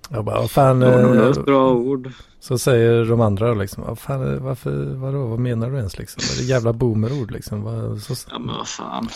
Jag 0.10 0.26
bara, 0.26 0.40
vad 0.40 0.52
fan. 0.52 0.82
Ja, 0.82 1.16
eh, 1.16 1.30
ett 1.30 1.46
bra 1.46 1.72
ord. 1.74 2.12
Så 2.40 2.58
säger 2.58 3.06
de 3.06 3.22
andra 3.22 3.54
liksom, 3.54 3.84
vad 3.88 4.00
fan, 4.00 4.34
eh, 4.34 4.40
varför, 4.42 4.86
vadå, 4.96 5.26
vad 5.28 5.40
menar 5.40 5.70
du 5.70 5.78
ens 5.78 5.98
liksom? 5.98 6.22
Är 6.34 6.42
det 6.42 6.48
jävla 6.54 6.74
boomerord 6.74 7.32
liksom? 7.32 7.64
Vad, 7.64 8.02
så, 8.02 8.14
Ja, 8.32 8.40
men 8.40 8.56
vad 8.56 8.68
fan. 8.68 9.08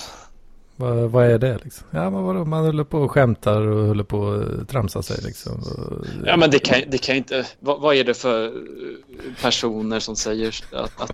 Vad, 0.75 1.11
vad 1.11 1.25
är 1.25 1.37
det 1.37 1.57
liksom? 1.63 1.87
Ja, 1.91 2.09
men 2.09 2.23
vadå, 2.23 2.45
man 2.45 2.65
håller 2.65 2.83
på 2.83 2.99
och 2.99 3.11
skämtar 3.11 3.61
och 3.61 3.87
håller 3.87 4.03
på 4.03 4.33
att 4.61 4.69
tramsa 4.69 5.01
sig 5.01 5.17
liksom. 5.23 5.53
Och, 5.53 6.05
Ja, 6.25 6.37
men 6.37 6.51
det 6.51 6.59
kan, 6.59 6.81
det 6.87 6.97
kan 6.97 7.15
inte... 7.15 7.45
Vad, 7.59 7.81
vad 7.81 7.95
är 7.95 8.03
det 8.03 8.13
för 8.13 8.45
eh, 8.45 8.51
personer 9.41 9.99
som 9.99 10.15
säger 10.15 10.55
att, 10.71 11.01
att... 11.01 11.13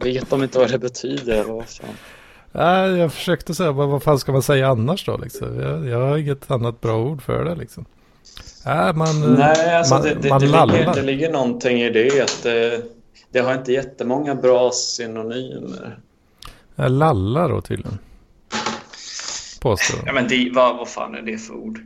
Vet 0.00 0.30
de 0.30 0.42
inte 0.42 0.58
vad 0.58 0.70
det 0.70 0.78
betyder? 0.78 1.44
Vad 1.44 1.68
fan? 1.68 1.88
Ja, 2.52 2.86
jag 2.86 3.12
försökte 3.12 3.54
säga, 3.54 3.72
vad, 3.72 3.88
vad 3.88 4.02
fan 4.02 4.18
ska 4.18 4.32
man 4.32 4.42
säga 4.42 4.68
annars 4.68 5.06
då 5.06 5.16
liksom? 5.16 5.60
Jag, 5.60 5.86
jag 5.86 6.00
har 6.00 6.16
inget 6.16 6.50
annat 6.50 6.80
bra 6.80 6.96
ord 6.96 7.22
för 7.22 7.44
det 7.44 7.54
liksom. 7.54 7.84
Ja, 8.64 8.92
man, 8.92 9.34
Nej, 9.34 9.76
alltså 9.76 9.94
man, 9.94 10.02
det, 10.02 10.14
det, 10.14 10.28
man 10.28 10.40
det, 10.40 10.46
ligger, 10.46 10.94
det 10.94 11.02
ligger 11.02 11.32
någonting 11.32 11.80
i 11.80 11.90
det 11.90 12.20
att 12.20 12.40
det, 12.42 12.82
det 13.30 13.40
har 13.40 13.54
inte 13.54 13.72
jättemånga 13.72 14.34
bra 14.34 14.70
synonymer. 14.70 15.98
Jag 16.74 16.90
lallar 16.90 17.48
då 17.48 17.60
tydligen. 17.60 17.98
Påstår. 19.60 20.00
Ja, 20.06 20.12
men 20.12 20.28
det, 20.28 20.50
vad, 20.54 20.76
vad 20.76 20.88
fan 20.88 21.14
är 21.14 21.22
det 21.22 21.38
för 21.38 21.54
ord? 21.54 21.80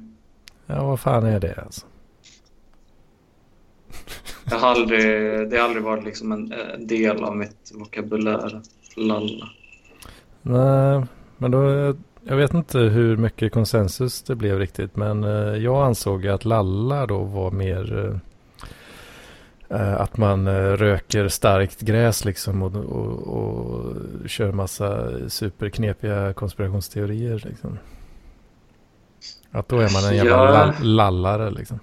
Ja, 0.67 0.85
vad 0.85 1.01
fan 1.01 1.25
är 1.25 1.41
det 1.41 1.55
alltså? 1.65 1.87
Jag 4.51 4.59
har 4.59 4.69
aldrig, 4.69 5.01
det 5.51 5.57
har 5.57 5.65
aldrig 5.65 5.83
varit 5.83 6.05
liksom 6.05 6.33
en, 6.33 6.53
en 6.53 6.87
del 6.87 7.25
av 7.25 7.37
mitt 7.37 7.73
vokabulär. 7.75 8.63
Lalla. 8.97 9.49
Nej, 10.43 11.07
men 11.39 11.51
då, 11.51 11.95
jag 12.25 12.37
vet 12.37 12.55
inte 12.55 12.79
hur 12.79 13.17
mycket 13.17 13.53
konsensus 13.53 14.23
det 14.23 14.35
blev 14.35 14.59
riktigt. 14.59 14.97
Men 14.97 15.25
eh, 15.25 15.57
jag 15.57 15.87
ansåg 15.87 16.27
att 16.27 16.45
lalla 16.45 17.07
då 17.07 17.25
var 17.25 17.51
mer 17.51 18.07
eh, 18.07 18.17
att 19.69 20.17
man 20.17 20.47
eh, 20.47 20.53
röker 20.73 21.29
starkt 21.29 21.81
gräs 21.81 22.25
liksom 22.25 22.63
och, 22.63 22.75
och, 22.77 23.19
och 23.37 23.95
kör 24.29 24.53
massa 24.53 25.09
superknepiga 25.29 26.33
konspirationsteorier 26.33 27.43
liksom. 27.45 27.79
Att 29.51 29.69
då 29.69 29.79
är 29.79 29.93
man 29.93 30.05
en 30.11 30.17
jävla 30.17 30.33
Ja. 30.33 30.51
lall- 30.53 30.83
lallare 30.83 31.51
liksom. 31.51 31.79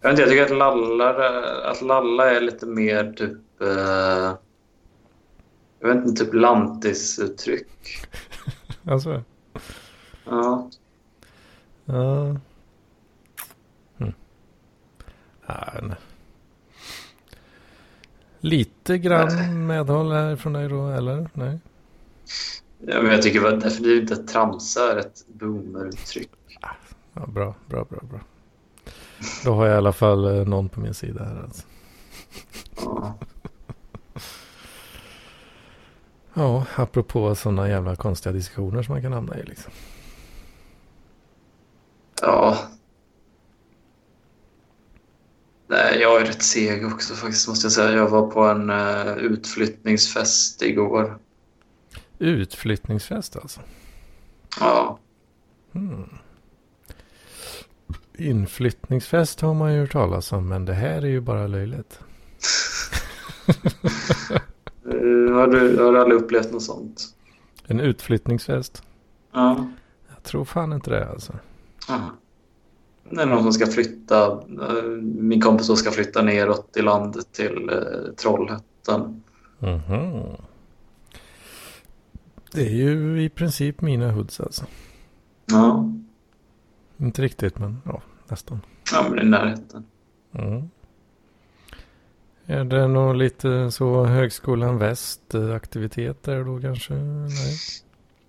Jag, 0.00 0.12
inte, 0.12 0.22
jag 0.22 0.30
tycker 0.30 0.42
att 0.44 0.50
lalla, 0.58 1.10
att 1.70 1.82
lalla 1.82 2.30
är 2.30 2.40
lite 2.40 2.66
mer 2.66 3.12
typ... 3.12 3.62
Eh, 3.62 4.34
jag 5.82 5.88
vet 5.94 6.06
inte, 6.06 6.24
typ 6.24 6.34
lantisuttryck. 6.34 7.68
Alltså, 8.84 9.22
Ja. 10.24 10.70
ja. 11.84 12.36
Hm. 13.98 14.12
Ja, 15.46 15.64
nej. 15.82 15.96
Lite 18.40 18.98
grann 18.98 19.66
medhåll 19.66 20.12
här 20.12 20.36
från 20.36 20.52
dig 20.52 20.68
då, 20.68 20.88
eller? 20.88 21.28
Nej. 21.32 21.58
ja, 22.78 23.02
men 23.02 23.12
jag 23.12 23.22
tycker 23.22 23.40
väl 23.40 23.60
definitivt 23.60 24.18
att 24.18 24.28
tramsa 24.28 24.92
är 24.92 24.96
ett 24.96 25.24
boomeruttryck. 25.26 26.30
Ja, 27.14 27.26
bra, 27.26 27.54
bra, 27.66 27.84
bra, 27.84 28.00
bra. 28.10 28.20
Då 29.44 29.54
har 29.54 29.66
jag 29.66 29.74
i 29.74 29.78
alla 29.78 29.92
fall 29.92 30.24
eh, 30.24 30.46
någon 30.46 30.68
på 30.68 30.80
min 30.80 30.94
sida 30.94 31.24
här. 31.24 31.42
Alltså. 31.42 31.62
Ja. 32.76 33.14
Ja, 36.34 36.66
apropå 36.76 37.34
sådana 37.34 37.68
jävla 37.68 37.96
konstiga 37.96 38.32
diskussioner 38.32 38.82
som 38.82 38.92
man 38.92 39.02
kan 39.02 39.12
hamna 39.12 39.38
i 39.38 39.42
liksom. 39.42 39.72
ja. 42.22 42.58
Nej, 45.70 45.98
jag 46.00 46.20
är 46.20 46.24
rätt 46.24 46.42
seg 46.42 46.86
också 46.86 47.14
faktiskt 47.14 47.48
måste 47.48 47.64
jag 47.64 47.72
säga. 47.72 47.92
Jag 47.92 48.08
var 48.08 48.30
på 48.30 48.44
en 48.44 48.70
eh, 48.70 49.16
utflyttningsfest 49.16 50.62
igår. 50.62 51.18
Utflyttningsfest 52.18 53.36
alltså. 53.36 53.60
Ja. 54.60 54.98
Hmm. 55.72 56.08
Inflyttningsfest 58.18 59.40
har 59.40 59.54
man 59.54 59.74
ju 59.74 59.80
hört 59.80 59.92
talas 59.92 60.32
om, 60.32 60.48
men 60.48 60.64
det 60.64 60.74
här 60.74 61.02
är 61.02 61.08
ju 61.08 61.20
bara 61.20 61.46
löjligt. 61.46 62.00
Eh, 64.84 65.34
har, 65.34 65.46
du, 65.46 65.82
har 65.82 65.92
du 65.92 66.00
aldrig 66.00 66.20
upplevt 66.20 66.52
något 66.52 66.62
sånt? 66.62 67.02
En 67.66 67.80
utflyttningsfest? 67.80 68.82
Ja. 69.32 69.68
Jag 70.08 70.22
tror 70.22 70.44
fan 70.44 70.72
inte 70.72 70.90
det 70.90 71.08
alltså. 71.08 71.32
Aha. 71.88 72.10
Det 73.10 73.22
är 73.22 73.26
någon 73.26 73.42
som 73.42 73.52
ska 73.52 73.66
flytta. 73.66 74.26
eh, 74.32 74.82
Min 75.02 75.40
kompis 75.40 75.66
då 75.68 75.76
ska 75.76 75.90
flytta 75.90 76.22
neråt 76.22 76.76
i 76.76 76.82
landet 76.82 77.32
till 77.32 77.68
eh, 77.72 78.14
Trollhättan. 78.16 79.22
Mhm. 79.58 80.22
Det 82.52 82.60
är 82.66 82.70
ju 82.70 83.22
i 83.22 83.28
princip 83.28 83.80
mina 83.80 84.12
hoods 84.12 84.40
alltså. 84.40 84.64
Ja, 85.46 85.92
Inte 86.96 87.22
riktigt, 87.22 87.58
men 87.58 87.82
ja, 87.84 88.02
nästan. 88.28 88.60
ja 88.92 89.06
men 89.10 89.26
i 89.26 89.30
närheten. 89.30 89.84
Mm. 90.32 90.70
Är 92.46 92.64
det 92.64 92.88
nog 92.88 93.14
lite 93.16 93.70
så 93.70 94.04
Högskolan 94.04 94.78
Väst 94.78 95.34
eh, 95.34 95.54
aktiviteter 95.54 96.44
då 96.44 96.60
kanske? 96.60 96.94
Nej. 96.94 97.56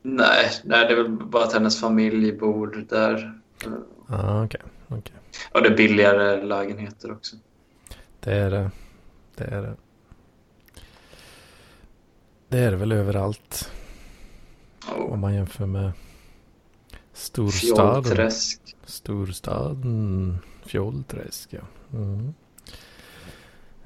Nej, 0.04 0.50
nej, 0.64 0.86
det 0.88 0.94
är 0.94 0.98
väl 1.04 1.10
bara 1.12 1.44
att 1.44 1.54
hennes 1.54 1.80
familj 1.82 2.34
bor 2.34 2.86
där. 2.90 3.40
Ah, 4.08 4.44
okej. 4.44 4.62
okej. 4.88 5.16
Och 5.52 5.62
det 5.62 5.68
är 5.70 5.78
billigare 5.78 6.44
lägenheter 6.44 7.12
också. 7.12 7.36
Det 8.20 8.34
är 8.34 8.52
det. 8.52 8.72
Det 9.36 9.44
är 9.44 9.62
det. 9.62 9.76
Det 12.50 12.60
är 12.60 12.72
det 12.72 12.78
väl 12.78 12.92
överallt. 12.92 13.72
Oh, 14.96 15.14
Om 15.14 15.20
man 15.20 15.34
jämför 15.36 15.66
med 15.66 15.92
storstaden. 17.14 18.04
Fjollträsk. 18.04 18.76
Storstaden. 18.86 20.38
Fjollträsk, 20.66 21.54
ja. 21.54 21.62
Mm. 21.94 22.34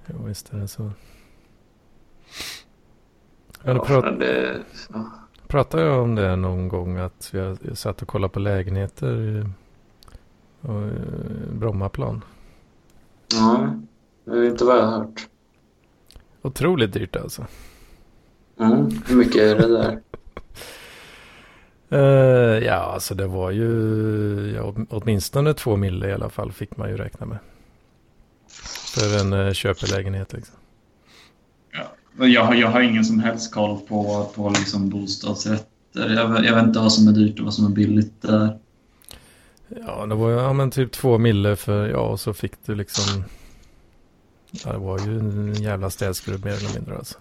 Jo, 0.07 0.23
visst 0.23 0.53
är 0.53 0.57
det 0.57 0.67
så. 0.67 0.91
Ja, 3.63 3.73
Ja, 3.73 3.85
prat, 3.85 4.19
det, 4.19 4.63
ja. 4.93 5.11
pratade 5.47 5.83
jag 5.83 6.01
om 6.03 6.15
det 6.15 6.35
någon 6.35 6.67
gång 6.67 6.97
att 6.97 7.29
jag 7.33 7.77
satt 7.77 8.01
och 8.01 8.07
kollade 8.07 8.33
på 8.33 8.39
lägenheter 8.39 9.49
och, 10.67 10.83
eh, 10.83 11.53
Brommaplan. 11.53 12.23
ja, 13.33 13.75
det 14.25 14.31
är 14.31 14.43
inte 14.43 14.65
vad 14.65 14.77
jag 14.77 14.83
har 14.85 14.97
hört. 14.97 15.27
Otroligt 16.41 16.93
dyrt 16.93 17.15
alltså. 17.15 17.45
Mm. 18.59 18.89
Hur 19.07 19.15
mycket 19.15 19.41
är 19.41 19.55
det 19.55 19.67
där? 19.67 19.99
Eh, 21.89 21.99
ja, 22.65 22.73
alltså 22.73 23.15
det 23.15 23.27
var 23.27 23.51
ju 23.51 23.71
ja, 24.55 24.73
åtminstone 24.89 25.53
två 25.53 25.75
mille 25.75 26.09
i 26.09 26.13
alla 26.13 26.29
fall 26.29 26.51
fick 26.51 26.77
man 26.77 26.89
ju 26.89 26.97
räkna 26.97 27.25
med. 27.25 27.37
För 28.95 29.21
en 29.21 29.33
uh, 29.33 29.53
köpelägenhet 29.53 30.33
liksom. 30.33 30.55
Men 32.17 32.31
Jag 32.31 32.43
har, 32.43 32.55
jag 32.55 32.67
har 32.67 32.81
ingen 32.81 33.05
som 33.05 33.19
helst 33.19 33.53
koll 33.53 33.79
på, 33.79 34.29
på 34.35 34.49
liksom 34.49 34.89
bostadsrätter. 34.89 35.69
Jag, 35.93 36.45
jag 36.45 36.55
vet 36.55 36.63
inte 36.63 36.79
vad 36.79 36.93
som 36.93 37.07
är 37.07 37.11
dyrt 37.11 37.39
och 37.39 37.45
vad 37.45 37.53
som 37.53 37.65
är 37.65 37.69
billigt 37.69 38.21
där. 38.21 38.59
Ja, 39.87 40.05
det 40.05 40.15
var 40.15 40.31
ja, 40.31 40.53
men 40.53 40.71
typ 40.71 40.91
två 40.91 41.17
mille 41.17 41.55
för 41.55 41.89
ja, 41.89 41.99
och 41.99 42.19
så 42.19 42.33
fick 42.33 42.53
du 42.65 42.75
liksom. 42.75 43.23
Ja, 44.65 44.71
det 44.71 44.77
var 44.77 44.99
ju 44.99 45.19
en 45.19 45.53
jävla 45.53 45.89
städskrubb 45.89 46.45
mer 46.45 46.51
eller 46.53 46.73
mindre 46.73 46.97
alltså. 46.97 47.17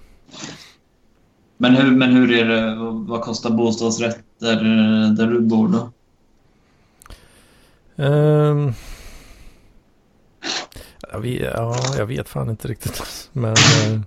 Men 1.56 1.74
hur, 1.76 1.90
men 1.90 2.10
hur 2.10 2.32
är 2.32 2.44
det? 2.44 2.74
Vad 3.08 3.22
kostar 3.22 3.50
bostadsrätter 3.50 4.52
eh, 4.56 5.10
där 5.10 5.26
du 5.26 5.40
bor 5.40 5.68
då? 5.68 5.90
Ehm, 8.02 8.72
Jag 11.12 11.20
vet, 11.20 11.52
ja, 11.54 11.76
jag 11.98 12.06
vet 12.06 12.28
fan 12.28 12.50
inte 12.50 12.68
riktigt. 12.68 13.28
Men 13.32 13.52
eh, 13.52 14.00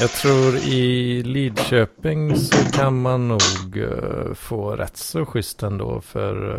jag 0.00 0.10
tror 0.10 0.56
i 0.56 1.22
Lidköping 1.22 2.36
så 2.36 2.72
kan 2.72 3.02
man 3.02 3.28
nog 3.28 3.76
eh, 3.76 4.34
få 4.34 4.76
rätt 4.76 4.96
så 4.96 5.26
schysst 5.26 5.62
ändå 5.62 6.00
för 6.00 6.58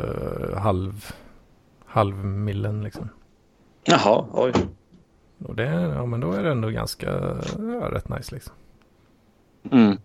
eh, 0.53 0.59
halv, 0.61 1.05
halvmillen 1.85 2.83
liksom. 2.83 3.09
Jaha, 3.83 4.25
oj. 4.33 4.53
Och 5.45 5.55
det, 5.55 5.63
ja, 5.95 6.05
men 6.05 6.19
då 6.19 6.31
är 6.31 6.43
det 6.43 6.51
ändå 6.51 6.69
ganska 6.69 7.07
ja, 7.57 7.89
rätt 7.91 8.09
nice 8.09 8.35
liksom. 8.35 8.53
Mm. 9.71 9.97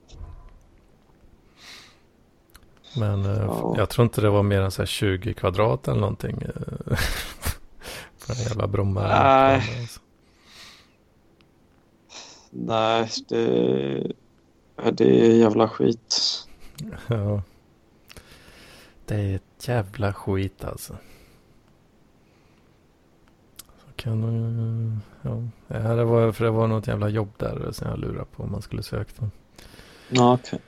Men 2.97 3.25
eh, 3.25 3.45
Ja. 3.47 3.75
jag 3.79 3.89
tror 3.89 4.05
inte 4.05 4.21
det 4.21 4.31
var 4.31 4.43
mer 4.43 4.61
än 4.61 4.71
så 4.71 4.83
här 4.83 4.87
20 4.87 5.35
kvadrat 5.35 5.89
eller 5.89 6.01
någonting. 6.01 6.37
På 8.27 8.33
den 8.33 8.37
jävla 8.49 8.67
Bromma. 8.67 9.01
Nej. 9.03 9.55
Alltså. 9.81 10.01
Nej, 12.57 13.09
det, 13.29 14.13
det 14.93 15.27
är 15.27 15.35
jävla 15.37 15.69
skit. 15.69 16.17
Ja. 17.07 17.43
Det 19.07 19.15
är 19.15 19.35
ett 19.35 19.69
jävla 19.69 20.13
skit 20.13 20.65
alltså. 20.65 20.97
Så 23.57 23.87
kan 23.97 24.21
du, 24.21 24.29
ja. 25.29 25.43
ja, 25.69 25.95
det 25.95 26.05
var 26.05 26.33
för 26.33 26.45
det 26.45 26.51
var 26.51 26.67
något 26.67 26.87
jävla 26.87 27.09
jobb 27.09 27.31
där 27.39 27.73
som 27.73 27.89
jag 27.89 27.99
lurade 27.99 28.25
på 28.25 28.43
om 28.43 28.53
man 28.53 28.63
skulle 28.63 28.83
söka. 28.83 29.31
Ja, 30.09 30.35
okej. 30.35 30.61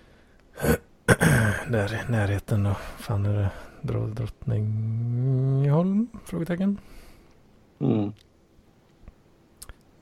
Där 1.71 1.95
i 1.95 2.11
närheten 2.13 2.63
då. 2.63 2.75
Fan 2.99 3.27
är 3.27 3.35
det 3.35 3.51
Dro- 3.83 4.15
Drottningholm? 4.15 6.09
Frågetecken. 6.25 6.79
Mm. 7.79 8.13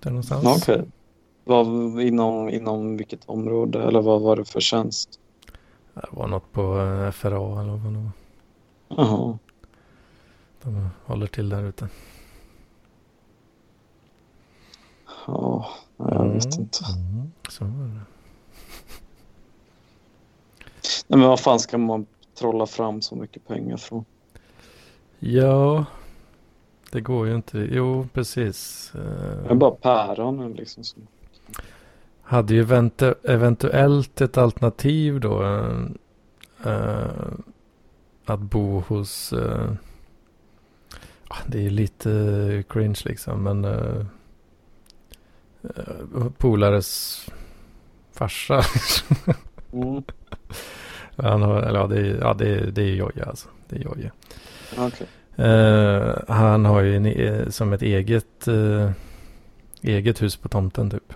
Där 0.00 0.10
någonstans. 0.10 0.44
Okej. 0.62 0.84
Vad, 1.44 1.66
inom, 2.00 2.48
inom 2.48 2.96
vilket 2.96 3.24
område 3.28 3.82
eller 3.82 4.02
vad 4.02 4.20
var 4.20 4.36
det 4.36 4.44
för 4.44 4.60
tjänst? 4.60 5.20
Det 5.94 6.06
var 6.10 6.26
något 6.28 6.52
på 6.52 6.78
eh, 6.80 7.10
FRA 7.10 7.60
eller 7.60 7.76
vad 7.76 7.92
det 7.92 7.98
var. 7.98 8.10
Jaha. 8.88 9.38
De 10.62 10.88
håller 11.06 11.26
till 11.26 11.48
där 11.48 11.62
ute. 11.62 11.88
Ja, 15.26 15.66
jag 15.96 16.06
vet 16.06 16.44
Mm. 16.54 16.60
inte. 16.60 16.78
Mm, 16.96 17.32
så 17.48 17.64
var 17.64 17.84
det. 17.86 18.00
Nej, 21.08 21.18
men 21.18 21.28
vad 21.28 21.40
fan 21.40 21.58
ska 21.60 21.78
man 21.78 22.06
trolla 22.38 22.66
fram 22.66 23.02
så 23.02 23.16
mycket 23.16 23.46
pengar 23.48 23.76
från? 23.76 24.04
Ja, 25.18 25.84
det 26.92 27.00
går 27.00 27.26
ju 27.26 27.34
inte. 27.34 27.58
Jo, 27.72 28.08
precis. 28.12 28.90
Det 28.92 28.98
Eh, 29.44 29.50
är 29.50 29.54
bara 29.54 29.70
päronen 29.70 30.52
liksom. 30.52 30.84
Som... 30.84 31.06
hade 32.24 32.54
ju 32.54 32.64
eventu- 32.64 33.14
eventuellt 33.28 34.20
ett 34.20 34.38
alternativ 34.38 35.20
då. 35.20 35.42
eh, 36.64 37.06
att 38.26 38.40
bo 38.40 38.80
hos... 38.80 39.32
ah, 41.28 41.36
det 41.46 41.58
är 41.58 41.62
ju 41.62 41.70
lite 41.70 42.64
cringe 42.68 43.00
liksom, 43.04 43.42
men... 43.42 43.64
Uh, 43.64 44.04
polares 46.38 47.20
farsa. 48.12 48.60
Mm. 49.72 50.02
Han 51.16 51.42
har, 51.42 51.62
eller 51.62 51.80
ja, 51.80 51.86
det 51.86 52.00
är, 52.00 52.18
ja, 52.20 52.34
det 52.34 52.48
är, 52.48 52.66
det 52.66 52.82
är 52.82 52.94
Jojje 52.94 53.24
alltså. 53.24 53.48
Det 53.68 53.76
är 53.76 53.80
Jojje. 53.80 54.10
Eh, 55.36 56.14
han 56.28 56.64
har 56.64 56.80
ju 56.80 56.96
en, 56.96 57.06
e- 57.06 57.50
som 57.50 57.72
ett 57.72 57.82
eget, 57.82 58.48
eget 59.82 60.22
hus 60.22 60.36
på 60.36 60.48
tomten 60.48 60.90
typ. 60.90 61.12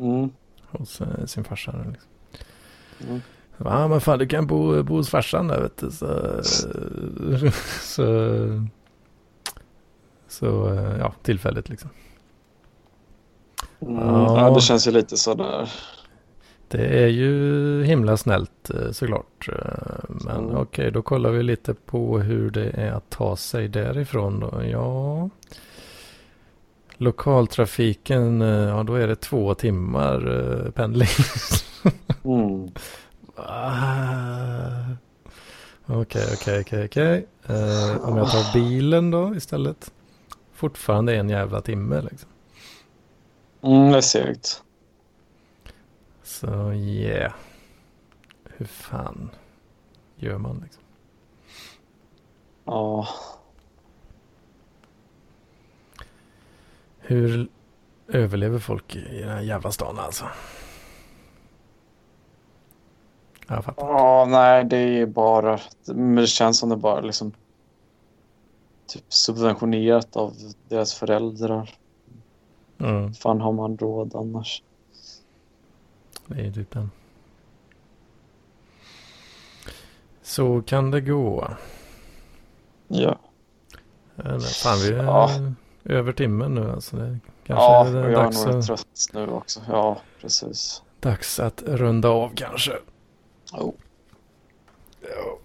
Mm. 0.00 0.30
Hos 0.70 1.00
eh, 1.00 1.24
sin 1.26 1.44
farsa. 1.44 1.72
Liksom. 1.72 2.10
Mm. 3.08 3.20
Ja 3.64 3.88
men 3.88 4.00
fan 4.00 4.18
du 4.18 4.26
kan 4.26 4.46
bo, 4.46 4.82
bo 4.82 4.94
hos 4.96 5.10
farsan 5.10 5.48
där 5.48 5.60
vet 5.62 5.76
du. 5.78 5.90
Så, 5.90 6.40
så, 7.82 8.04
så 10.28 10.46
ja 11.00 11.14
tillfälligt 11.22 11.68
liksom. 11.68 11.90
Mm. 13.80 13.94
Ja. 13.98 14.40
Ja. 14.48 14.54
det 14.54 14.60
känns 14.60 14.86
ju 14.86 14.90
lite 14.90 15.16
sådär. 15.16 15.72
Det 16.68 17.02
är 17.04 17.06
ju 17.08 17.82
himla 17.84 18.16
snällt 18.16 18.70
eh, 18.70 18.90
såklart. 18.90 19.48
Eh, 19.48 20.04
Men 20.08 20.36
Mm. 20.44 20.56
okej, 20.56 20.90
då 20.90 21.02
kollar 21.02 21.30
vi 21.30 21.42
lite 21.42 21.74
på 21.74 22.18
hur 22.18 22.50
det 22.50 22.70
är 22.70 22.92
att 22.92 23.10
ta 23.10 23.36
sig 23.36 23.68
därifrån 23.68 24.40
då. 24.40 24.62
Ja. 24.64 25.30
Lokaltrafiken, 27.00 28.42
eh, 28.42 28.48
ja 28.48 28.82
då 28.82 28.94
är 28.94 29.08
det 29.08 29.16
två 29.16 29.54
timmar 29.54 30.38
eh, 30.66 30.70
pendling. 30.70 31.08
Mm. 32.24 32.70
Ah. 33.36 34.96
Okej, 35.86 36.26
okej, 36.34 36.60
okej, 36.60 36.84
okej. 36.84 37.26
Eh, 37.46 38.08
Om 38.08 38.16
jag 38.16 38.30
tar 38.30 38.52
bilen 38.52 39.10
då 39.10 39.34
istället. 39.34 39.92
Fortfarande 40.52 41.16
en 41.16 41.28
jävla 41.28 41.60
timme 41.60 42.02
liksom. 42.10 42.28
Mm, 43.62 43.90
det 43.90 43.96
är 43.96 44.00
segt. 44.00 44.62
Så 46.22 46.72
yeah. 46.72 47.32
Hur 48.44 48.66
fan 48.66 49.30
gör 50.16 50.38
man 50.38 50.60
liksom? 50.64 50.82
Ja. 52.64 53.08
Hur 57.10 57.48
överlever 58.08 58.58
folk 58.58 58.96
i 58.96 59.20
den 59.20 59.28
här 59.28 59.40
jävla 59.40 59.72
stan 59.72 59.98
alltså? 59.98 60.24
Jag 63.46 63.64
fattar. 63.64 63.86
Ja, 63.86 64.26
nej, 64.28 64.64
det 64.64 64.76
är 64.76 65.06
bara... 65.06 65.60
Men 65.86 66.14
det 66.14 66.26
känns 66.26 66.58
som 66.58 66.68
det 66.68 66.76
bara 66.76 67.00
liksom... 67.00 67.32
Typ 68.86 69.04
subventionerat 69.08 70.16
av 70.16 70.34
deras 70.68 70.94
föräldrar. 70.94 71.70
Mm, 72.78 73.14
fan 73.14 73.40
har 73.40 73.52
man 73.52 73.78
råd 73.78 74.14
annars? 74.14 74.62
det 76.26 76.46
är 76.46 76.52
typ 76.52 76.70
den. 76.70 76.90
Så 80.22 80.62
kan 80.62 80.90
det 80.90 81.00
gå. 81.00 81.50
Ja. 82.88 83.18
Fan 84.62 84.78
vi 84.82 84.90
Ja. 84.90 85.30
Över 85.84 86.12
timmen 86.12 86.54
nu 86.54 86.70
alltså. 86.70 86.96
Det 86.96 87.18
kanske 87.46 87.64
Ja, 87.64 87.86
är 87.86 87.96
och 87.96 88.10
jag 88.10 88.20
är 88.20 88.24
dags, 88.24 88.46
nog 88.46 88.54
att, 88.56 88.66
trött 88.66 88.86
nu 89.12 89.26
också. 89.26 89.60
Ja, 89.68 90.00
precis. 90.20 90.82
dags 91.00 91.40
att 91.40 91.62
runda 91.66 92.08
av 92.08 92.30
kanske. 92.34 92.72
Oh. 93.52 93.72
Ja, 95.02 95.38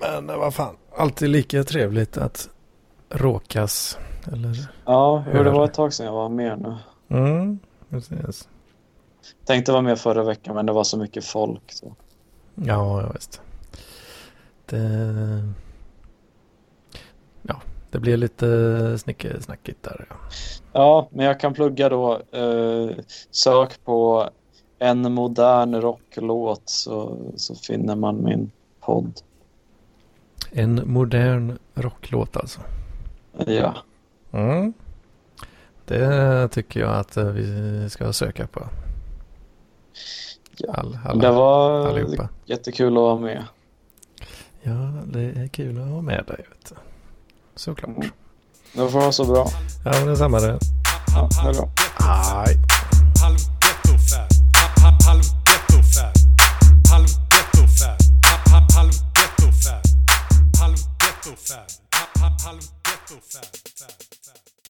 men 0.00 0.26
vad 0.26 0.54
fan. 0.54 0.76
Alltid 0.96 1.28
lika 1.28 1.64
trevligt 1.64 2.16
att 2.16 2.48
råkas. 3.08 3.98
Eller? 4.32 4.70
Ja, 4.84 5.18
hur 5.18 5.44
det 5.44 5.50
var 5.50 5.64
ett 5.64 5.74
tag 5.74 5.92
sedan 5.92 6.06
jag 6.06 6.12
var 6.12 6.28
med 6.28 6.60
nu. 6.60 6.76
Mm, 7.08 7.58
precis. 7.90 8.48
Tänkte 9.44 9.72
vara 9.72 9.82
med 9.82 9.98
förra 9.98 10.22
veckan 10.24 10.54
men 10.54 10.66
det 10.66 10.72
var 10.72 10.84
så 10.84 10.98
mycket 10.98 11.24
folk. 11.24 11.72
Så. 11.72 11.94
Ja, 12.54 13.02
ja 13.02 13.10
visst. 13.14 13.40
Det... 14.66 15.52
Det 17.90 17.98
blir 17.98 18.16
lite 18.16 18.98
snickesnackigt 18.98 19.82
där. 19.82 20.06
Ja. 20.10 20.16
Ja, 20.72 21.08
men 21.12 21.26
jag 21.26 21.40
kan 21.40 21.54
plugga 21.54 21.88
då. 21.88 22.20
Eh, 22.32 22.90
sök 23.30 23.84
på 23.84 24.28
en 24.78 25.12
modern 25.12 25.74
rocklåt 25.74 26.62
så, 26.64 27.18
så 27.36 27.54
finner 27.54 27.96
man 27.96 28.24
min 28.24 28.50
podd. 28.80 29.20
En 30.52 30.82
modern 30.92 31.58
rocklåt 31.74 32.36
alltså. 32.36 32.60
Ja, 33.46 33.74
Mm. 34.32 34.72
Det 35.84 36.48
tycker 36.48 36.80
jag 36.80 36.96
att 36.96 37.16
eh, 37.16 37.24
vi 37.24 37.90
ska 37.90 38.12
söka 38.12 38.46
på. 38.46 38.68
All, 40.68 40.98
alla, 41.04 41.20
det 41.20 41.30
var 41.30 41.86
allihopa. 41.88 42.28
jättekul 42.44 42.92
att 42.92 43.02
vara 43.02 43.18
med. 43.18 43.44
Ja, 44.62 44.92
det 45.06 45.20
är 45.20 45.48
kul 45.48 45.78
att 45.80 45.88
ha 45.88 46.00
med 46.00 46.24
dig. 46.26 46.36
Vet 46.48 46.68
du. 46.68 46.89
Såklart. 47.60 47.96
Mm. 47.96 48.10
Det 48.72 48.90
får 48.90 49.00
vara 49.00 49.12
så 49.12 49.24
bra. 49.24 49.50
Ja, 49.84 49.90
men 49.90 50.06
detsamma 50.06 50.40
du. 50.40 50.58
Ja, 51.14 51.28
hej 51.42 51.54
då. 51.54 51.68
Hej. 51.98 52.56
Halv 53.22 53.38
ghetto. 53.60 53.90